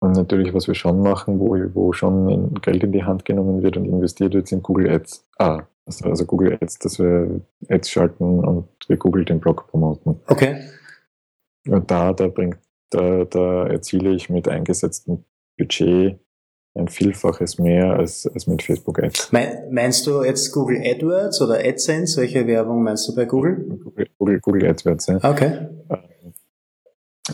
und 0.00 0.12
natürlich, 0.12 0.54
was 0.54 0.68
wir 0.68 0.74
schon 0.74 1.02
machen, 1.02 1.40
wo, 1.40 1.56
wo 1.74 1.92
schon 1.92 2.54
Geld 2.60 2.84
in 2.84 2.92
die 2.92 3.04
Hand 3.04 3.24
genommen 3.24 3.62
wird 3.62 3.76
und 3.76 3.86
investiert 3.86 4.34
wird, 4.34 4.46
sind 4.46 4.62
Google 4.62 4.90
Ads. 4.90 5.26
Ah, 5.38 5.62
also, 5.86 6.08
also 6.08 6.26
Google 6.26 6.58
Ads, 6.60 6.78
dass 6.80 6.98
wir 6.98 7.40
Ads 7.68 7.90
schalten 7.90 8.44
und 8.44 8.68
wir 8.88 8.96
Google 8.96 9.24
den 9.24 9.40
Blog 9.40 9.68
promoten. 9.68 10.20
Okay. 10.26 10.68
Und 11.68 11.90
da, 11.90 12.12
da 12.12 12.28
bringt, 12.28 12.58
da, 12.90 13.24
da 13.24 13.66
erziele 13.66 14.10
ich 14.10 14.28
mit 14.28 14.48
eingesetztem 14.48 15.24
Budget 15.56 16.18
ein 16.74 16.88
Vielfaches 16.88 17.58
mehr 17.58 17.94
als, 17.94 18.26
als 18.26 18.46
mit 18.46 18.62
Facebook 18.62 19.02
Ads. 19.02 19.32
Meinst 19.70 20.06
du 20.06 20.22
jetzt 20.22 20.52
Google 20.52 20.82
AdWords 20.84 21.40
oder 21.40 21.58
AdSense? 21.58 22.20
Welche 22.20 22.46
Werbung 22.46 22.82
meinst 22.82 23.08
du 23.08 23.14
bei 23.14 23.24
Google? 23.24 23.80
Google, 23.82 24.08
Google, 24.18 24.40
Google 24.40 24.68
AdWords, 24.68 25.06
ja. 25.06 25.16
Okay. 25.22 25.68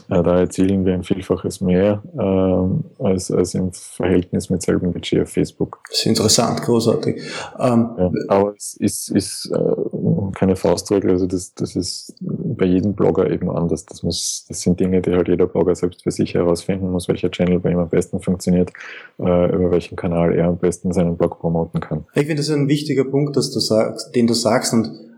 Äh, 0.08 0.22
da 0.22 0.40
erzielen 0.40 0.84
wir 0.84 0.94
ein 0.94 1.02
Vielfaches 1.02 1.60
mehr 1.60 2.02
äh, 2.16 3.04
als, 3.04 3.30
als 3.30 3.54
im 3.54 3.72
Verhältnis 3.72 4.50
mit 4.50 4.62
selben 4.62 4.92
Budget 4.92 5.22
auf 5.22 5.30
Facebook. 5.30 5.80
Das 5.88 5.98
ist 5.98 6.06
interessant, 6.06 6.62
großartig. 6.62 7.22
Ähm, 7.58 7.90
ja, 7.98 8.10
aber 8.28 8.54
es 8.56 8.74
ist, 8.78 9.10
ist 9.10 9.50
äh, 9.52 10.32
keine 10.34 10.56
Faustregel, 10.56 11.10
also 11.10 11.26
das, 11.26 11.54
das 11.54 11.76
ist 11.76 12.14
bei 12.20 12.66
jedem 12.66 12.94
Blogger 12.94 13.30
eben 13.30 13.50
anders. 13.50 13.84
Das, 13.84 14.02
muss, 14.02 14.44
das 14.48 14.60
sind 14.60 14.80
Dinge, 14.80 15.02
die 15.02 15.12
halt 15.12 15.28
jeder 15.28 15.46
Blogger 15.46 15.74
selbst 15.74 16.02
für 16.02 16.10
sich 16.10 16.34
herausfinden 16.34 16.90
muss, 16.90 17.08
welcher 17.08 17.30
Channel 17.30 17.60
bei 17.60 17.70
ihm 17.70 17.78
am 17.78 17.88
besten 17.88 18.20
funktioniert, 18.20 18.70
äh, 19.18 19.54
über 19.54 19.70
welchen 19.70 19.96
Kanal 19.96 20.34
er 20.34 20.48
am 20.48 20.58
besten 20.58 20.92
seinen 20.92 21.16
Blog 21.16 21.40
promoten 21.40 21.80
kann. 21.80 22.06
Ich 22.14 22.26
finde 22.26 22.36
das 22.36 22.50
ein 22.50 22.68
wichtiger 22.68 23.04
Punkt, 23.04 23.36
dass 23.36 23.50
du 23.50 23.60
sagst, 23.60 24.14
den 24.14 24.26
du 24.26 24.34
sagst 24.34 24.72
und 24.72 25.11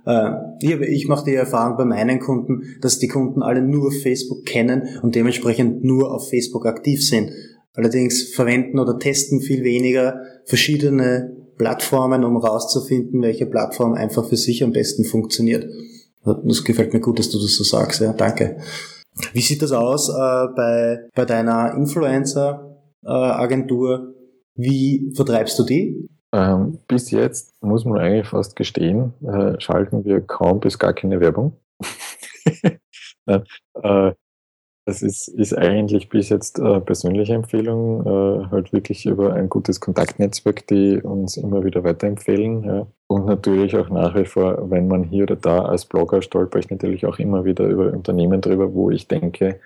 ich, 0.61 0.71
ich 0.71 1.09
mache 1.09 1.25
die 1.25 1.35
Erfahrung 1.35 1.77
bei 1.77 1.85
meinen 1.85 2.21
Kunden, 2.21 2.77
dass 2.81 2.99
die 2.99 3.09
Kunden 3.09 3.43
alle 3.43 3.63
nur 3.63 3.91
Facebook 3.91 4.45
kennen 4.45 5.01
und 5.03 5.15
dementsprechend 5.15 5.85
nur 5.85 6.13
auf 6.13 6.29
Facebook 6.29 6.67
aktiv 6.67 7.07
sind. 7.07 7.31
Allerdings 7.75 8.35
verwenden 8.35 8.79
oder 8.79 8.99
testen 8.99 9.41
viel 9.41 9.65
weniger 9.65 10.21
verschiedene 10.45 11.37
Plattformen, 11.57 12.25
um 12.25 12.37
rauszufinden, 12.37 13.23
welche 13.23 13.47
Plattform 13.47 13.95
einfach 13.95 14.29
für 14.29 14.37
sich 14.37 14.63
am 14.63 14.73
besten 14.73 15.05
funktioniert. 15.05 15.67
Das 16.25 16.65
gefällt 16.65 16.93
mir 16.93 17.01
gut, 17.01 17.19
dass 17.19 17.31
du 17.31 17.39
das 17.39 17.57
so 17.57 17.65
sagst. 17.65 18.01
Ja, 18.01 18.13
danke. 18.13 18.59
Wie 19.33 19.41
sieht 19.41 19.63
das 19.63 19.73
aus 19.73 20.09
äh, 20.09 20.47
bei, 20.57 21.09
bei 21.15 21.25
deiner 21.25 21.75
Influencer-Agentur? 21.75 23.99
Äh, 23.99 24.03
Wie 24.57 25.13
vertreibst 25.15 25.59
du 25.59 25.65
die? 25.65 26.09
Ähm, 26.35 26.81
bis 26.89 27.13
jetzt 27.13 27.63
muss 27.63 27.85
man 27.85 27.99
eigentlich 27.99 28.27
fast 28.27 28.57
gestehen, 28.57 29.15
äh, 29.23 29.61
schalten 29.61 30.05
wir 30.05 30.21
kaum 30.21 30.59
bis 30.59 30.81
gar 30.81 30.93
keine 30.93 31.21
Werbung. 31.21 31.53
Nein, 33.27 33.45
äh, 33.81 34.13
das 34.85 35.03
ist, 35.03 35.29
ist 35.29 35.57
eigentlich 35.57 36.09
bis 36.09 36.31
jetzt 36.31 36.59
äh, 36.59 36.81
persönliche 36.81 37.35
Empfehlung, 37.35 38.01
äh, 38.05 38.47
halt 38.51 38.73
wirklich 38.73 39.07
über 39.07 39.33
ein 39.33 39.49
gutes 39.49 39.81
Kontaktnetzwerk, 39.81 40.67
die 40.67 41.01
uns 41.01 41.37
immer 41.37 41.63
wieder 41.65 41.85
weiterempfehlen. 41.85 42.65
Ja. 42.65 42.87
Und 43.07 43.27
natürlich 43.27 43.77
auch 43.77 43.89
nach 43.89 44.17
wie 44.17 44.27
vor, 44.27 44.69
wenn 44.71 44.89
man 44.89 45.05
hier 45.05 45.23
oder 45.23 45.37
da 45.37 45.67
als 45.67 45.87
Blogger 45.87 46.21
stolper 46.21 46.59
ich 46.59 46.69
natürlich 46.69 47.07
auch 47.07 47.21
immer 47.21 47.45
wieder 47.45 47.65
über 47.67 47.93
Unternehmen 47.93 48.41
drüber, 48.41 48.75
wo 48.75 48.91
ich 48.91 49.07
denke 49.07 49.61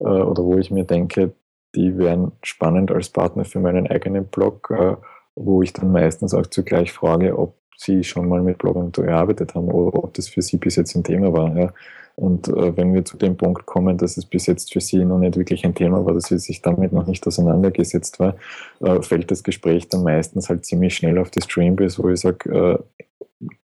äh, 0.00 0.04
oder 0.04 0.44
wo 0.44 0.58
ich 0.58 0.70
mir 0.70 0.84
denke, 0.84 1.32
die 1.74 1.96
wären 1.96 2.32
spannend 2.42 2.90
als 2.90 3.08
Partner 3.08 3.46
für 3.46 3.60
meinen 3.60 3.86
eigenen 3.86 4.26
Blog 4.26 4.70
äh, 4.70 4.96
wo 5.44 5.62
ich 5.62 5.72
dann 5.72 5.92
meistens 5.92 6.34
auch 6.34 6.46
zugleich 6.46 6.92
frage, 6.92 7.38
ob 7.38 7.54
sie 7.76 8.04
schon 8.04 8.28
mal 8.28 8.42
mit 8.42 8.58
Bloggern 8.58 8.92
gearbeitet 8.92 9.54
haben 9.54 9.68
oder 9.68 10.04
ob 10.04 10.14
das 10.14 10.28
für 10.28 10.42
sie 10.42 10.58
bis 10.58 10.76
jetzt 10.76 10.94
ein 10.94 11.04
Thema 11.04 11.32
war. 11.32 11.56
Ja. 11.56 11.72
Und 12.16 12.48
äh, 12.48 12.76
wenn 12.76 12.92
wir 12.92 13.04
zu 13.04 13.16
dem 13.16 13.36
Punkt 13.36 13.64
kommen, 13.64 13.96
dass 13.96 14.18
es 14.18 14.26
bis 14.26 14.46
jetzt 14.46 14.72
für 14.72 14.80
sie 14.80 15.04
noch 15.04 15.18
nicht 15.18 15.36
wirklich 15.36 15.64
ein 15.64 15.74
Thema 15.74 16.04
war, 16.04 16.12
dass 16.12 16.24
sie 16.24 16.38
sich 16.38 16.60
damit 16.60 16.92
noch 16.92 17.06
nicht 17.06 17.26
auseinandergesetzt 17.26 18.20
war, 18.20 18.36
äh, 18.80 19.00
fällt 19.00 19.30
das 19.30 19.42
Gespräch 19.42 19.88
dann 19.88 20.02
meistens 20.02 20.50
halt 20.50 20.66
ziemlich 20.66 20.94
schnell 20.94 21.18
auf 21.18 21.30
die 21.30 21.40
Streambase, 21.40 22.02
wo 22.02 22.10
ich 22.10 22.20
sage, 22.20 22.50
äh, 22.50 22.78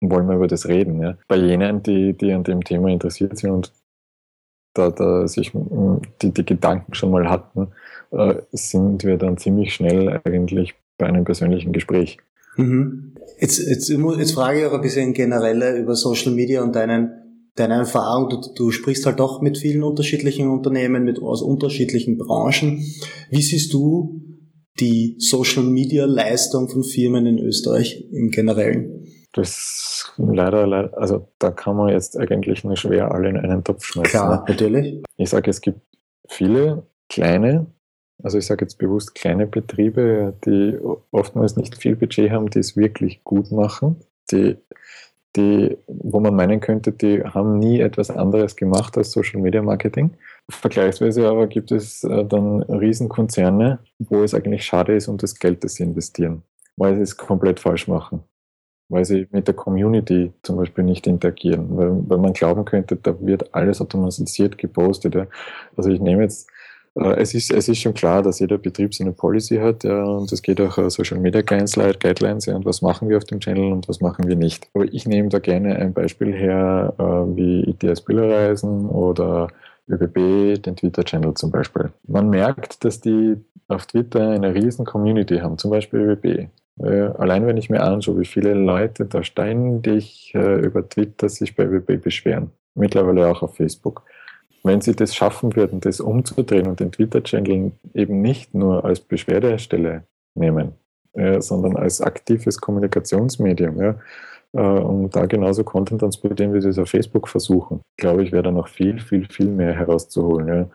wollen 0.00 0.26
wir 0.26 0.36
über 0.36 0.46
das 0.46 0.66
reden. 0.68 1.02
Ja. 1.02 1.18
Bei 1.28 1.36
jenen, 1.36 1.82
die, 1.82 2.14
die 2.14 2.32
an 2.32 2.44
dem 2.44 2.64
Thema 2.64 2.88
interessiert 2.88 3.36
sind 3.36 3.50
und 3.50 3.72
da, 4.72 4.90
da 4.90 5.28
sich 5.28 5.52
die, 6.22 6.32
die 6.32 6.44
Gedanken 6.44 6.94
schon 6.94 7.10
mal 7.10 7.28
hatten, 7.28 7.68
äh, 8.12 8.36
sind 8.52 9.04
wir 9.04 9.18
dann 9.18 9.36
ziemlich 9.36 9.74
schnell 9.74 10.20
eigentlich 10.24 10.74
bei 10.98 11.06
einem 11.06 11.24
persönlichen 11.24 11.72
Gespräch. 11.72 12.18
Mhm. 12.56 13.14
Jetzt, 13.38 13.58
jetzt, 13.58 13.88
jetzt 13.90 14.32
frage 14.32 14.60
ich 14.60 14.66
auch 14.66 14.72
ein 14.72 14.80
bisschen 14.80 15.12
generell 15.12 15.78
über 15.80 15.94
Social 15.94 16.32
Media 16.32 16.62
und 16.62 16.74
deinen, 16.74 17.10
deine 17.54 17.74
Erfahrung. 17.74 18.30
Du, 18.30 18.40
du 18.54 18.70
sprichst 18.70 19.04
halt 19.04 19.20
doch 19.20 19.42
mit 19.42 19.58
vielen 19.58 19.82
unterschiedlichen 19.82 20.48
Unternehmen, 20.48 21.04
mit 21.04 21.20
aus 21.20 21.42
unterschiedlichen 21.42 22.16
Branchen. 22.16 22.82
Wie 23.30 23.42
siehst 23.42 23.72
du 23.72 24.22
die 24.80 25.16
Social 25.18 25.64
Media 25.64 26.06
Leistung 26.06 26.68
von 26.68 26.82
Firmen 26.82 27.26
in 27.26 27.38
Österreich 27.38 28.06
im 28.12 28.30
Generellen? 28.30 29.06
Das 29.32 30.12
leider, 30.16 30.66
leider, 30.66 30.96
also 30.96 31.28
da 31.38 31.50
kann 31.50 31.76
man 31.76 31.90
jetzt 31.90 32.16
eigentlich 32.18 32.64
nur 32.64 32.76
schwer 32.76 33.12
alle 33.12 33.28
in 33.28 33.36
einen 33.36 33.64
Topf 33.64 33.84
schmeißen. 33.84 34.10
Klar, 34.10 34.36
ne? 34.36 34.44
natürlich. 34.48 35.02
Ich 35.16 35.28
sage, 35.28 35.50
es 35.50 35.60
gibt 35.60 35.80
viele 36.28 36.86
kleine 37.08 37.66
also 38.22 38.38
ich 38.38 38.46
sage 38.46 38.64
jetzt 38.64 38.78
bewusst 38.78 39.14
kleine 39.14 39.46
Betriebe, 39.46 40.34
die 40.44 40.78
oftmals 41.10 41.56
nicht 41.56 41.76
viel 41.76 41.96
Budget 41.96 42.30
haben, 42.30 42.50
die 42.50 42.60
es 42.60 42.76
wirklich 42.76 43.22
gut 43.24 43.52
machen, 43.52 43.96
die, 44.30 44.56
die, 45.36 45.76
wo 45.86 46.20
man 46.20 46.34
meinen 46.34 46.60
könnte, 46.60 46.92
die 46.92 47.22
haben 47.22 47.58
nie 47.58 47.80
etwas 47.80 48.10
anderes 48.10 48.56
gemacht 48.56 48.96
als 48.96 49.12
Social 49.12 49.40
Media 49.40 49.62
Marketing. 49.62 50.12
Vergleichsweise 50.48 51.28
aber 51.28 51.46
gibt 51.46 51.72
es 51.72 52.04
äh, 52.04 52.24
dann 52.24 52.62
Riesenkonzerne, 52.62 53.80
wo 53.98 54.22
es 54.22 54.34
eigentlich 54.34 54.64
schade 54.64 54.94
ist 54.94 55.08
um 55.08 55.18
das 55.18 55.38
Geld, 55.38 55.62
das 55.64 55.74
sie 55.74 55.82
investieren, 55.82 56.42
weil 56.76 56.96
sie 56.96 57.02
es 57.02 57.16
komplett 57.16 57.60
falsch 57.60 57.86
machen. 57.88 58.22
weil 58.88 59.04
sie 59.04 59.26
mit 59.32 59.48
der 59.48 59.54
Community 59.54 60.32
zum 60.42 60.56
Beispiel 60.56 60.84
nicht 60.84 61.06
interagieren, 61.06 61.76
weil, 61.76 62.08
weil 62.08 62.18
man 62.18 62.32
glauben 62.32 62.64
könnte, 62.64 62.96
da 62.96 63.16
wird 63.20 63.52
alles 63.54 63.80
automatisiert 63.80 64.58
gepostet. 64.58 65.14
Ja. 65.14 65.26
Also 65.76 65.90
ich 65.90 66.00
nehme 66.00 66.22
jetzt, 66.22 66.48
es, 66.96 67.34
ist, 67.34 67.52
es 67.52 67.68
ist 67.68 67.80
schon 67.80 67.94
klar, 67.94 68.22
dass 68.22 68.38
jeder 68.38 68.58
Betrieb 68.58 68.94
seine 68.94 69.12
Policy 69.12 69.56
hat 69.56 69.84
ja, 69.84 70.02
und 70.04 70.32
es 70.32 70.40
geht 70.40 70.60
auch 70.60 70.78
uh, 70.78 70.88
Social 70.88 71.18
Media 71.18 71.42
Guidelines 71.42 72.46
ja, 72.46 72.56
und 72.56 72.64
was 72.64 72.80
machen 72.80 73.08
wir 73.08 73.18
auf 73.18 73.24
dem 73.24 73.40
Channel 73.40 73.72
und 73.72 73.88
was 73.88 74.00
machen 74.00 74.26
wir 74.26 74.36
nicht. 74.36 74.68
Aber 74.72 74.84
ich 74.92 75.06
nehme 75.06 75.28
da 75.28 75.38
gerne 75.38 75.76
ein 75.76 75.92
Beispiel 75.92 76.32
her, 76.32 76.94
uh, 76.98 77.36
wie 77.36 77.64
ITS 77.64 78.00
Billerreisen 78.00 78.88
oder 78.88 79.48
ÖBB, 79.88 80.62
den 80.62 80.76
Twitter-Channel 80.76 81.34
zum 81.34 81.50
Beispiel. 81.50 81.90
Man 82.06 82.30
merkt, 82.30 82.84
dass 82.84 83.00
die 83.00 83.36
auf 83.68 83.86
Twitter 83.86 84.30
eine 84.30 84.54
riesen 84.54 84.84
Community 84.84 85.38
haben, 85.38 85.58
zum 85.58 85.70
Beispiel 85.70 86.00
ÖBB. 86.00 86.48
Äh, 86.78 87.08
allein 87.18 87.46
wenn 87.46 87.56
ich 87.56 87.70
mir 87.70 87.82
anschaue, 87.82 88.20
wie 88.20 88.26
viele 88.26 88.54
Leute 88.54 89.06
da 89.06 89.22
ständig 89.22 90.32
äh, 90.34 90.60
über 90.60 90.88
Twitter 90.88 91.28
sich 91.28 91.56
bei 91.56 91.64
ÖBB 91.64 92.02
beschweren, 92.02 92.50
mittlerweile 92.74 93.28
auch 93.28 93.42
auf 93.42 93.56
Facebook. 93.56 94.02
Wenn 94.66 94.80
sie 94.80 94.96
das 94.96 95.14
schaffen 95.14 95.54
würden, 95.54 95.80
das 95.80 96.00
umzudrehen 96.00 96.66
und 96.66 96.80
den 96.80 96.90
Twitter-Channel 96.90 97.72
eben 97.94 98.20
nicht 98.20 98.52
nur 98.52 98.84
als 98.84 99.00
Beschwerdestelle 99.00 100.02
nehmen, 100.34 100.72
äh, 101.12 101.40
sondern 101.40 101.76
als 101.76 102.00
aktives 102.00 102.60
Kommunikationsmedium, 102.60 103.80
ja, 103.80 103.94
äh, 104.52 104.60
um 104.60 105.08
da 105.10 105.26
genauso 105.26 105.62
Content 105.62 106.00
transportieren, 106.00 106.52
wie 106.52 106.60
sie 106.60 106.70
es 106.70 106.78
auf 106.78 106.90
Facebook 106.90 107.28
versuchen, 107.28 107.80
glaube 107.96 108.24
ich, 108.24 108.32
wäre 108.32 108.42
da 108.42 108.50
noch 108.50 108.68
viel, 108.68 108.98
viel, 108.98 109.26
viel 109.26 109.48
mehr 109.48 109.72
herauszuholen. 109.72 110.48
Ja. 110.48 110.66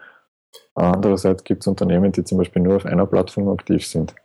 Andererseits 0.75 1.43
gibt 1.43 1.61
es 1.61 1.67
Unternehmen, 1.67 2.11
die 2.11 2.23
zum 2.23 2.37
Beispiel 2.37 2.61
nur 2.61 2.77
auf 2.77 2.85
einer 2.85 3.05
Plattform 3.05 3.49
aktiv 3.49 3.85
sind. 3.85 4.15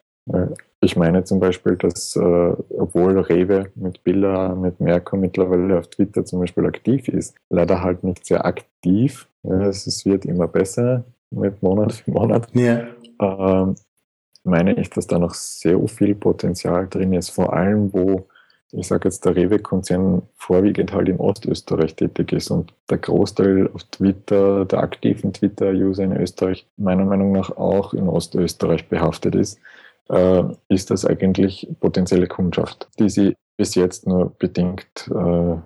Ich 0.81 0.97
meine 0.97 1.25
zum 1.25 1.41
Beispiel, 1.41 1.77
dass 1.77 2.17
äh, 2.17 2.21
obwohl 2.21 3.19
Rewe 3.19 3.71
mit 3.77 4.03
Billa, 4.05 4.55
mit 4.55 4.81
Merkur 4.81 5.19
mittlerweile 5.19 5.79
auf 5.79 5.89
Twitter 5.89 6.25
zum 6.25 6.41
Beispiel 6.41 6.67
aktiv 6.67 7.09
ist, 7.09 7.37
leider 7.49 7.83
halt 7.83 8.05
nicht 8.05 8.27
sehr 8.27 8.45
aktiv. 8.45 9.29
Ja, 9.49 9.69
es 9.69 10.05
wird 10.05 10.25
immer 10.25 10.49
besser 10.49 11.05
mit 11.31 11.63
Monat 11.63 11.93
für 11.93 12.11
Monat. 12.11 12.49
Ja. 12.55 12.87
Ähm, 13.21 13.77
meine 14.45 14.75
ich, 14.79 14.91
dass 14.91 15.07
da 15.07 15.19
noch 15.19 15.35
sehr 15.35 15.81
viel 15.89 16.15
Potenzial 16.15 16.89
drin 16.89 17.13
ist, 17.13 17.31
vor 17.31 17.53
allem 17.53 17.93
wo 17.93 18.27
ich 18.73 18.89
sage 18.89 19.09
jetzt, 19.09 19.25
der 19.25 19.37
Rewe-Konzern 19.37 20.23
vorwiegend 20.35 20.93
halt 20.93 21.09
in 21.09 21.21
Ostösterreich 21.21 21.95
tätig 21.95 22.33
ist 22.33 22.51
und 22.51 22.75
der 22.91 22.99
Großteil 22.99 23.71
auf 23.73 23.85
Twitter, 23.85 24.65
der 24.65 24.81
aktiven 24.81 25.33
Twitter-User 25.33 26.03
in 26.03 26.17
Österreich, 26.17 26.67
meiner 26.77 27.05
Meinung 27.05 27.33
nach 27.33 27.57
auch 27.57 27.95
in 27.95 28.09
Ostösterreich 28.09 28.89
behaftet 28.89 29.37
ist, 29.37 29.61
äh, 30.09 30.43
ist 30.69 30.91
das 30.91 31.05
eigentlich 31.05 31.69
potenzielle 31.81 32.27
Kundschaft, 32.27 32.89
die 32.99 33.09
sie 33.09 33.37
bis 33.57 33.77
jetzt 33.77 34.07
nur 34.07 34.33
bedingt, 34.39 35.11
äh, 35.15 35.57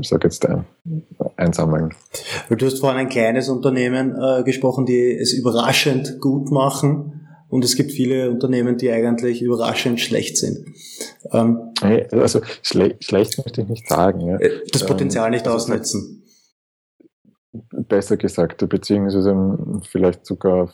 ich 0.00 0.08
sage 0.08 0.28
jetzt, 0.28 0.46
ein, 0.46 0.64
einsammeln. 1.36 1.94
Du 2.48 2.66
hast 2.66 2.80
vorhin 2.80 2.98
ein 2.98 3.08
kleines 3.08 3.48
Unternehmen 3.48 4.14
äh, 4.20 4.42
gesprochen, 4.42 4.86
die 4.86 5.16
es 5.16 5.32
überraschend 5.32 6.20
gut 6.20 6.50
machen. 6.50 7.26
Und 7.48 7.64
es 7.64 7.74
gibt 7.74 7.90
viele 7.90 8.30
Unternehmen, 8.30 8.76
die 8.76 8.90
eigentlich 8.92 9.42
überraschend 9.42 10.00
schlecht 10.00 10.36
sind. 10.36 10.66
Ähm, 11.32 11.72
also 12.12 12.40
schle 12.62 12.96
schlecht 13.00 13.38
möchte 13.38 13.62
ich 13.62 13.68
nicht 13.68 13.88
sagen. 13.88 14.20
Ja. 14.20 14.36
Äh, 14.38 14.60
das 14.72 14.86
Potenzial 14.86 15.26
ähm, 15.26 15.32
nicht 15.32 15.46
also 15.46 15.56
ausnutzen. 15.56 16.22
Besser 17.72 18.16
gesagt, 18.16 18.66
beziehungsweise 18.68 19.34
vielleicht 19.90 20.24
sogar 20.24 20.72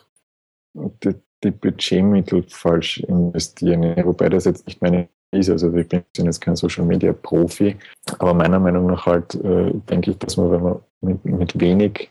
die, 0.75 1.15
die 1.43 1.51
Budgetmittel 1.51 2.45
falsch 2.47 2.99
investieren. 3.01 4.05
Wobei 4.05 4.29
das 4.29 4.45
jetzt 4.45 4.67
nicht 4.67 4.83
meine 4.83 5.09
ist. 5.33 5.51
Also 5.51 5.73
ich 5.75 5.89
bin 5.89 6.03
jetzt 6.17 6.41
kein 6.41 6.57
Social 6.57 6.85
Media 6.85 7.13
Profi, 7.13 7.77
aber 8.19 8.35
meiner 8.35 8.61
Meinung 8.61 8.87
nach 8.87 9.07
halt 9.07 9.35
äh, 9.37 9.73
denke 9.89 10.13
ich, 10.13 10.19
dass 10.19 10.37
man, 10.37 10.51
wenn 10.51 10.63
man 10.63 10.79
mit, 11.01 11.25
mit 11.25 11.61
wenig 11.61 12.11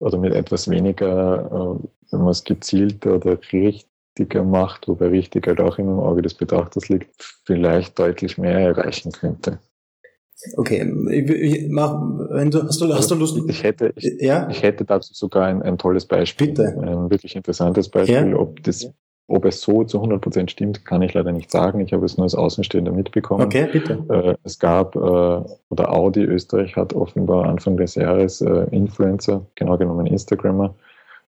oder 0.00 0.18
mit 0.18 0.34
etwas 0.34 0.68
weniger, 0.68 1.44
äh, 1.46 1.88
wenn 2.10 2.20
man 2.20 2.30
es 2.30 2.44
gezielter 2.44 3.16
oder 3.16 3.38
richtiger 3.52 4.44
macht, 4.44 4.88
wobei 4.88 5.08
richtig 5.08 5.46
halt 5.46 5.60
auch 5.60 5.78
immer 5.78 5.92
im 5.92 6.00
Auge 6.00 6.22
des 6.22 6.34
Betrachters 6.34 6.88
liegt, 6.88 7.10
vielleicht 7.44 7.98
deutlich 7.98 8.38
mehr 8.38 8.58
erreichen 8.58 9.12
könnte. 9.12 9.58
Okay, 10.56 10.90
ich, 11.10 11.30
ich 11.30 11.68
mach, 11.68 12.00
wenn 12.30 12.50
du, 12.50 12.62
hast, 12.62 12.80
du, 12.80 12.94
hast 12.94 13.10
du 13.10 13.14
Lust? 13.14 13.38
Ich 13.46 13.62
hätte, 13.62 13.92
ich, 13.96 14.20
ja? 14.20 14.48
ich 14.48 14.62
hätte 14.62 14.86
dazu 14.86 15.12
sogar 15.12 15.46
ein, 15.46 15.62
ein 15.62 15.76
tolles 15.76 16.06
Beispiel. 16.06 16.48
Bitte. 16.48 16.78
Ein 16.80 17.10
wirklich 17.10 17.36
interessantes 17.36 17.90
Beispiel. 17.90 18.30
Ja? 18.30 18.36
Ob, 18.38 18.62
das, 18.62 18.90
ob 19.30 19.44
es 19.44 19.60
so 19.60 19.84
zu 19.84 20.02
100% 20.02 20.50
stimmt, 20.50 20.84
kann 20.84 21.02
ich 21.02 21.14
leider 21.14 21.30
nicht 21.30 21.50
sagen. 21.50 21.80
Ich 21.80 21.92
habe 21.92 22.04
es 22.04 22.16
nur 22.16 22.24
als 22.24 22.34
Außenstehender 22.34 22.90
mitbekommen. 22.90 23.44
Okay, 23.44 23.68
bitte. 23.70 24.04
Äh, 24.08 24.34
es 24.42 24.58
gab, 24.58 24.96
äh, 24.96 24.98
oder 24.98 25.92
Audi 25.92 26.24
Österreich 26.24 26.74
hat 26.74 26.92
offenbar 26.94 27.46
Anfang 27.46 27.76
des 27.76 27.94
Jahres 27.94 28.40
äh, 28.40 28.66
Influencer, 28.72 29.46
genau 29.54 29.76
genommen 29.76 30.06
Instagrammer, 30.06 30.74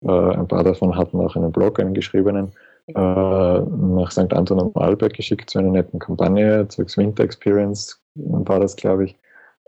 ein 0.03 0.47
paar 0.47 0.63
davon 0.63 0.95
hatten 0.95 1.19
auch 1.19 1.35
einen 1.35 1.51
Blog, 1.51 1.79
einen 1.79 1.93
geschriebenen, 1.93 2.53
nach 2.87 4.09
St. 4.09 4.33
Anton 4.33 4.59
am 4.59 4.71
Arlberg 4.73 5.13
geschickt 5.13 5.51
zu 5.51 5.59
einer 5.59 5.69
netten 5.69 5.99
Kampagne, 5.99 6.67
zwecks 6.69 6.97
Winter 6.97 7.23
Experience 7.23 8.01
war 8.15 8.59
das, 8.59 8.75
glaube 8.75 9.05
ich. 9.05 9.15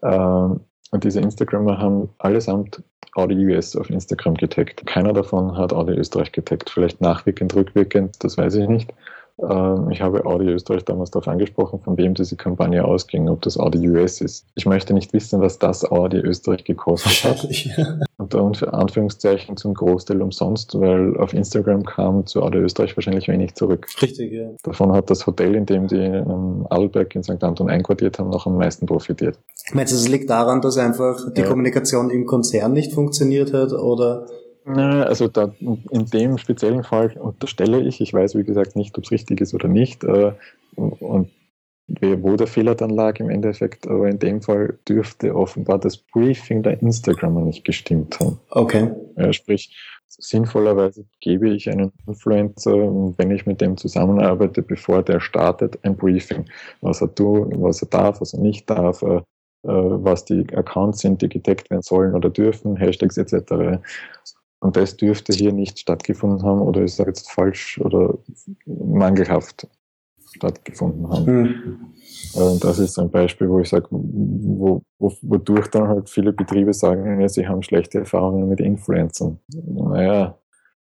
Ähm, 0.01 0.61
und 0.89 1.03
diese 1.03 1.19
Instagrammer 1.19 1.77
haben 1.77 2.09
allesamt 2.17 2.81
Audi 3.16 3.36
US 3.47 3.76
auf 3.76 3.89
Instagram 3.89 4.36
getaggt. 4.36 4.86
Keiner 4.86 5.14
davon 5.14 5.57
hat 5.57 5.74
Audi 5.74 5.93
Österreich 5.93 6.32
getaggt. 6.32 6.70
Vielleicht 6.70 7.01
nachwirkend, 7.01 7.53
rückwirkend, 7.55 8.24
das 8.24 8.38
weiß 8.38 8.55
ich 8.55 8.68
nicht. 8.68 8.93
Ähm, 9.41 9.89
ich 9.89 10.01
habe 10.01 10.25
Audi 10.25 10.45
Österreich 10.45 10.86
damals 10.86 11.11
darauf 11.11 11.27
angesprochen, 11.27 11.79
von 11.79 11.97
wem 11.97 12.13
diese 12.13 12.36
Kampagne 12.36 12.86
ausging, 12.86 13.29
ob 13.29 13.41
das 13.41 13.57
Audi 13.57 13.89
US 13.89 14.21
ist. 14.21 14.45
Ich 14.55 14.65
möchte 14.65 14.93
nicht 14.93 15.11
wissen, 15.13 15.41
was 15.41 15.57
das 15.59 15.89
Audi 15.89 16.17
Österreich 16.17 16.63
gekostet 16.63 17.23
hat. 17.23 17.47
Und 18.17 18.36
unter 18.36 18.73
Anführungszeichen 18.73 19.57
zum 19.57 19.73
Großteil 19.73 20.21
umsonst, 20.21 20.79
weil 20.79 21.17
auf 21.17 21.34
Instagram 21.34 21.84
kam 21.84 22.25
zu 22.25 22.43
Audi 22.43 22.59
Österreich 22.59 22.95
wahrscheinlich 22.95 23.27
wenig 23.27 23.55
zurück. 23.55 23.88
Richtig, 24.01 24.31
ja. 24.31 24.49
Davon 24.63 24.93
hat 24.93 25.09
das 25.09 25.25
Hotel, 25.25 25.55
in 25.55 25.65
dem 25.65 25.88
die 25.88 25.95
in 25.95 26.65
Adelberg 26.69 27.15
in 27.15 27.23
St. 27.23 27.43
Anton 27.43 27.69
einquartiert 27.69 28.19
haben, 28.19 28.29
noch 28.29 28.45
am 28.45 28.57
meisten 28.57 28.86
profitiert. 28.86 29.39
Meinst 29.73 29.93
du, 29.93 29.97
es 29.97 30.07
liegt 30.07 30.29
daran, 30.29 30.61
dass 30.61 30.77
einfach 30.77 31.31
die 31.34 31.41
ja. 31.41 31.47
Kommunikation 31.47 32.09
im 32.11 32.25
Konzern 32.25 32.73
nicht 32.73 32.93
funktioniert 32.93 33.53
hat 33.53 33.73
oder 33.73 34.27
na, 34.66 35.03
also 35.03 35.28
da, 35.28 35.53
in 35.59 36.05
dem 36.05 36.38
speziellen 36.38 36.84
Fall 36.84 37.16
unterstelle 37.18 37.82
ich, 37.82 38.01
ich 38.01 38.14
weiß 38.14 38.36
wie 38.36 38.43
gesagt 38.43 38.76
nicht, 38.76 38.97
ob 38.97 39.03
es 39.03 39.11
richtig 39.11 39.41
ist 39.41 39.53
oder 39.53 39.68
nicht, 39.68 40.03
äh, 40.03 40.34
und 40.76 41.30
wo 41.99 42.36
der 42.36 42.47
Fehler 42.47 42.76
dann 42.76 42.91
lag 42.91 43.20
im 43.20 43.30
Endeffekt, 43.30 43.88
aber 43.88 44.07
in 44.07 44.20
dem 44.20 44.41
Fall 44.41 44.80
dürfte 44.88 45.36
offenbar 45.36 45.80
das 45.80 45.97
Briefing 45.97 46.64
der 46.64 46.82
Instagrammer 46.82 47.41
nicht 47.41 47.66
gestimmt 47.66 48.20
haben. 48.20 48.39
Okay. 48.51 48.89
Ja, 49.18 49.34
sprich, 49.34 49.76
sinnvollerweise 50.07 51.05
gebe 51.20 51.49
ich 51.49 51.70
einen 51.70 51.91
Influencer, 52.07 52.74
wenn 53.18 53.32
ich 53.32 53.45
mit 53.45 53.59
dem 53.61 53.78
zusammenarbeite, 53.78 54.61
bevor 54.61 55.03
der 55.03 55.20
startet, 55.20 55.78
ein 55.84 55.97
Briefing. 55.97 56.45
Was 56.82 57.01
er 57.01 57.14
tut, 57.14 57.51
was 57.61 57.82
er 57.82 57.89
darf, 57.89 58.22
was 58.22 58.34
er 58.34 58.39
nicht 58.39 58.70
darf, 58.70 59.01
äh, 59.01 59.18
äh 59.18 59.22
was 59.64 60.24
die 60.26 60.45
Accounts 60.55 60.99
sind, 60.99 61.22
die 61.22 61.30
gedeckt 61.30 61.70
werden 61.70 61.82
sollen 61.82 62.16
oder 62.16 62.30
dürfen, 62.30 62.78
Hashtags 62.78 63.18
etc. 63.18 63.82
Und 64.64 64.78
das 64.78 64.95
dürfte 64.95 65.34
hier 65.34 65.51
nicht 65.51 65.78
stattgefunden 65.78 66.43
haben 66.43 66.61
oder 66.61 66.84
ist 66.84 66.97
jetzt 66.97 67.30
falsch 67.30 67.82
oder 67.82 68.18
mangelhaft 68.66 69.68
stattgefunden 70.36 71.09
haben. 71.09 71.34
Mhm. 72.34 72.59
Das 72.61 72.80
ist 72.80 72.97
ein 72.97 73.11
Beispiel, 73.11 73.49
wo 73.49 73.59
ich 73.59 73.68
sage, 73.68 73.88
wo, 73.89 74.82
wo, 74.99 75.11
wodurch 75.22 75.68
dann 75.68 75.89
halt 75.89 76.09
viele 76.09 76.32
Betriebe 76.32 76.74
sagen, 76.74 77.20
ja, 77.20 77.28
sie 77.28 77.45
haben 77.45 77.61
schlechte 77.61 77.99
Erfahrungen 77.99 78.47
mit 78.47 78.61
Influencern. 78.61 79.38
Naja, 79.51 80.39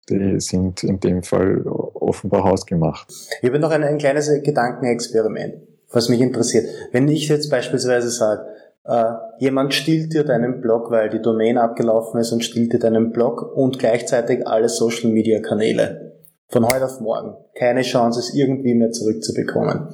die 0.09 0.39
sind 0.39 0.85
in 0.85 1.01
dem 1.01 1.25
Fall 1.25 1.67
offenbar 1.67 2.45
hausgemacht. 2.45 3.13
Ich 3.43 3.49
habe 3.49 3.59
noch 3.59 3.73
ein, 3.73 3.83
ein 3.83 3.99
kleines 3.99 4.31
Gedankenexperiment, 4.45 5.57
was 5.91 6.09
mich 6.09 6.21
interessiert. 6.21 6.67
Wenn 6.93 7.09
ich 7.09 7.29
jetzt 7.29 7.51
beispielsweise 7.51 8.11
sage, 8.11 8.47
äh, 8.87 9.13
jemand 9.39 9.75
stiehlt 9.75 10.13
dir 10.13 10.25
deinen 10.25 10.61
Blog, 10.61 10.91
weil 10.91 11.11
die 11.11 11.21
Domain 11.21 11.59
abgelaufen 11.59 12.21
ist 12.21 12.33
und 12.33 12.45
stiehlt 12.45 12.73
dir 12.73 12.79
deinen 12.79 13.13
Blog 13.13 13.57
und 13.57 13.79
gleichzeitig 13.79 14.47
alle 14.47 14.69
Social 14.69 15.11
Media 15.11 15.41
Kanäle. 15.41 16.15
Von 16.49 16.65
heute 16.65 16.85
auf 16.85 17.01
morgen. 17.01 17.37
Keine 17.55 17.83
Chance, 17.83 18.21
es 18.21 18.35
irgendwie 18.35 18.75
mehr 18.75 18.93
zurückzubekommen. 18.93 19.89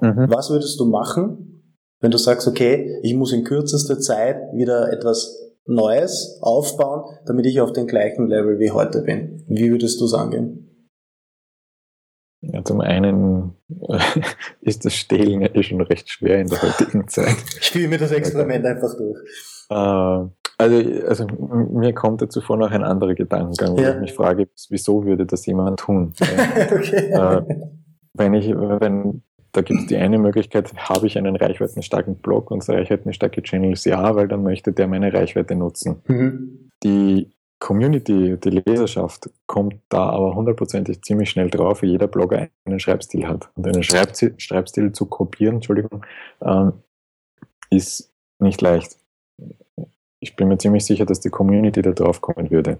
Mhm. 0.00 0.26
Was 0.30 0.48
würdest 0.50 0.80
du 0.80 0.86
machen, 0.86 1.62
wenn 2.00 2.10
du 2.10 2.18
sagst, 2.18 2.48
okay, 2.48 2.98
ich 3.02 3.14
muss 3.14 3.32
in 3.32 3.44
kürzester 3.44 3.98
Zeit 3.98 4.36
wieder 4.54 4.90
etwas 4.90 5.52
Neues 5.66 6.38
aufbauen, 6.40 7.04
damit 7.26 7.46
ich 7.46 7.60
auf 7.60 7.72
dem 7.72 7.86
gleichen 7.86 8.28
Level 8.28 8.58
wie 8.58 8.70
heute 8.70 9.02
bin? 9.02 9.44
Wie 9.48 9.70
würdest 9.70 10.00
du 10.00 10.06
es 10.06 10.14
angehen? 10.14 10.63
Ja, 12.52 12.64
zum 12.64 12.80
einen 12.80 13.54
äh, 13.88 13.98
ist 14.60 14.84
das 14.84 14.94
Stehlen 14.94 15.40
ja 15.40 15.54
eh 15.54 15.62
schon 15.62 15.80
recht 15.80 16.08
schwer 16.10 16.40
in 16.40 16.48
der 16.48 16.62
heutigen 16.62 17.08
Zeit. 17.08 17.36
Spiel 17.60 17.88
mir 17.88 17.98
das 17.98 18.12
Experiment 18.12 18.64
einfach 18.66 18.94
durch. 18.96 19.18
Äh, 19.70 20.28
also, 20.56 21.06
also 21.08 21.26
mir 21.72 21.92
kommt 21.92 22.22
dazu 22.22 22.40
vor 22.40 22.56
noch 22.56 22.70
ein 22.70 22.84
anderer 22.84 23.14
Gedankengang, 23.14 23.76
wo 23.76 23.80
ja. 23.80 23.94
ich 23.94 24.00
mich 24.00 24.12
frage, 24.12 24.48
wieso 24.68 25.04
würde 25.04 25.26
das 25.26 25.46
jemand 25.46 25.80
tun? 25.80 26.12
okay. 26.20 27.10
äh, 27.10 27.42
wenn 28.14 28.34
ich, 28.34 28.48
wenn 28.50 29.22
da 29.54 29.62
gibt 29.62 29.80
es 29.80 29.86
die 29.86 29.96
eine 29.96 30.18
Möglichkeit, 30.18 30.74
habe 30.76 31.06
ich 31.06 31.16
einen 31.16 31.36
reichweitenstarken 31.36 32.16
Blog 32.16 32.50
und 32.50 32.68
reichweitenstarke 32.68 33.42
Channels? 33.42 33.84
Ja, 33.84 34.14
weil 34.16 34.26
dann 34.26 34.42
möchte 34.42 34.72
der 34.72 34.88
meine 34.88 35.12
Reichweite 35.12 35.54
nutzen. 35.54 36.02
Mhm. 36.08 36.70
Die 36.82 37.30
Community, 37.64 38.36
die 38.38 38.62
Leserschaft 38.66 39.30
kommt 39.46 39.76
da 39.88 40.10
aber 40.10 40.34
hundertprozentig 40.34 41.02
ziemlich 41.02 41.30
schnell 41.30 41.50
drauf, 41.50 41.82
wie 41.82 41.86
jeder 41.86 42.06
Blogger 42.06 42.48
einen 42.64 42.78
Schreibstil 42.78 43.26
hat. 43.26 43.50
Und 43.54 43.66
einen 43.66 43.82
Schreibstil, 43.82 44.34
Schreibstil 44.36 44.92
zu 44.92 45.06
kopieren, 45.06 45.56
Entschuldigung, 45.56 46.04
ähm, 46.42 46.74
ist 47.70 48.12
nicht 48.38 48.60
leicht 48.60 48.96
ich 50.24 50.36
bin 50.36 50.48
mir 50.48 50.56
ziemlich 50.56 50.86
sicher, 50.86 51.04
dass 51.04 51.20
die 51.20 51.28
Community 51.28 51.82
da 51.82 51.90
drauf 51.90 52.22
kommen 52.22 52.50
würde. 52.50 52.78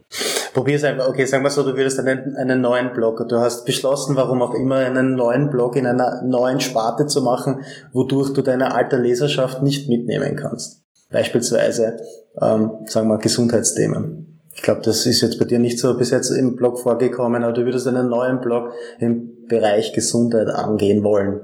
Probier 0.55 0.77
es 0.77 0.85
einfach, 0.85 1.09
okay, 1.09 1.27
sagen 1.27 1.45
wir 1.45 1.51
so, 1.51 1.63
du 1.63 1.77
würdest 1.77 2.01
einen, 2.01 2.35
einen 2.37 2.63
neuen 2.63 2.95
Blog, 2.95 3.29
du 3.29 3.37
hast 3.39 3.67
beschlossen, 3.67 4.17
warum 4.17 4.41
auch 4.41 4.55
immer, 4.55 4.77
einen 4.77 5.15
neuen 5.15 5.51
Blog 5.51 5.77
in 5.77 5.87
einer 5.87 6.23
neuen 6.23 6.61
Sparte 6.61 7.07
zu 7.07 7.21
machen, 7.21 7.61
wodurch 7.93 8.33
du 8.33 8.41
deine 8.41 8.75
alte 8.75 8.97
Leserschaft 8.97 9.63
nicht 9.63 9.91
mitnehmen 9.91 10.37
kannst. 10.37 10.83
Beispielsweise, 11.11 11.99
ähm, 12.41 12.71
sagen 12.87 13.09
wir, 13.09 13.19
Gesundheitsthemen. 13.19 14.34
Ich 14.55 14.63
glaube, 14.63 14.83
das 14.83 15.05
ist 15.07 15.21
jetzt 15.21 15.39
bei 15.39 15.45
dir 15.45 15.59
nicht 15.59 15.79
so 15.79 15.97
bis 15.97 16.11
jetzt 16.11 16.31
im 16.31 16.57
Blog 16.57 16.79
vorgekommen, 16.79 17.43
aber 17.43 17.53
du 17.53 17.65
würdest 17.65 17.87
einen 17.87 18.09
neuen 18.09 18.41
Blog 18.41 18.73
im 19.01 19.47
Bereich 19.49 19.93
Gesundheit 19.93 20.49
angehen 20.49 21.03
wollen. 21.03 21.41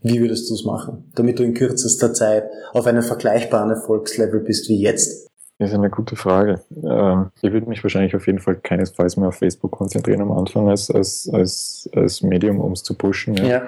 Wie 0.00 0.20
würdest 0.20 0.48
du 0.48 0.54
es 0.54 0.64
machen, 0.64 1.10
damit 1.16 1.38
du 1.38 1.42
in 1.42 1.54
kürzester 1.54 2.14
Zeit 2.14 2.44
auf 2.72 2.86
einem 2.86 3.02
vergleichbaren 3.02 3.70
Erfolgslevel 3.70 4.40
bist 4.40 4.68
wie 4.68 4.80
jetzt? 4.80 5.28
Das 5.58 5.70
ist 5.70 5.74
eine 5.74 5.90
gute 5.90 6.14
Frage. 6.14 6.60
Ähm, 6.84 7.30
ich 7.42 7.52
würde 7.52 7.68
mich 7.68 7.82
wahrscheinlich 7.82 8.14
auf 8.14 8.26
jeden 8.28 8.38
Fall 8.38 8.56
keinesfalls 8.56 9.16
mehr 9.16 9.28
auf 9.28 9.36
Facebook 9.36 9.72
konzentrieren 9.72 10.20
am 10.20 10.30
Anfang 10.30 10.68
als, 10.68 10.88
als, 10.88 11.28
als, 11.32 11.90
als 11.92 12.22
Medium, 12.22 12.60
um 12.60 12.72
es 12.72 12.84
zu 12.84 12.94
pushen. 12.94 13.34
Ja. 13.34 13.62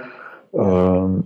ja. 0.53 1.05
Ähm, 1.05 1.25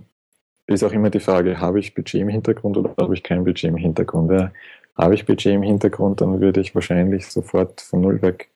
ist 0.65 0.83
auch 0.83 0.91
immer 0.91 1.11
die 1.11 1.19
Frage, 1.19 1.59
habe 1.59 1.79
ich 1.79 1.93
Budget 1.93 2.21
im 2.21 2.29
Hintergrund 2.29 2.77
oder 2.77 2.95
habe 2.99 3.13
ich 3.13 3.21
kein 3.21 3.43
Budget 3.43 3.69
im 3.69 3.77
Hintergrund? 3.77 4.31
Ja, 4.31 4.51
habe 4.97 5.15
ich 5.15 5.25
Budget 5.25 5.53
im 5.53 5.63
Hintergrund, 5.63 6.21
dann 6.21 6.39
würde 6.41 6.61
ich 6.61 6.73
wahrscheinlich 6.73 7.27
sofort 7.27 7.81
von 7.81 8.01
Null 8.01 8.21
weg 8.21 8.49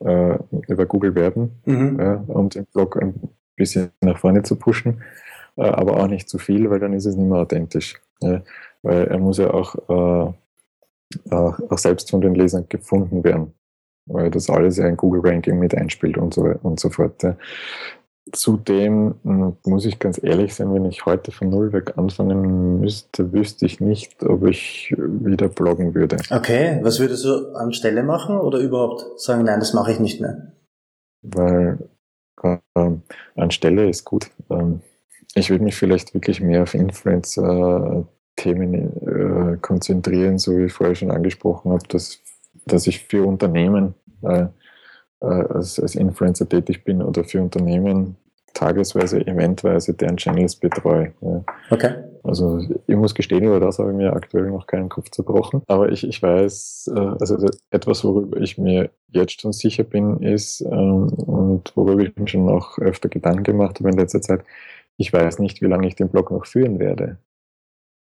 äh, 0.00 0.38
über 0.68 0.86
Google 0.86 1.14
werben, 1.14 1.60
mhm. 1.64 1.98
ja, 2.00 2.24
um 2.28 2.48
den 2.48 2.66
Blog 2.66 3.00
ein 3.00 3.14
bisschen 3.56 3.90
nach 4.00 4.18
vorne 4.18 4.42
zu 4.42 4.56
pushen. 4.56 5.02
Äh, 5.56 5.62
aber 5.62 5.98
auch 5.98 6.06
nicht 6.06 6.28
zu 6.28 6.38
viel, 6.38 6.70
weil 6.70 6.80
dann 6.80 6.92
ist 6.92 7.06
es 7.06 7.16
nicht 7.16 7.28
mehr 7.28 7.40
authentisch. 7.40 8.00
Ja, 8.20 8.42
weil 8.82 9.08
er 9.08 9.18
muss 9.18 9.38
ja 9.38 9.52
auch, 9.52 9.74
äh, 9.88 10.32
auch, 11.34 11.60
auch 11.70 11.78
selbst 11.78 12.10
von 12.10 12.20
den 12.20 12.34
Lesern 12.34 12.66
gefunden 12.68 13.24
werden, 13.24 13.52
weil 14.06 14.30
das 14.30 14.48
alles 14.48 14.78
ja 14.78 14.88
in 14.88 14.96
Google 14.96 15.20
Ranking 15.22 15.58
mit 15.58 15.74
einspielt 15.74 16.16
und 16.16 16.32
so, 16.32 16.42
und 16.62 16.80
so 16.80 16.90
fort. 16.90 17.22
Ja. 17.22 17.36
Zudem 18.32 19.14
hm, 19.22 19.56
muss 19.64 19.86
ich 19.86 20.00
ganz 20.00 20.22
ehrlich 20.22 20.54
sein, 20.54 20.74
wenn 20.74 20.84
ich 20.84 21.06
heute 21.06 21.30
von 21.30 21.48
Null 21.48 21.72
weg 21.72 21.96
anfangen 21.96 22.80
müsste, 22.80 23.32
wüsste 23.32 23.64
ich 23.66 23.80
nicht, 23.80 24.24
ob 24.24 24.44
ich 24.46 24.92
wieder 24.96 25.48
bloggen 25.48 25.94
würde. 25.94 26.16
Okay, 26.30 26.80
was 26.82 26.98
würdest 26.98 27.24
du 27.24 27.54
anstelle 27.54 28.02
machen 28.02 28.38
oder 28.38 28.58
überhaupt 28.58 29.20
sagen, 29.20 29.44
nein, 29.44 29.60
das 29.60 29.74
mache 29.74 29.92
ich 29.92 30.00
nicht 30.00 30.20
mehr? 30.20 30.50
Weil 31.22 31.78
äh, 32.42 32.58
anstelle 33.36 33.88
ist 33.88 34.04
gut. 34.04 34.28
Ähm, 34.50 34.80
ich 35.34 35.50
würde 35.50 35.64
mich 35.64 35.76
vielleicht 35.76 36.14
wirklich 36.14 36.40
mehr 36.40 36.64
auf 36.64 36.74
Influencer-Themen 36.74 38.74
äh, 39.06 39.56
konzentrieren, 39.58 40.38
so 40.38 40.56
wie 40.56 40.64
ich 40.64 40.72
vorher 40.72 40.94
schon 40.94 41.10
angesprochen 41.10 41.72
habe, 41.72 41.86
dass, 41.88 42.20
dass 42.64 42.86
ich 42.86 43.04
für 43.04 43.26
Unternehmen 43.26 43.94
äh, 44.22 44.46
äh, 45.20 45.26
als, 45.26 45.80
als 45.80 45.94
Influencer 45.94 46.48
tätig 46.48 46.84
bin 46.84 47.02
oder 47.02 47.24
für 47.24 47.40
Unternehmen 47.40 48.16
tagesweise, 48.56 49.26
eventweise 49.26 49.94
deren 49.94 50.16
Channels 50.16 50.56
betreue. 50.56 51.12
Ja. 51.20 51.44
Okay. 51.70 51.94
Also 52.22 52.58
ich 52.86 52.96
muss 52.96 53.14
gestehen, 53.14 53.44
über 53.44 53.60
das 53.60 53.78
habe 53.78 53.90
ich 53.90 53.96
mir 53.96 54.12
aktuell 54.12 54.50
noch 54.50 54.66
keinen 54.66 54.88
Kopf 54.88 55.10
zerbrochen. 55.10 55.62
Aber 55.68 55.90
ich, 55.90 56.06
ich 56.06 56.22
weiß, 56.22 56.90
äh, 56.94 56.98
also 57.20 57.48
etwas, 57.70 58.02
worüber 58.02 58.40
ich 58.40 58.58
mir 58.58 58.90
jetzt 59.08 59.40
schon 59.40 59.52
sicher 59.52 59.84
bin, 59.84 60.22
ist, 60.22 60.62
ähm, 60.62 61.08
und 61.08 61.76
worüber 61.76 62.02
ich 62.02 62.16
mir 62.16 62.26
schon 62.26 62.48
auch 62.48 62.78
öfter 62.78 63.08
Gedanken 63.08 63.44
gemacht 63.44 63.78
habe 63.78 63.90
in 63.90 63.98
letzter 63.98 64.22
Zeit, 64.22 64.42
ich 64.96 65.12
weiß 65.12 65.38
nicht, 65.38 65.60
wie 65.60 65.66
lange 65.66 65.86
ich 65.86 65.94
den 65.94 66.08
Blog 66.08 66.30
noch 66.30 66.46
führen 66.46 66.78
werde. 66.78 67.18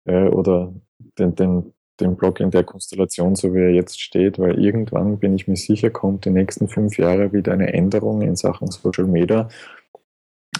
Äh, 0.04 0.28
oder 0.28 0.72
den, 1.18 1.34
den, 1.34 1.72
den 2.00 2.16
Blog 2.16 2.40
in 2.40 2.50
der 2.50 2.64
Konstellation, 2.64 3.36
so 3.36 3.54
wie 3.54 3.60
er 3.60 3.70
jetzt 3.70 4.00
steht, 4.00 4.38
weil 4.38 4.58
irgendwann 4.58 5.18
bin 5.18 5.34
ich 5.34 5.48
mir 5.48 5.56
sicher, 5.56 5.90
kommt 5.90 6.24
die 6.24 6.30
nächsten 6.30 6.68
fünf 6.68 6.98
Jahre 6.98 7.32
wieder 7.32 7.52
eine 7.52 7.72
Änderung 7.72 8.22
in 8.22 8.36
Sachen 8.36 8.70
Social 8.70 9.06
Media, 9.06 9.48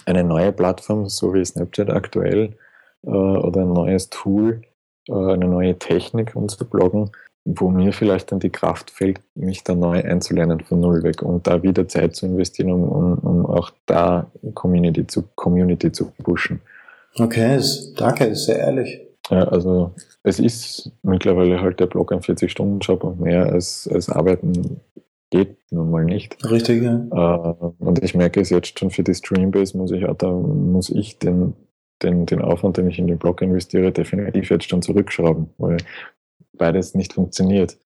eine 0.06 0.24
neue 0.24 0.52
Plattform, 0.52 1.08
so 1.08 1.34
wie 1.34 1.44
Snapchat 1.44 1.90
aktuell, 1.90 2.56
äh, 3.04 3.08
oder 3.08 3.62
ein 3.62 3.72
neues 3.72 4.10
Tool, 4.10 4.62
äh, 5.08 5.12
eine 5.12 5.48
neue 5.48 5.78
Technik, 5.78 6.36
um 6.36 6.48
zu 6.48 6.64
bloggen, 6.68 7.10
wo 7.44 7.70
mir 7.70 7.92
vielleicht 7.92 8.30
dann 8.30 8.40
die 8.40 8.50
Kraft 8.50 8.90
fällt, 8.90 9.20
mich 9.34 9.64
da 9.64 9.74
neu 9.74 10.02
einzulernen 10.02 10.60
von 10.60 10.80
Null 10.80 11.02
weg 11.02 11.22
und 11.22 11.46
da 11.46 11.62
wieder 11.62 11.88
Zeit 11.88 12.14
zu 12.14 12.26
investieren, 12.26 12.72
um, 12.72 12.84
um, 12.84 13.18
um 13.18 13.46
auch 13.46 13.70
da 13.86 14.30
Community 14.54 15.06
zu, 15.06 15.24
Community 15.34 15.90
zu 15.90 16.12
pushen. 16.22 16.60
Okay, 17.18 17.60
danke, 17.96 18.34
sehr 18.34 18.58
ehrlich. 18.58 19.00
Ja, 19.30 19.44
also 19.48 19.94
es 20.22 20.38
ist 20.38 20.92
mittlerweile 21.02 21.60
halt 21.60 21.80
der 21.80 21.86
Blog 21.86 22.12
ein 22.12 22.20
40-Stunden-Job 22.20 23.04
und 23.04 23.20
mehr 23.20 23.46
als, 23.46 23.88
als 23.92 24.08
Arbeiten 24.08 24.80
geht 25.30 25.56
nun 25.70 25.90
mal 25.90 26.04
nicht. 26.04 26.36
Richtig, 26.48 26.82
ja. 26.82 27.06
Äh, 27.10 27.54
und 27.78 28.02
ich 28.02 28.14
merke 28.14 28.40
es 28.40 28.50
jetzt 28.50 28.78
schon 28.78 28.90
für 28.90 29.02
die 29.02 29.14
Streambase 29.14 29.76
muss 29.78 29.90
ich, 29.90 30.04
da 30.18 30.30
muss 30.30 30.90
ich 30.90 31.18
den, 31.18 31.54
den, 32.02 32.26
den 32.26 32.42
Aufwand, 32.42 32.76
den 32.76 32.88
ich 32.88 32.98
in 32.98 33.06
den 33.06 33.18
Blog 33.18 33.40
investiere, 33.42 33.92
definitiv 33.92 34.50
jetzt 34.50 34.68
schon 34.68 34.82
zurückschrauben, 34.82 35.48
weil 35.58 35.78
beides 36.52 36.94
nicht 36.94 37.14
funktioniert. 37.14 37.78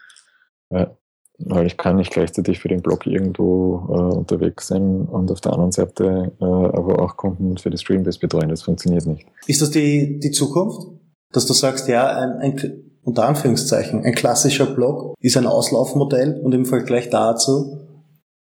Ja, 0.70 0.96
weil 1.38 1.66
ich 1.66 1.76
kann 1.76 1.96
nicht 1.96 2.12
gleichzeitig 2.12 2.58
für 2.58 2.68
den 2.68 2.82
Blog 2.82 3.06
irgendwo 3.06 3.86
äh, 3.88 4.16
unterwegs 4.16 4.68
sein 4.68 5.02
und 5.02 5.30
auf 5.30 5.40
der 5.40 5.52
anderen 5.52 5.72
Seite 5.72 6.32
äh, 6.40 6.44
aber 6.44 7.00
auch 7.00 7.16
Kunden 7.16 7.58
für 7.58 7.70
die 7.70 7.78
Streambase 7.78 8.18
betreuen. 8.18 8.48
Das 8.48 8.62
funktioniert 8.62 9.06
nicht. 9.06 9.26
Ist 9.46 9.62
das 9.62 9.70
die, 9.70 10.18
die 10.18 10.30
Zukunft? 10.30 10.88
Dass 11.36 11.44
du 11.44 11.52
sagst, 11.52 11.86
ja, 11.86 12.16
ein, 12.16 12.38
ein, 12.38 12.82
unter 13.02 13.26
Anführungszeichen, 13.26 14.02
ein 14.02 14.14
klassischer 14.14 14.64
Blog 14.64 15.14
ist 15.20 15.36
ein 15.36 15.46
Auslaufmodell 15.46 16.40
und 16.42 16.54
im 16.54 16.64
Vergleich 16.64 17.10
dazu 17.10 17.82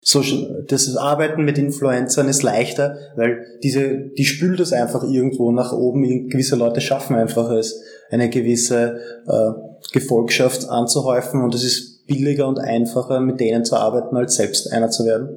Social, 0.00 0.64
das 0.68 0.96
Arbeiten 0.96 1.44
mit 1.44 1.58
Influencern 1.58 2.28
ist 2.28 2.42
leichter, 2.42 2.96
weil 3.16 3.58
diese, 3.64 4.10
die 4.16 4.26
spült 4.26 4.60
es 4.60 4.72
einfach 4.72 5.02
irgendwo 5.02 5.50
nach 5.50 5.72
oben. 5.72 6.28
Gewisse 6.28 6.54
Leute 6.54 6.80
schaffen 6.82 7.16
einfach 7.16 7.50
es, 7.50 7.82
eine 8.10 8.28
gewisse 8.28 9.00
äh, 9.26 9.50
Gefolgschaft 9.92 10.68
anzuhäufen 10.68 11.42
und 11.42 11.54
es 11.54 11.64
ist 11.64 12.06
billiger 12.06 12.46
und 12.46 12.60
einfacher, 12.60 13.18
mit 13.18 13.40
denen 13.40 13.64
zu 13.64 13.76
arbeiten, 13.76 14.14
als 14.14 14.36
selbst 14.36 14.70
einer 14.72 14.90
zu 14.90 15.04
werden? 15.04 15.30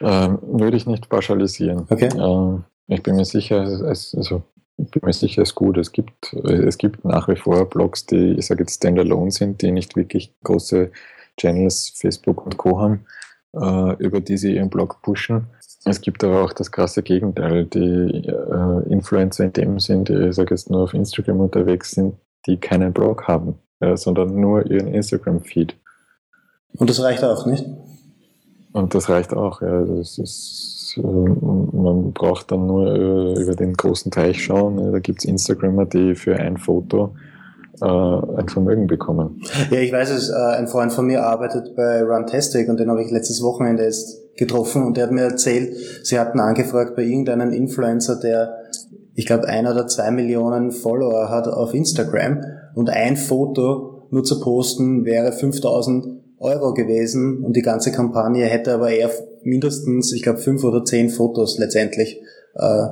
Ähm, 0.00 0.38
würde 0.42 0.76
ich 0.76 0.86
nicht 0.86 1.08
pauschalisieren. 1.08 1.86
Okay. 1.88 2.08
Ähm, 2.18 2.64
ich 2.88 3.02
bin 3.02 3.16
mir 3.16 3.26
sicher, 3.26 3.62
es, 3.62 4.14
also, 4.14 4.42
ich 4.76 4.90
bin 4.90 5.02
mir 5.04 5.12
sicher, 5.12 5.42
es 5.42 5.50
ist 5.50 5.54
gut. 5.54 5.76
Es 5.76 5.92
gibt, 5.92 6.32
es 6.32 6.78
gibt 6.78 7.04
nach 7.04 7.28
wie 7.28 7.36
vor 7.36 7.68
Blogs, 7.68 8.06
die, 8.06 8.32
ich 8.32 8.46
sage 8.46 8.62
jetzt 8.62 8.76
Standalone 8.76 9.30
sind, 9.30 9.62
die 9.62 9.70
nicht 9.70 9.96
wirklich 9.96 10.34
große 10.42 10.90
Channels, 11.38 11.92
Facebook 11.96 12.44
und 12.44 12.56
Co. 12.56 12.80
haben, 12.80 13.06
äh, 13.54 13.96
über 14.02 14.20
die 14.20 14.36
sie 14.36 14.56
ihren 14.56 14.70
Blog 14.70 15.02
pushen. 15.02 15.46
Es 15.84 16.00
gibt 16.00 16.22
aber 16.22 16.44
auch 16.44 16.52
das 16.52 16.70
krasse 16.70 17.02
Gegenteil. 17.02 17.66
Die 17.66 18.26
äh, 18.26 18.92
Influencer 18.92 19.44
in 19.44 19.52
dem 19.52 19.80
Sinn, 19.80 20.04
die, 20.04 20.14
ich 20.14 20.36
sage 20.36 20.54
jetzt 20.54 20.70
nur 20.70 20.82
auf 20.82 20.94
Instagram 20.94 21.40
unterwegs 21.40 21.92
sind, 21.92 22.14
die 22.46 22.56
keinen 22.56 22.92
Blog 22.92 23.26
haben, 23.28 23.58
ja, 23.80 23.96
sondern 23.96 24.34
nur 24.40 24.70
ihren 24.70 24.88
Instagram-Feed. 24.88 25.76
Und 26.74 26.88
das 26.88 27.02
reicht 27.02 27.24
auch, 27.24 27.46
nicht? 27.46 27.66
Und 28.72 28.94
das 28.94 29.08
reicht 29.08 29.34
auch, 29.34 29.60
ja. 29.60 29.84
Das 29.84 30.18
ist, 30.18 30.81
äh, 30.96 31.02
man 31.02 32.12
braucht 32.12 32.52
dann 32.52 32.66
nur 32.66 32.86
äh, 32.86 33.42
über 33.42 33.54
den 33.54 33.74
großen 33.74 34.10
Teich 34.10 34.42
schauen. 34.44 34.92
Da 34.92 34.98
gibt 34.98 35.20
es 35.20 35.24
Instagrammer, 35.24 35.86
die 35.86 36.14
für 36.14 36.36
ein 36.36 36.56
Foto 36.56 37.14
äh, 37.80 37.86
ein 37.86 38.48
Vermögen 38.48 38.86
bekommen. 38.86 39.42
Ja, 39.70 39.78
ich 39.78 39.92
weiß 39.92 40.10
es, 40.10 40.30
ein 40.30 40.68
Freund 40.68 40.92
von 40.92 41.06
mir 41.06 41.24
arbeitet 41.24 41.74
bei 41.76 42.02
Runtastic 42.02 42.68
und 42.68 42.78
den 42.78 42.90
habe 42.90 43.02
ich 43.02 43.10
letztes 43.10 43.42
Wochenende 43.42 43.84
erst 43.84 44.36
getroffen 44.36 44.84
und 44.84 44.96
der 44.96 45.04
hat 45.04 45.12
mir 45.12 45.22
erzählt, 45.22 45.76
sie 46.02 46.18
hatten 46.18 46.40
angefragt 46.40 46.96
bei 46.96 47.02
irgendeinem 47.02 47.52
Influencer, 47.52 48.18
der 48.18 48.56
ich 49.14 49.26
glaube, 49.26 49.46
ein 49.46 49.66
oder 49.66 49.86
zwei 49.86 50.10
Millionen 50.10 50.70
Follower 50.70 51.28
hat 51.28 51.46
auf 51.46 51.74
Instagram 51.74 52.40
und 52.74 52.88
ein 52.88 53.16
Foto 53.16 54.08
nur 54.10 54.24
zu 54.24 54.40
posten 54.40 55.04
wäre 55.04 55.32
5000 55.32 56.22
Euro 56.42 56.74
gewesen 56.74 57.44
und 57.44 57.54
die 57.54 57.62
ganze 57.62 57.92
Kampagne 57.92 58.44
hätte 58.44 58.74
aber 58.74 58.90
eher 58.90 59.10
mindestens, 59.42 60.12
ich 60.12 60.22
glaube, 60.22 60.38
fünf 60.38 60.64
oder 60.64 60.84
zehn 60.84 61.08
Fotos 61.08 61.58
letztendlich 61.58 62.20
äh, 62.54 62.86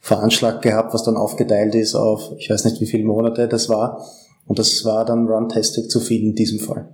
veranschlagt 0.00 0.62
gehabt, 0.62 0.94
was 0.94 1.02
dann 1.02 1.16
aufgeteilt 1.16 1.74
ist 1.74 1.94
auf, 1.94 2.32
ich 2.38 2.48
weiß 2.48 2.64
nicht, 2.64 2.80
wie 2.80 2.86
viele 2.86 3.04
Monate 3.04 3.48
das 3.48 3.68
war. 3.68 4.04
Und 4.46 4.58
das 4.58 4.84
war 4.84 5.04
dann 5.04 5.26
Runtastic 5.26 5.90
zu 5.90 5.98
viel 5.98 6.22
in 6.22 6.34
diesem 6.34 6.60
Fall. 6.60 6.88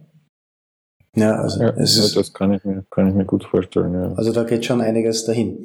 Ja, 1.15 1.35
also 1.35 1.61
ja, 1.61 1.69
es 1.77 1.99
ist, 1.99 2.17
das 2.17 2.33
kann 2.33 2.55
ich 2.55 2.65
mir, 2.65 2.85
kann 2.91 3.07
ich 3.07 3.15
mir 3.15 3.27
gut 3.27 3.45
vorstellen. 3.45 3.93
Ja. 3.93 4.13
Also 4.17 4.33
da 4.33 4.45
geht 4.45 4.65
schon 4.65 4.81
einiges 4.81 5.27
dahin. 5.27 5.59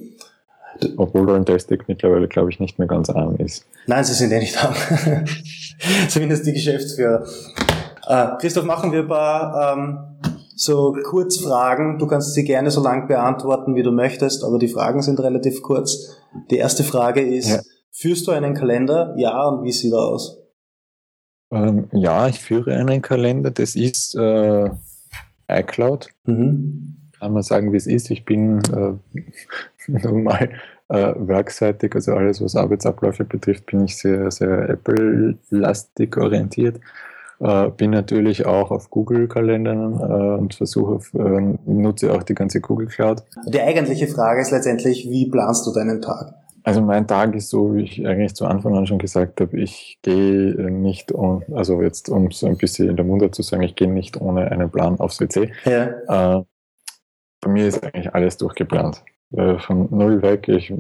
Obwohl 0.98 1.32
Runtastic 1.32 1.88
mittlerweile, 1.88 2.28
glaube 2.28 2.52
ich, 2.52 2.60
nicht 2.60 2.78
mehr 2.78 2.88
ganz 2.88 3.10
arm 3.10 3.38
ist. 3.38 3.66
Nein, 3.88 4.04
sie 4.04 4.14
sind 4.14 4.32
ja 4.32 4.40
nicht 4.40 4.62
arm. 4.62 4.76
Zumindest 6.10 6.46
die 6.46 6.54
Geschäftsführer. 6.54 7.26
Äh, 8.08 8.28
Christoph, 8.40 8.66
machen 8.66 8.92
wir 8.92 9.00
ein 9.00 9.08
paar 9.08 9.78
ähm, 9.78 10.07
so 10.58 10.96
Kurzfragen. 11.04 12.00
Du 12.00 12.08
kannst 12.08 12.34
sie 12.34 12.44
gerne 12.44 12.72
so 12.72 12.82
lang 12.82 13.08
beantworten, 13.08 13.76
wie 13.76 13.84
du 13.84 13.92
möchtest, 13.92 14.44
aber 14.44 14.58
die 14.58 14.68
Fragen 14.68 15.02
sind 15.02 15.20
relativ 15.20 15.62
kurz. 15.62 16.18
Die 16.50 16.58
erste 16.58 16.84
Frage 16.84 17.22
ist, 17.22 17.50
ja. 17.50 17.62
führst 17.92 18.28
du 18.28 18.32
einen 18.32 18.54
Kalender? 18.54 19.14
Ja, 19.18 19.48
und 19.48 19.64
wie 19.64 19.72
sieht 19.72 19.94
er 19.94 20.00
aus? 20.00 20.40
Ähm, 21.52 21.88
ja, 21.94 22.28
ich 22.28 22.40
führe 22.40 22.76
einen 22.76 23.02
Kalender. 23.02 23.52
Das 23.52 23.76
ist 23.76 24.16
äh, 24.16 24.70
iCloud. 25.48 26.10
Mhm. 26.26 27.12
Kann 27.20 27.34
man 27.34 27.44
sagen, 27.44 27.72
wie 27.72 27.78
es 27.78 27.88
ist. 27.88 28.10
Ich 28.10 28.26
bin 28.26 28.60
äh, 28.74 28.94
normal 29.88 30.50
äh, 30.90 31.14
werkseitig, 31.18 31.94
also 31.96 32.14
alles, 32.14 32.42
was 32.42 32.56
Arbeitsabläufe 32.56 33.26
betrifft, 33.26 33.68
bin 33.68 33.86
ich 33.86 33.98
sehr, 33.98 34.32
sehr 34.32 34.70
Apple-lastig 34.70 36.18
orientiert. 36.18 36.80
Äh, 37.40 37.70
bin 37.70 37.92
natürlich 37.92 38.46
auch 38.46 38.72
auf 38.72 38.90
Google-Kalendern 38.90 39.94
äh, 40.00 40.40
und 40.40 40.56
versuche, 40.56 40.96
auf, 40.96 41.14
äh, 41.14 41.56
nutze 41.66 42.14
auch 42.14 42.24
die 42.24 42.34
ganze 42.34 42.62
Google 42.62 42.88
Cloud. 42.88 43.24
Die 43.46 43.62
eigentliche 43.62 44.08
Frage 44.08 44.42
ist 44.42 44.52
letztendlich, 44.52 45.08
wie 45.10 45.30
planst 45.30 45.68
du 45.68 45.72
deinen 45.72 46.02
Tag? 46.02 46.34
Also 46.64 46.82
mein 46.82 47.08
Tag 47.08 47.34
ist 47.36 47.50
so, 47.50 47.76
wie 47.76 47.84
ich 47.84 48.06
eigentlich 48.06 48.36
zu 48.36 48.46
Anfang 48.46 48.76
an 48.76 48.88
schon 48.88 48.98
gesagt 48.98 49.40
habe, 49.40 49.58
ich 49.58 50.00
gehe 50.02 50.70
nicht, 50.70 51.14
um, 51.14 51.44
also 51.54 51.82
jetzt 51.82 52.10
um 52.10 52.32
so 52.32 52.48
ein 52.48 52.58
bisschen 52.58 52.90
in 52.90 52.98
der 52.98 53.06
Munde 53.06 53.32
zu 53.32 53.42
sagen, 53.42 53.64
ich 53.64 53.76
gehe 53.76 53.90
nicht 53.90 54.20
ohne 54.20 54.52
einen 54.52 54.70
Plan 54.70 55.00
aufs 55.00 55.22
WC. 55.22 55.52
Ja. 55.64 56.40
Äh, 56.40 56.44
bei 57.40 57.52
mir 57.52 57.68
ist 57.68 57.84
eigentlich 57.84 58.14
alles 58.14 58.36
durchgeplant. 58.38 59.04
Äh, 59.32 59.60
von 59.60 59.88
null 59.92 60.22
weg. 60.22 60.48
Ich, 60.48 60.74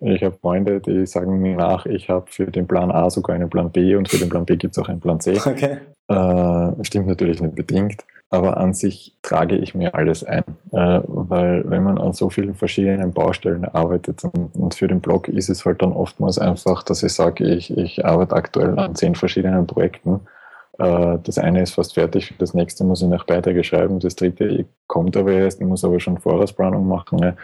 ich 0.00 0.22
habe 0.22 0.36
Freunde, 0.40 0.80
die 0.80 1.06
sagen 1.06 1.40
mir 1.40 1.56
nach, 1.56 1.86
ich 1.86 2.08
habe 2.08 2.26
für 2.30 2.46
den 2.46 2.66
Plan 2.66 2.90
A 2.90 3.10
sogar 3.10 3.36
einen 3.36 3.50
Plan 3.50 3.70
B 3.70 3.96
und 3.96 4.08
für 4.08 4.18
den 4.18 4.28
Plan 4.28 4.44
B 4.44 4.56
gibt 4.56 4.76
es 4.76 4.82
auch 4.82 4.88
einen 4.88 5.00
Plan 5.00 5.20
C. 5.20 5.38
Okay. 5.44 5.78
Äh, 6.08 6.84
stimmt 6.84 7.06
natürlich 7.06 7.40
nicht 7.40 7.54
bedingt 7.54 8.04
aber 8.30 8.56
an 8.58 8.72
sich 8.74 9.16
trage 9.22 9.56
ich 9.56 9.74
mir 9.74 9.94
alles 9.94 10.22
ein, 10.22 10.44
äh, 10.70 11.00
weil 11.04 11.68
wenn 11.68 11.82
man 11.82 11.98
an 11.98 12.12
so 12.12 12.30
vielen 12.30 12.54
verschiedenen 12.54 13.12
Baustellen 13.12 13.64
arbeitet 13.64 14.22
und, 14.24 14.54
und, 14.54 14.74
für 14.74 14.86
den 14.86 15.00
Blog 15.00 15.28
ist 15.28 15.50
es 15.50 15.64
halt 15.64 15.82
dann 15.82 15.92
oftmals 15.92 16.38
einfach, 16.38 16.84
dass 16.84 17.02
ich 17.02 17.12
sage, 17.12 17.44
ich, 17.44 17.76
ich 17.76 18.04
arbeite 18.04 18.36
aktuell 18.36 18.78
an 18.78 18.94
zehn 18.94 19.16
verschiedenen 19.16 19.66
Projekten. 19.66 20.20
Äh, 20.78 21.18
das 21.24 21.38
eine 21.38 21.62
ist 21.62 21.74
fast 21.74 21.94
fertig, 21.94 22.32
das 22.38 22.54
nächste 22.54 22.84
muss 22.84 23.02
ich 23.02 23.08
noch 23.08 23.26
Beiträge 23.26 23.64
schreiben, 23.64 23.98
das 23.98 24.14
dritte 24.14 24.64
kommt 24.86 25.16
aber 25.16 25.32
erst, 25.32 25.60
ich 25.60 25.66
muss 25.66 25.84
aber 25.84 25.98
schon 25.98 26.18
Vorausplanung 26.18 26.86
machen. 26.86 27.34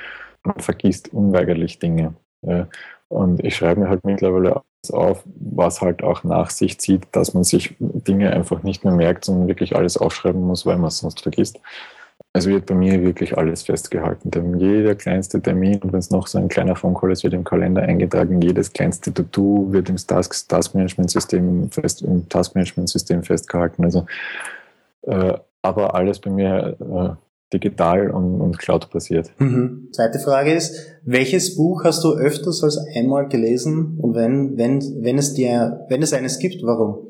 Man 0.45 0.59
vergisst 0.61 1.13
unweigerlich 1.13 1.81
Dinge. 1.81 2.15
Ja. 2.47 2.69
Und 3.09 3.45
ich 3.45 3.57
schreibe 3.57 3.83
mir 3.83 3.89
halt 3.89 4.05
mittlerweile 4.05 4.63
auf, 4.91 5.23
was 5.25 5.81
halt 5.81 6.03
auch 6.03 6.25
nach 6.25 6.51
sich 6.51 6.79
zieht, 6.79 7.07
dass 7.13 7.35
man 7.35 7.45
sich 7.45 7.75
Dinge 7.79 8.33
einfach 8.33 8.63
nicht 8.63 8.85
mehr 8.85 8.95
merkt, 8.95 9.25
sondern 9.25 9.49
wirklich 9.49 9.77
alles 9.77 9.97
aufschreiben 9.97 10.43
muss, 10.43 10.67
weil 10.67 10.77
man 10.77 10.89
es 10.89 10.99
sonst 10.99 11.21
vergisst. 11.21 11.61
Also 12.33 12.51
wird 12.51 12.67
bei 12.67 12.75
mir 12.75 13.03
wirklich 13.03 13.37
alles 13.37 13.63
festgehalten. 13.63 14.31
Denn 14.31 14.59
jeder 14.59 14.95
kleinste 14.95 15.41
Termin, 15.41 15.81
wenn 15.83 15.99
es 15.99 16.11
noch 16.11 16.27
so 16.27 16.39
ein 16.39 16.49
kleiner 16.49 16.77
Phone 16.77 17.11
ist, 17.11 17.25
wird 17.25 17.35
im 17.35 17.45
Kalender 17.45 17.83
eingetragen. 17.83 18.43
Jedes 18.43 18.73
kleinste 18.73 19.13
To-Do 19.13 19.73
wird 19.73 19.89
im 19.89 19.97
Task-Management-System 19.97 21.71
fest, 21.71 22.05
Task-Management-System 22.29 23.23
festgehalten. 23.23 23.85
Also, 23.85 24.07
äh, 25.03 25.35
aber 25.63 25.95
alles 25.95 26.19
bei 26.19 26.31
mir 26.31 26.77
äh, 26.79 27.26
digital 27.53 28.11
und, 28.11 28.41
und 28.41 28.59
Cloud-basiert. 28.59 29.31
Mhm. 29.39 29.89
Zweite 29.93 30.19
Frage 30.19 30.53
ist, 30.53 30.99
welches 31.05 31.57
Buch 31.57 31.85
hast 31.85 32.03
du 32.03 32.15
öfters 32.15 32.63
als 32.65 32.79
einmal 32.95 33.29
gelesen 33.29 33.99
und 34.01 34.15
wenn, 34.15 34.57
wenn, 34.57 34.81
wenn 35.03 35.19
es 35.19 35.35
dir, 35.35 35.87
wenn 35.89 36.03
es 36.03 36.13
eines 36.13 36.39
gibt, 36.39 36.63
warum? 36.63 37.07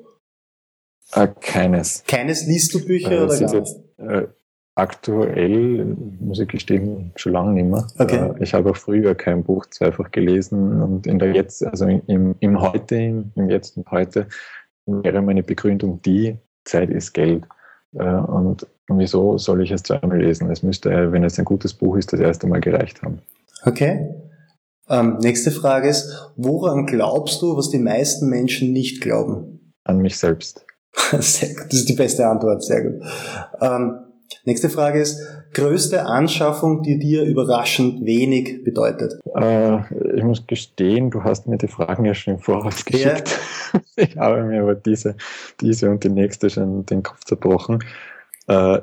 Äh, 1.13 1.29
keines. 1.41 2.05
Keines 2.07 2.47
liest 2.47 2.75
du 2.75 2.85
Bücher 2.85 3.13
äh, 3.13 3.25
oder 3.25 3.39
gar 3.39 3.55
jetzt, 3.55 3.81
äh, 3.99 4.27
aktuell, 4.75 5.97
muss 6.21 6.39
ich 6.39 6.49
gestehen, 6.49 7.13
schon 7.17 7.33
lange 7.33 7.55
nicht 7.55 7.71
mehr. 7.71 7.87
Okay. 7.99 8.33
Äh, 8.39 8.43
ich 8.43 8.53
habe 8.53 8.71
auch 8.71 8.77
früher 8.77 9.15
kein 9.15 9.43
Buch 9.43 9.67
zweifach 9.67 10.11
gelesen 10.11 10.83
und 10.83 11.07
in 11.07 11.19
der 11.19 11.33
Jetzt, 11.33 11.65
also 11.65 11.87
im, 11.87 12.35
im 12.41 12.61
Heute, 12.61 12.97
im, 12.97 13.33
im 13.37 13.49
Jetzt 13.49 13.77
und 13.79 13.91
Heute 13.91 14.29
wäre 14.85 15.23
meine 15.23 15.43
Begründung 15.43 16.03
die, 16.03 16.37
Zeit 16.65 16.91
ist 16.91 17.13
Geld. 17.15 17.45
Äh, 17.99 18.05
und 18.05 18.67
wieso 18.89 19.39
soll 19.39 19.63
ich 19.63 19.71
es 19.71 19.83
zweimal 19.83 20.21
lesen? 20.21 20.51
Es 20.51 20.63
müsste, 20.63 21.13
wenn 21.13 21.25
es 21.25 21.39
ein 21.39 21.45
gutes 21.45 21.75
Buch 21.75 21.97
ist, 21.97 22.13
das 22.13 22.21
erste 22.21 22.47
Mal 22.47 22.61
gereicht 22.61 23.03
haben. 23.03 23.21
Okay. 23.65 24.15
Ähm, 24.89 25.19
nächste 25.21 25.51
Frage 25.51 25.89
ist, 25.89 26.31
woran 26.37 26.87
glaubst 26.87 27.43
du, 27.43 27.57
was 27.57 27.71
die 27.71 27.79
meisten 27.79 28.29
Menschen 28.29 28.73
nicht 28.73 29.01
glauben? 29.01 29.75
An 29.85 29.99
mich 29.99 30.17
selbst. 30.17 30.65
Sehr 31.21 31.55
gut, 31.55 31.67
das 31.71 31.81
ist 31.81 31.89
die 31.89 31.95
beste 31.95 32.27
Antwort, 32.27 32.65
sehr 32.65 32.83
gut. 32.83 33.03
Ähm, 33.61 34.06
nächste 34.45 34.71
Frage 34.71 35.01
ist, 35.01 35.21
größte 35.53 36.07
Anschaffung, 36.07 36.83
die 36.83 36.99
dir 36.99 37.25
überraschend 37.25 38.05
wenig 38.05 38.65
bedeutet? 38.65 39.15
Äh, 39.35 39.79
ich 40.17 40.23
muss 40.23 40.47
gestehen, 40.47 41.11
du 41.11 41.25
hast 41.25 41.47
mir 41.47 41.59
die 41.59 41.69
Fragen 41.69 42.05
ja 42.05 42.15
schon 42.15 42.35
im 42.35 42.41
Voraus 42.41 42.85
geschickt. 42.85 43.29
Ja. 43.29 43.81
Ich 43.99 44.17
habe 44.17 44.45
mir 44.45 44.63
aber 44.63 44.75
diese, 44.75 45.17
diese 45.61 45.91
und 45.91 46.05
die 46.05 46.11
nächste 46.11 46.51
schon 46.51 46.85
den 46.87 47.03
Kopf 47.03 47.25
zerbrochen. 47.25 47.83
Äh, 48.47 48.81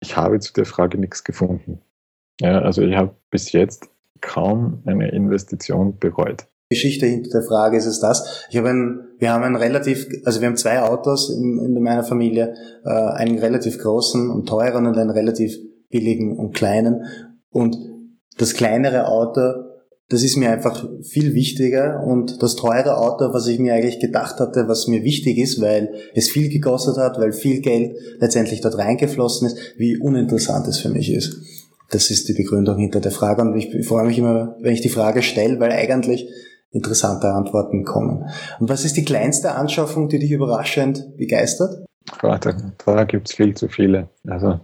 ich 0.00 0.16
habe 0.16 0.38
zu 0.40 0.52
der 0.52 0.64
Frage 0.64 0.98
nichts 0.98 1.24
gefunden. 1.24 1.80
Ja, 2.40 2.60
also 2.60 2.82
ich 2.82 2.94
habe 2.96 3.14
bis 3.30 3.52
jetzt 3.52 3.90
kaum 4.20 4.82
eine 4.86 5.08
Investition 5.08 5.98
bereut. 5.98 6.46
Geschichte 6.70 7.06
hinter 7.06 7.30
der 7.30 7.42
Frage 7.42 7.76
ist 7.78 7.86
es 7.86 8.00
das. 8.00 8.44
Ich 8.50 8.56
habe 8.56 8.68
ein, 8.68 9.00
wir 9.18 9.32
haben 9.32 9.44
ein 9.44 9.56
relativ, 9.56 10.06
also 10.24 10.40
wir 10.40 10.48
haben 10.48 10.56
zwei 10.56 10.82
Autos 10.82 11.30
in, 11.30 11.58
in 11.58 11.82
meiner 11.82 12.04
Familie, 12.04 12.54
äh, 12.84 12.90
einen 12.90 13.38
relativ 13.38 13.78
großen 13.78 14.30
und 14.30 14.46
teuren 14.46 14.86
und 14.86 14.98
einen 14.98 15.10
relativ 15.10 15.56
billigen 15.88 16.36
und 16.36 16.54
kleinen. 16.54 17.04
Und 17.50 17.78
das 18.36 18.54
kleinere 18.54 19.08
Auto 19.08 19.68
das 20.10 20.22
ist 20.22 20.36
mir 20.36 20.50
einfach 20.50 20.88
viel 21.02 21.34
wichtiger 21.34 22.02
und 22.02 22.42
das 22.42 22.56
teure 22.56 22.96
Auto, 22.96 23.34
was 23.34 23.46
ich 23.46 23.58
mir 23.58 23.74
eigentlich 23.74 24.00
gedacht 24.00 24.40
hatte, 24.40 24.66
was 24.66 24.86
mir 24.86 25.04
wichtig 25.04 25.36
ist, 25.36 25.60
weil 25.60 25.92
es 26.14 26.30
viel 26.30 26.48
gekostet 26.48 26.96
hat, 26.96 27.18
weil 27.18 27.32
viel 27.32 27.60
Geld 27.60 27.94
letztendlich 28.18 28.62
dort 28.62 28.78
reingeflossen 28.78 29.48
ist, 29.48 29.58
wie 29.76 29.98
uninteressant 29.98 30.66
es 30.66 30.78
für 30.78 30.88
mich 30.88 31.12
ist. 31.12 31.36
Das 31.90 32.10
ist 32.10 32.28
die 32.28 32.32
Begründung 32.32 32.78
hinter 32.78 33.00
der 33.00 33.12
Frage 33.12 33.42
und 33.42 33.54
ich 33.56 33.86
freue 33.86 34.06
mich 34.06 34.18
immer, 34.18 34.56
wenn 34.60 34.72
ich 34.72 34.80
die 34.80 34.88
Frage 34.88 35.22
stelle, 35.22 35.60
weil 35.60 35.72
eigentlich 35.72 36.28
interessante 36.70 37.28
Antworten 37.32 37.84
kommen. 37.84 38.28
Und 38.60 38.68
was 38.68 38.84
ist 38.84 38.96
die 38.96 39.04
kleinste 39.04 39.54
Anschaffung, 39.54 40.08
die 40.08 40.18
dich 40.18 40.30
überraschend 40.30 41.16
begeistert? 41.16 41.86
Da, 42.22 42.38
da 42.84 43.04
gibt 43.04 43.28
es 43.28 43.34
viel 43.34 43.54
zu 43.54 43.68
viele. 43.68 44.08
Also 44.26 44.60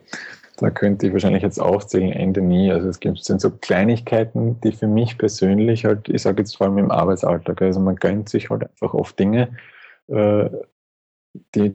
da 0.58 0.70
könnte 0.70 1.06
ich 1.06 1.12
wahrscheinlich 1.12 1.42
jetzt 1.42 1.60
aufzählen, 1.60 2.12
Ende 2.12 2.40
nie. 2.40 2.70
Also 2.70 2.88
es 2.88 3.00
gibt 3.00 3.24
sind 3.24 3.40
so 3.40 3.50
Kleinigkeiten, 3.50 4.60
die 4.60 4.72
für 4.72 4.86
mich 4.86 5.18
persönlich 5.18 5.84
halt, 5.84 6.08
ich 6.08 6.22
sage 6.22 6.42
jetzt 6.42 6.56
vor 6.56 6.68
allem 6.68 6.78
im 6.78 6.90
Arbeitsalltag, 6.90 7.60
also 7.62 7.80
man 7.80 7.96
gönnt 7.96 8.28
sich 8.28 8.50
halt 8.50 8.62
einfach 8.62 8.94
oft 8.94 9.18
Dinge, 9.18 9.56
äh, 10.08 10.48
die, 11.54 11.74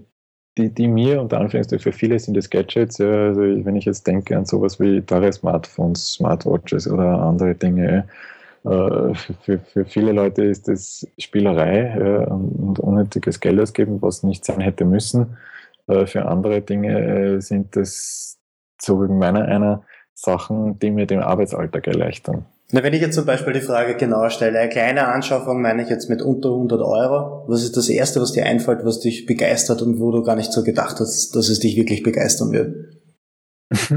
die, 0.57 0.73
die 0.73 0.87
mir 0.87 1.21
unter 1.21 1.39
Anführungszeichen 1.39 1.83
für 1.83 1.97
viele 1.97 2.17
sind 2.19 2.37
das 2.37 2.49
Gadgets. 2.49 3.01
Also 3.01 3.41
wenn 3.41 3.75
ich 3.75 3.85
jetzt 3.85 4.07
denke 4.07 4.37
an 4.37 4.45
sowas 4.45 4.79
wie 4.79 5.01
teure 5.01 5.31
Smartphones, 5.33 6.13
Smartwatches 6.13 6.89
oder 6.89 7.21
andere 7.21 7.55
Dinge, 7.55 8.07
für, 8.63 9.59
für 9.59 9.85
viele 9.85 10.11
Leute 10.11 10.43
ist 10.43 10.67
das 10.67 11.07
Spielerei 11.17 12.25
und 12.27 12.79
unnötiges 12.79 13.39
Geld 13.39 13.59
ausgeben, 13.59 14.01
was 14.01 14.23
nicht 14.23 14.43
sein 14.43 14.59
hätte 14.59 14.85
müssen. 14.85 15.37
Äh, 15.89 16.05
für 16.05 16.25
andere 16.25 16.61
Dinge 16.61 17.41
sind 17.41 17.75
das 17.75 18.37
so 18.79 19.01
wegen 19.01 19.17
meiner 19.17 19.45
einer 19.45 19.83
Sachen, 20.13 20.79
die 20.79 20.91
mir 20.91 21.05
den 21.05 21.19
Arbeitsalltag 21.19 21.87
erleichtern. 21.87 22.45
Na, 22.71 22.83
wenn 22.83 22.93
ich 22.93 23.01
jetzt 23.01 23.15
zum 23.15 23.25
Beispiel 23.25 23.53
die 23.53 23.61
Frage 23.61 23.95
genauer 23.95 24.29
stelle, 24.29 24.59
eine 24.59 24.69
kleine 24.69 25.07
Anschaffung 25.07 25.61
meine 25.61 25.81
ich 25.81 25.89
jetzt 25.89 26.09
mit 26.09 26.21
unter 26.21 26.49
100 26.49 26.81
Euro. 26.81 27.45
Was 27.47 27.63
ist 27.63 27.75
das 27.77 27.89
Erste, 27.89 28.21
was 28.21 28.33
dir 28.33 28.45
einfällt, 28.45 28.85
was 28.85 28.99
dich 28.99 29.25
begeistert 29.25 29.81
und 29.81 29.99
wo 29.99 30.11
du 30.11 30.21
gar 30.21 30.35
nicht 30.35 30.51
so 30.51 30.63
gedacht 30.63 30.99
hast, 30.99 31.35
dass 31.35 31.49
es 31.49 31.59
dich 31.59 31.75
wirklich 31.77 32.03
begeistern 32.03 32.51
wird? 32.51 32.75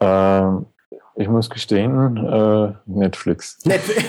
ähm, 0.00 0.66
ich 1.16 1.28
muss 1.28 1.48
gestehen, 1.50 2.16
äh, 2.18 2.72
Netflix. 2.86 3.58
Netflix. 3.64 4.04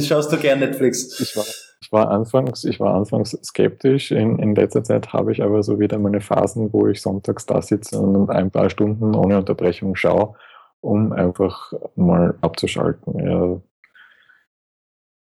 Schaust 0.06 0.32
du 0.32 0.38
gern 0.38 0.60
Netflix? 0.60 1.20
Ich 1.20 1.36
war 1.36 1.44
ich 1.84 1.92
war 1.92 2.10
anfangs, 2.10 2.64
ich 2.64 2.80
war 2.80 2.94
anfangs 2.94 3.32
skeptisch. 3.44 4.10
In, 4.10 4.38
in 4.38 4.54
letzter 4.54 4.82
Zeit 4.82 5.12
habe 5.12 5.32
ich 5.32 5.42
aber 5.42 5.62
so 5.62 5.78
wieder 5.78 5.98
meine 5.98 6.22
Phasen, 6.22 6.72
wo 6.72 6.86
ich 6.88 7.02
sonntags 7.02 7.44
da 7.44 7.60
sitze 7.60 8.00
und 8.00 8.30
ein 8.30 8.50
paar 8.50 8.70
Stunden 8.70 9.14
ohne 9.14 9.36
Unterbrechung 9.36 9.94
schaue, 9.94 10.34
um 10.80 11.12
einfach 11.12 11.74
mal 11.94 12.38
abzuschalten. 12.40 13.18
Ja, 13.18 13.60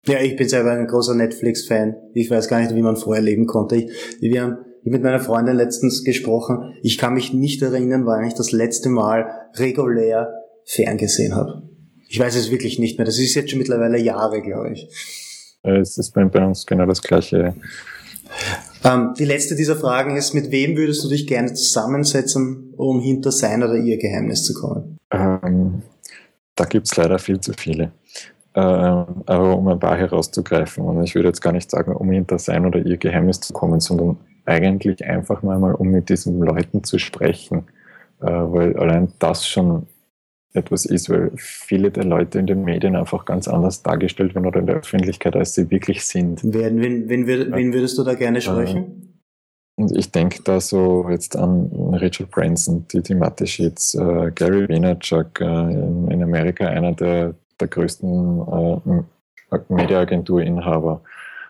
ja, 0.07 0.22
ich 0.22 0.36
bin 0.36 0.47
selber 0.47 0.72
ein 0.72 0.88
großer 0.88 1.16
Netflix-Fan. 1.16 1.95
Ich 2.13 2.30
weiß 2.30 2.47
gar 2.47 2.61
nicht, 2.61 2.74
wie 2.74 2.84
man 2.84 2.95
vorher 2.95 3.24
leben 3.24 3.47
konnte. 3.47 3.76
Ich, 3.76 3.91
wir 4.22 4.43
haben 4.43 4.57
ich 4.86 4.92
mit 4.92 5.02
meiner 5.02 5.20
Freundin 5.20 5.56
letztens 5.56 6.04
gesprochen. 6.04 6.76
Ich 6.84 7.00
kann 7.00 7.16
mich 7.16 7.34
nicht 7.34 7.62
erinnern, 7.64 8.06
wann 8.06 8.24
ich 8.24 8.36
das 8.36 8.52
letzte 8.52 8.90
Mal 8.90 9.28
regulär 9.56 10.32
ferngesehen 10.64 11.36
habe. 11.36 11.64
Ich 12.08 12.20
weiß 12.20 12.36
es 12.36 12.52
wirklich 12.52 12.78
nicht 12.78 13.00
mehr. 13.00 13.06
Das 13.06 13.18
ist 13.18 13.34
jetzt 13.34 13.50
schon 13.50 13.58
mittlerweile 13.58 14.00
Jahre, 14.00 14.44
glaube 14.44 14.74
ich. 14.74 14.88
Es 15.64 15.98
ist 15.98 16.12
bei, 16.12 16.24
bei 16.26 16.46
uns 16.46 16.68
genau 16.68 16.86
das 16.86 17.02
Gleiche. 17.02 17.56
Ähm, 18.84 19.16
die 19.18 19.26
letzte 19.26 19.56
dieser 19.56 19.76
Fragen 19.76 20.16
ist, 20.16 20.36
mit 20.36 20.52
wem 20.52 20.78
würdest 20.78 21.04
du 21.04 21.10
dich 21.10 21.26
gerne 21.26 21.52
zusammensetzen, 21.54 22.76
um 22.78 23.00
hinter 23.00 23.32
sein 23.32 23.64
oder 23.64 23.78
ihr 23.78 23.98
Geheimnis 23.98 24.44
zu 24.44 24.54
kommen? 24.54 25.00
Ähm, 25.10 25.82
da 26.56 26.66
gibt 26.66 26.86
es 26.86 26.96
leider 26.96 27.18
viel 27.18 27.40
zu 27.40 27.54
viele. 27.54 27.92
Ähm, 28.54 29.24
aber 29.26 29.58
um 29.58 29.68
ein 29.68 29.80
paar 29.80 29.98
herauszugreifen, 29.98 30.86
und 30.86 31.04
ich 31.04 31.16
würde 31.16 31.30
jetzt 31.30 31.42
gar 31.42 31.54
nicht 31.54 31.72
sagen, 31.72 31.96
um 31.96 32.12
hinter 32.12 32.38
sein 32.38 32.68
oder 32.68 32.80
ihr 32.80 32.98
Geheimnis 32.98 33.40
zu 33.40 33.52
kommen, 33.52 33.80
sondern 33.80 34.20
eigentlich 34.46 35.04
einfach 35.06 35.43
mal, 35.43 35.60
mal 35.60 35.74
um 35.74 35.89
mit 35.89 36.10
diesen 36.10 36.39
Leuten 36.39 36.84
zu 36.84 37.00
sprechen, 37.00 37.68
äh, 38.22 38.26
weil 38.28 38.78
allein 38.78 39.12
das 39.20 39.48
schon 39.48 39.88
etwas 40.54 40.86
ist, 40.86 41.10
weil 41.10 41.32
viele 41.36 41.91
der 41.91 42.06
Leute 42.06 42.39
in 42.39 42.48
den 42.48 42.64
Medien 42.64 42.96
einfach 42.96 43.26
ganz 43.26 43.48
anders 43.48 43.84
dargestellt 43.84 44.36
werden 44.36 44.48
oder 44.48 44.62
in 44.62 44.68
der 44.68 44.78
Öffentlichkeit, 44.78 45.36
als 45.36 45.54
sie 45.54 45.70
wirklich 45.70 46.06
sind. 46.06 46.41
Wen, 46.43 46.80
wen, 46.82 47.10
wen, 47.10 47.28
wen 47.28 47.74
würdest 47.74 47.98
du 47.98 48.04
da 48.04 48.14
gerne 48.14 48.41
sprechen? 48.41 48.84
Äh, 48.84 49.06
und 49.78 49.98
ich 49.98 50.10
denke 50.12 50.41
da 50.43 50.62
so 50.62 51.10
jetzt 51.10 51.36
an 51.36 51.70
Richard 51.96 52.32
Branson, 52.32 52.88
Titi 52.88 53.14
Mateschitz, 53.14 53.93
äh, 53.96 54.32
Gary 54.34 54.70
Vaynerchuk, 54.70 55.41
äh, 55.41 55.46
in, 55.46 56.10
in, 56.10 56.24
Amerika 56.24 56.66
einer 56.66 56.93
der, 56.93 57.36
der 57.60 57.68
größten 57.68 59.04
äh, 59.52 59.62
Mediaagenturinhaber. 59.68 61.02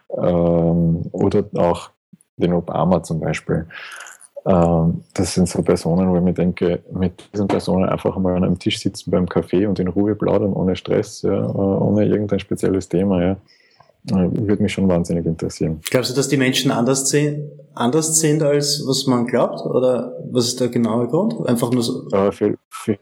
Ähm, 0.10 1.04
oder 1.12 1.46
auch 1.54 1.92
den 2.38 2.54
Obama 2.54 3.02
zum 3.04 3.20
Beispiel. 3.20 3.66
Ähm, 4.46 5.04
das 5.14 5.34
sind 5.34 5.50
so 5.50 5.62
Personen, 5.64 6.10
wo 6.10 6.18
ich 6.18 6.22
mir 6.22 6.34
denke, 6.34 6.80
mit 6.92 7.30
diesen 7.34 7.48
Personen 7.48 7.90
einfach 7.90 8.16
mal 8.18 8.36
an 8.36 8.44
einem 8.44 8.60
Tisch 8.60 8.80
sitzen 8.80 9.10
beim 9.10 9.28
Kaffee 9.28 9.66
und 9.66 9.80
in 9.80 9.88
Ruhe 9.88 10.16
plaudern, 10.16 10.54
ohne 10.54 10.76
Stress, 10.76 11.24
ja, 11.24 11.34
äh, 11.34 11.58
ohne 11.58 12.06
irgendein 12.06 12.40
spezielles 12.40 12.88
Thema. 12.88 13.22
Ja. 13.24 13.32
Äh, 14.12 14.30
würde 14.32 14.62
mich 14.62 14.74
schon 14.74 14.88
wahnsinnig 14.88 15.26
interessieren. 15.26 15.82
Glaubst 15.90 16.12
du, 16.12 16.16
dass 16.16 16.28
die 16.28 16.38
Menschen 16.38 16.70
anders, 16.70 17.10
sehen, 17.10 17.50
anders 17.76 18.20
sind, 18.20 18.42
als 18.44 18.84
was 18.88 19.06
man 19.08 19.28
glaubt? 19.28 19.66
Oder 19.66 20.14
was 20.32 20.48
ist 20.48 20.60
der 20.60 20.70
genaue 20.70 21.08
Grund? 21.08 21.48
Einfach 21.48 21.72
nur 21.72 21.84
so? 21.84 22.08
Äh, 22.10 22.32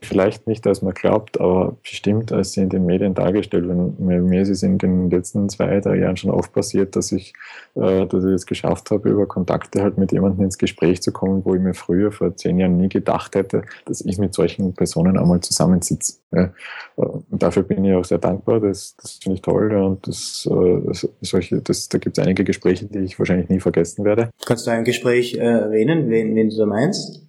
vielleicht 0.02 0.48
nicht, 0.48 0.66
als 0.68 0.82
man 0.82 0.94
glaubt, 0.94 1.40
aber 1.40 1.76
bestimmt, 1.82 2.32
als 2.32 2.54
sie 2.54 2.62
in 2.62 2.70
den 2.70 2.86
Medien 2.86 3.14
dargestellt 3.14 3.68
werden. 3.68 3.96
Mir 3.98 4.42
ist 4.42 4.50
es 4.50 4.64
in 4.64 4.78
den 4.78 5.10
letzten 5.10 5.50
zwei, 5.50 5.80
drei 5.80 5.98
Jahren 5.98 6.18
schon 6.18 6.32
oft 6.32 6.54
passiert, 6.54 6.96
dass 6.96 7.12
ich, 7.12 7.34
äh, 7.76 8.06
dass 8.06 8.24
ich 8.24 8.32
es 8.32 8.46
geschafft 8.46 8.92
habe, 8.92 9.10
über 9.10 9.26
Kontakte 9.26 9.82
halt 9.82 9.98
mit 9.98 10.12
jemandem 10.12 10.46
ins 10.46 10.58
Gespräch 10.58 11.02
zu 11.02 11.12
kommen, 11.12 11.44
wo 11.46 11.56
ich 11.56 11.62
mir 11.62 11.74
früher 11.74 12.12
vor 12.12 12.36
zehn 12.36 12.60
Jahren 12.60 12.78
nie 12.78 12.90
gedacht 12.90 13.36
hätte, 13.36 13.64
dass 13.86 14.02
ich 14.02 14.18
mit 14.18 14.34
solchen 14.34 14.74
Personen 14.74 15.18
einmal 15.18 15.42
zusammensitze. 15.42 16.18
Ja. 16.32 16.52
Und 16.96 17.44
dafür 17.44 17.64
bin 17.64 17.84
ich 17.86 17.94
auch 17.94 18.06
sehr 18.06 18.18
dankbar. 18.18 18.60
Das, 18.60 18.96
das 19.00 19.20
finde 19.22 19.36
ich 19.36 19.42
toll. 19.42 19.74
Und 19.76 20.08
das, 20.08 20.50
solche, 21.22 21.62
das, 21.62 21.90
da 21.90 21.98
gibt 21.98 22.18
es 22.18 22.24
einige 22.24 22.44
Gespräche, 22.44 22.86
die 22.86 23.00
ich 23.00 23.20
wahrscheinlich 23.20 23.50
nie 23.50 23.60
vergessen 23.60 24.04
werde. 24.04 24.30
Kannst 24.46 24.63
du 24.66 24.72
ein 24.72 24.84
Gespräch 24.84 25.36
äh, 25.36 25.40
erwähnen, 25.40 26.10
wen, 26.10 26.36
wen 26.36 26.50
du 26.50 26.58
da 26.58 26.66
meinst? 26.66 27.22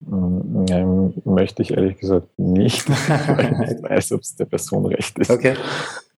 Nein, 0.00 1.12
möchte 1.24 1.62
ich 1.62 1.72
ehrlich 1.72 1.98
gesagt 1.98 2.28
nicht, 2.38 2.88
weil 2.88 3.52
ich 3.52 3.58
nicht 3.58 3.82
weiß, 3.82 4.12
ob 4.12 4.20
es 4.20 4.36
der 4.36 4.44
Person 4.44 4.86
recht 4.86 5.18
ist. 5.18 5.30
Okay. 5.30 5.54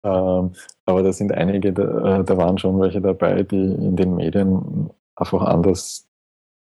Ähm, 0.03 0.51
aber 0.85 1.03
da 1.03 1.13
sind 1.13 1.31
einige, 1.33 1.73
da, 1.73 2.19
äh, 2.19 2.23
da 2.23 2.37
waren 2.37 2.57
schon 2.57 2.79
welche 2.79 3.01
dabei, 3.01 3.43
die 3.43 3.55
in 3.55 3.95
den 3.95 4.15
Medien 4.15 4.89
einfach 5.15 5.41
anders 5.41 6.07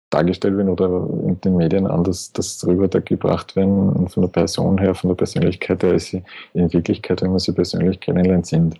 dargestellt 0.09 0.57
werden 0.57 0.69
oder 0.69 1.07
in 1.27 1.39
den 1.41 1.55
Medien 1.55 1.87
anders 1.87 2.31
das 2.33 2.65
rübergebracht 2.65 3.55
werden 3.55 4.07
von 4.09 4.23
der 4.23 4.29
Person 4.29 4.79
her, 4.79 4.95
von 4.95 5.09
der 5.09 5.15
Persönlichkeit 5.15 5.83
her, 5.83 5.91
als 5.91 6.05
sie 6.05 6.23
in 6.53 6.71
Wirklichkeit, 6.73 7.21
wenn 7.21 7.29
man 7.29 7.39
sie 7.39 7.51
persönlich 7.51 7.99
kennenlernt, 7.99 8.47
sind. 8.47 8.75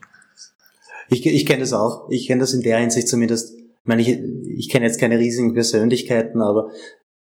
Ich, 1.09 1.26
ich 1.26 1.45
kenne 1.45 1.61
das 1.61 1.74
auch. 1.74 2.09
Ich 2.09 2.28
kenne 2.28 2.41
das 2.41 2.53
in 2.53 2.61
der 2.61 2.80
Hinsicht 2.80 3.07
zumindest. 3.07 3.59
Ich 3.84 3.88
meine, 3.88 4.02
ich, 4.02 4.20
ich 4.58 4.70
kenne 4.70 4.86
jetzt 4.86 5.00
keine 5.00 5.18
riesigen 5.18 5.54
Persönlichkeiten, 5.54 6.42
aber 6.42 6.70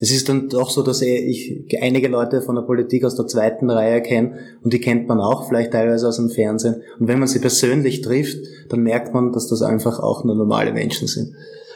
es 0.01 0.11
ist 0.11 0.29
dann 0.29 0.47
doch 0.47 0.69
so, 0.69 0.81
dass 0.81 1.01
ich 1.01 1.65
einige 1.81 2.07
Leute 2.07 2.41
von 2.41 2.55
der 2.55 2.61
Politik 2.61 3.03
aus 3.03 3.15
der 3.15 3.27
zweiten 3.27 3.69
Reihe 3.69 4.01
kenne 4.01 4.37
und 4.63 4.71
die 4.71 4.79
kennt 4.79 5.07
man 5.09 5.19
auch 5.19 5.47
vielleicht 5.47 5.71
teilweise 5.71 6.07
aus 6.07 6.15
dem 6.15 6.29
Fernsehen. 6.29 6.81
Und 6.99 7.09
wenn 7.09 7.19
man 7.19 7.27
sie 7.27 7.39
persönlich 7.39 8.01
trifft, 8.01 8.37
dann 8.69 8.81
merkt 8.81 9.13
man, 9.13 9.33
dass 9.33 9.47
das 9.47 9.61
einfach 9.61 9.99
auch 9.99 10.23
nur 10.23 10.35
normale 10.35 10.71
Menschen 10.71 11.07
sind. 11.07 11.33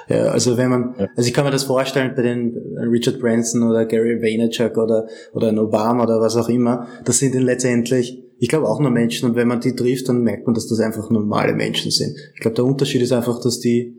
Ja, 0.08 0.26
also 0.26 0.58
wenn 0.58 0.70
man, 0.70 0.96
also 1.16 1.28
ich 1.28 1.34
kann 1.34 1.46
mir 1.46 1.52
das 1.52 1.64
vorstellen 1.64 2.14
bei 2.16 2.22
den 2.22 2.78
Richard 2.90 3.20
Branson 3.20 3.64
oder 3.64 3.86
Gary 3.86 4.22
Vaynerchuk 4.22 4.78
oder, 4.78 5.08
oder 5.34 5.50
ein 5.50 5.60
Obama 5.60 6.04
oder 6.04 6.22
was 6.22 6.38
auch 6.38 6.50
immer, 6.50 6.88
das 7.04 7.20
sind 7.20 7.36
dann 7.36 7.44
letztendlich 7.44 8.24
ich 8.40 8.50
glaube 8.50 8.68
auch 8.68 8.82
nur 8.82 8.92
Menschen 8.92 9.30
und 9.30 9.38
wenn 9.38 9.48
man 9.48 9.62
die 9.62 9.74
trifft, 9.74 10.10
dann 10.10 10.22
merkt 10.22 10.46
man, 10.46 10.54
dass 10.54 10.68
das 10.68 10.82
einfach 10.82 11.10
normale 11.10 11.54
Menschen 11.54 11.92
sind. 11.92 12.18
Ich 12.34 12.42
glaube, 12.42 12.56
der 12.56 12.66
Unterschied 12.66 13.02
ist 13.02 13.14
einfach, 13.14 13.40
dass 13.40 13.62
die 13.62 13.96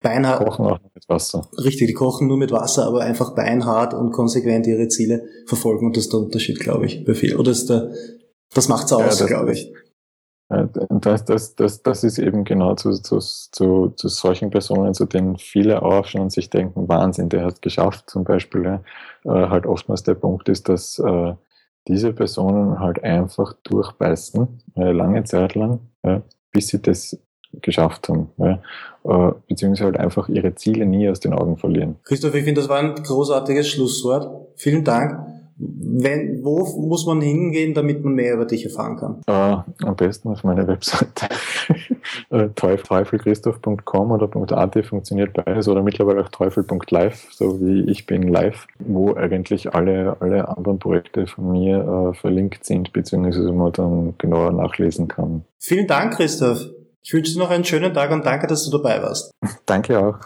beinhart. 0.00 0.44
Kochen 0.44 0.66
auch 0.66 0.78
mit 0.94 1.08
Wasser. 1.08 1.48
Richtig, 1.56 1.88
die 1.88 1.94
kochen 1.94 2.28
nur 2.28 2.36
mit 2.36 2.52
Wasser, 2.52 2.86
aber 2.86 3.00
einfach 3.00 3.34
beinhart 3.34 3.94
und 3.94 4.12
konsequent 4.12 4.66
ihre 4.66 4.88
Ziele 4.88 5.24
verfolgen 5.46 5.86
und 5.86 5.96
das 5.96 6.04
ist 6.04 6.12
der 6.12 6.20
Unterschied, 6.20 6.60
glaube 6.60 6.86
ich, 6.86 7.04
bei 7.04 7.14
viel. 7.14 7.36
Oder 7.36 7.50
ist 7.50 7.68
der, 7.68 7.92
das 8.54 8.68
macht's 8.68 8.92
aus, 8.92 9.20
ja, 9.20 9.26
glaube 9.26 9.52
ich. 9.52 9.72
Das, 10.48 11.26
das, 11.26 11.56
das, 11.56 11.82
das 11.82 12.04
ist 12.04 12.18
eben 12.18 12.44
genau 12.44 12.74
zu, 12.74 12.92
zu, 12.92 13.18
zu, 13.18 13.88
zu 13.94 14.08
solchen 14.08 14.48
Personen, 14.48 14.94
zu 14.94 15.04
denen 15.04 15.36
viele 15.36 15.82
aufschauen 15.82 16.22
und 16.22 16.32
sich 16.32 16.48
denken, 16.48 16.88
Wahnsinn, 16.88 17.28
der 17.28 17.44
hat 17.44 17.60
geschafft, 17.60 18.08
zum 18.08 18.24
Beispiel. 18.24 18.80
Äh, 19.24 19.28
halt 19.28 19.66
oftmals 19.66 20.04
der 20.04 20.14
Punkt 20.14 20.48
ist, 20.48 20.70
dass 20.70 20.98
äh, 21.00 21.34
diese 21.86 22.14
Personen 22.14 22.80
halt 22.80 23.04
einfach 23.04 23.52
durchbeißen, 23.64 24.62
äh, 24.76 24.90
lange 24.90 25.24
Zeit 25.24 25.54
lang, 25.54 25.80
bis 26.50 26.68
sie 26.68 26.80
das 26.80 27.18
geschafft 27.60 28.08
haben, 28.08 28.28
ja, 28.38 28.60
äh, 29.04 29.32
beziehungsweise 29.48 29.84
halt 29.84 29.96
einfach 29.96 30.28
ihre 30.28 30.54
Ziele 30.54 30.86
nie 30.86 31.08
aus 31.08 31.20
den 31.20 31.32
Augen 31.32 31.56
verlieren. 31.56 31.96
Christoph, 32.04 32.34
ich 32.34 32.44
finde, 32.44 32.60
das 32.60 32.68
war 32.68 32.78
ein 32.78 32.94
großartiges 32.94 33.68
Schlusswort. 33.68 34.48
Vielen 34.56 34.84
Dank. 34.84 35.18
Wenn, 35.60 36.44
wo 36.44 36.64
muss 36.86 37.04
man 37.04 37.20
hingehen, 37.20 37.74
damit 37.74 38.04
man 38.04 38.14
mehr 38.14 38.34
über 38.34 38.44
dich 38.44 38.64
erfahren 38.64 38.96
kann? 38.96 39.22
Äh, 39.26 39.86
am 39.86 39.96
besten 39.96 40.28
auf 40.28 40.44
meiner 40.44 40.66
Webseite. 40.66 41.28
Äh, 42.30 42.48
teufelchristoph.com 42.54 44.10
oder 44.12 44.58
.at 44.58 44.86
funktioniert 44.86 45.32
beides 45.32 45.68
oder 45.68 45.82
mittlerweile 45.82 46.22
auch 46.22 46.28
teufel.live, 46.28 47.26
so 47.30 47.60
wie 47.60 47.90
ich 47.90 48.06
bin 48.06 48.22
live, 48.22 48.66
wo 48.78 49.14
eigentlich 49.14 49.74
alle, 49.74 50.16
alle 50.20 50.48
anderen 50.48 50.78
Projekte 50.78 51.26
von 51.26 51.52
mir 51.52 52.12
äh, 52.12 52.14
verlinkt 52.14 52.64
sind, 52.64 52.92
beziehungsweise 52.92 53.52
man 53.52 53.72
dann 53.72 54.14
genauer 54.18 54.52
nachlesen 54.52 55.08
kann. 55.08 55.44
Vielen 55.58 55.86
Dank, 55.86 56.14
Christoph. 56.14 56.66
Ich 57.02 57.12
wünsche 57.12 57.32
dir 57.32 57.38
noch 57.38 57.50
einen 57.50 57.64
schönen 57.64 57.94
Tag 57.94 58.10
und 58.10 58.26
danke, 58.26 58.46
dass 58.46 58.64
du 58.64 58.70
dabei 58.70 59.02
warst. 59.02 59.30
Danke 59.66 59.98
auch. 59.98 60.18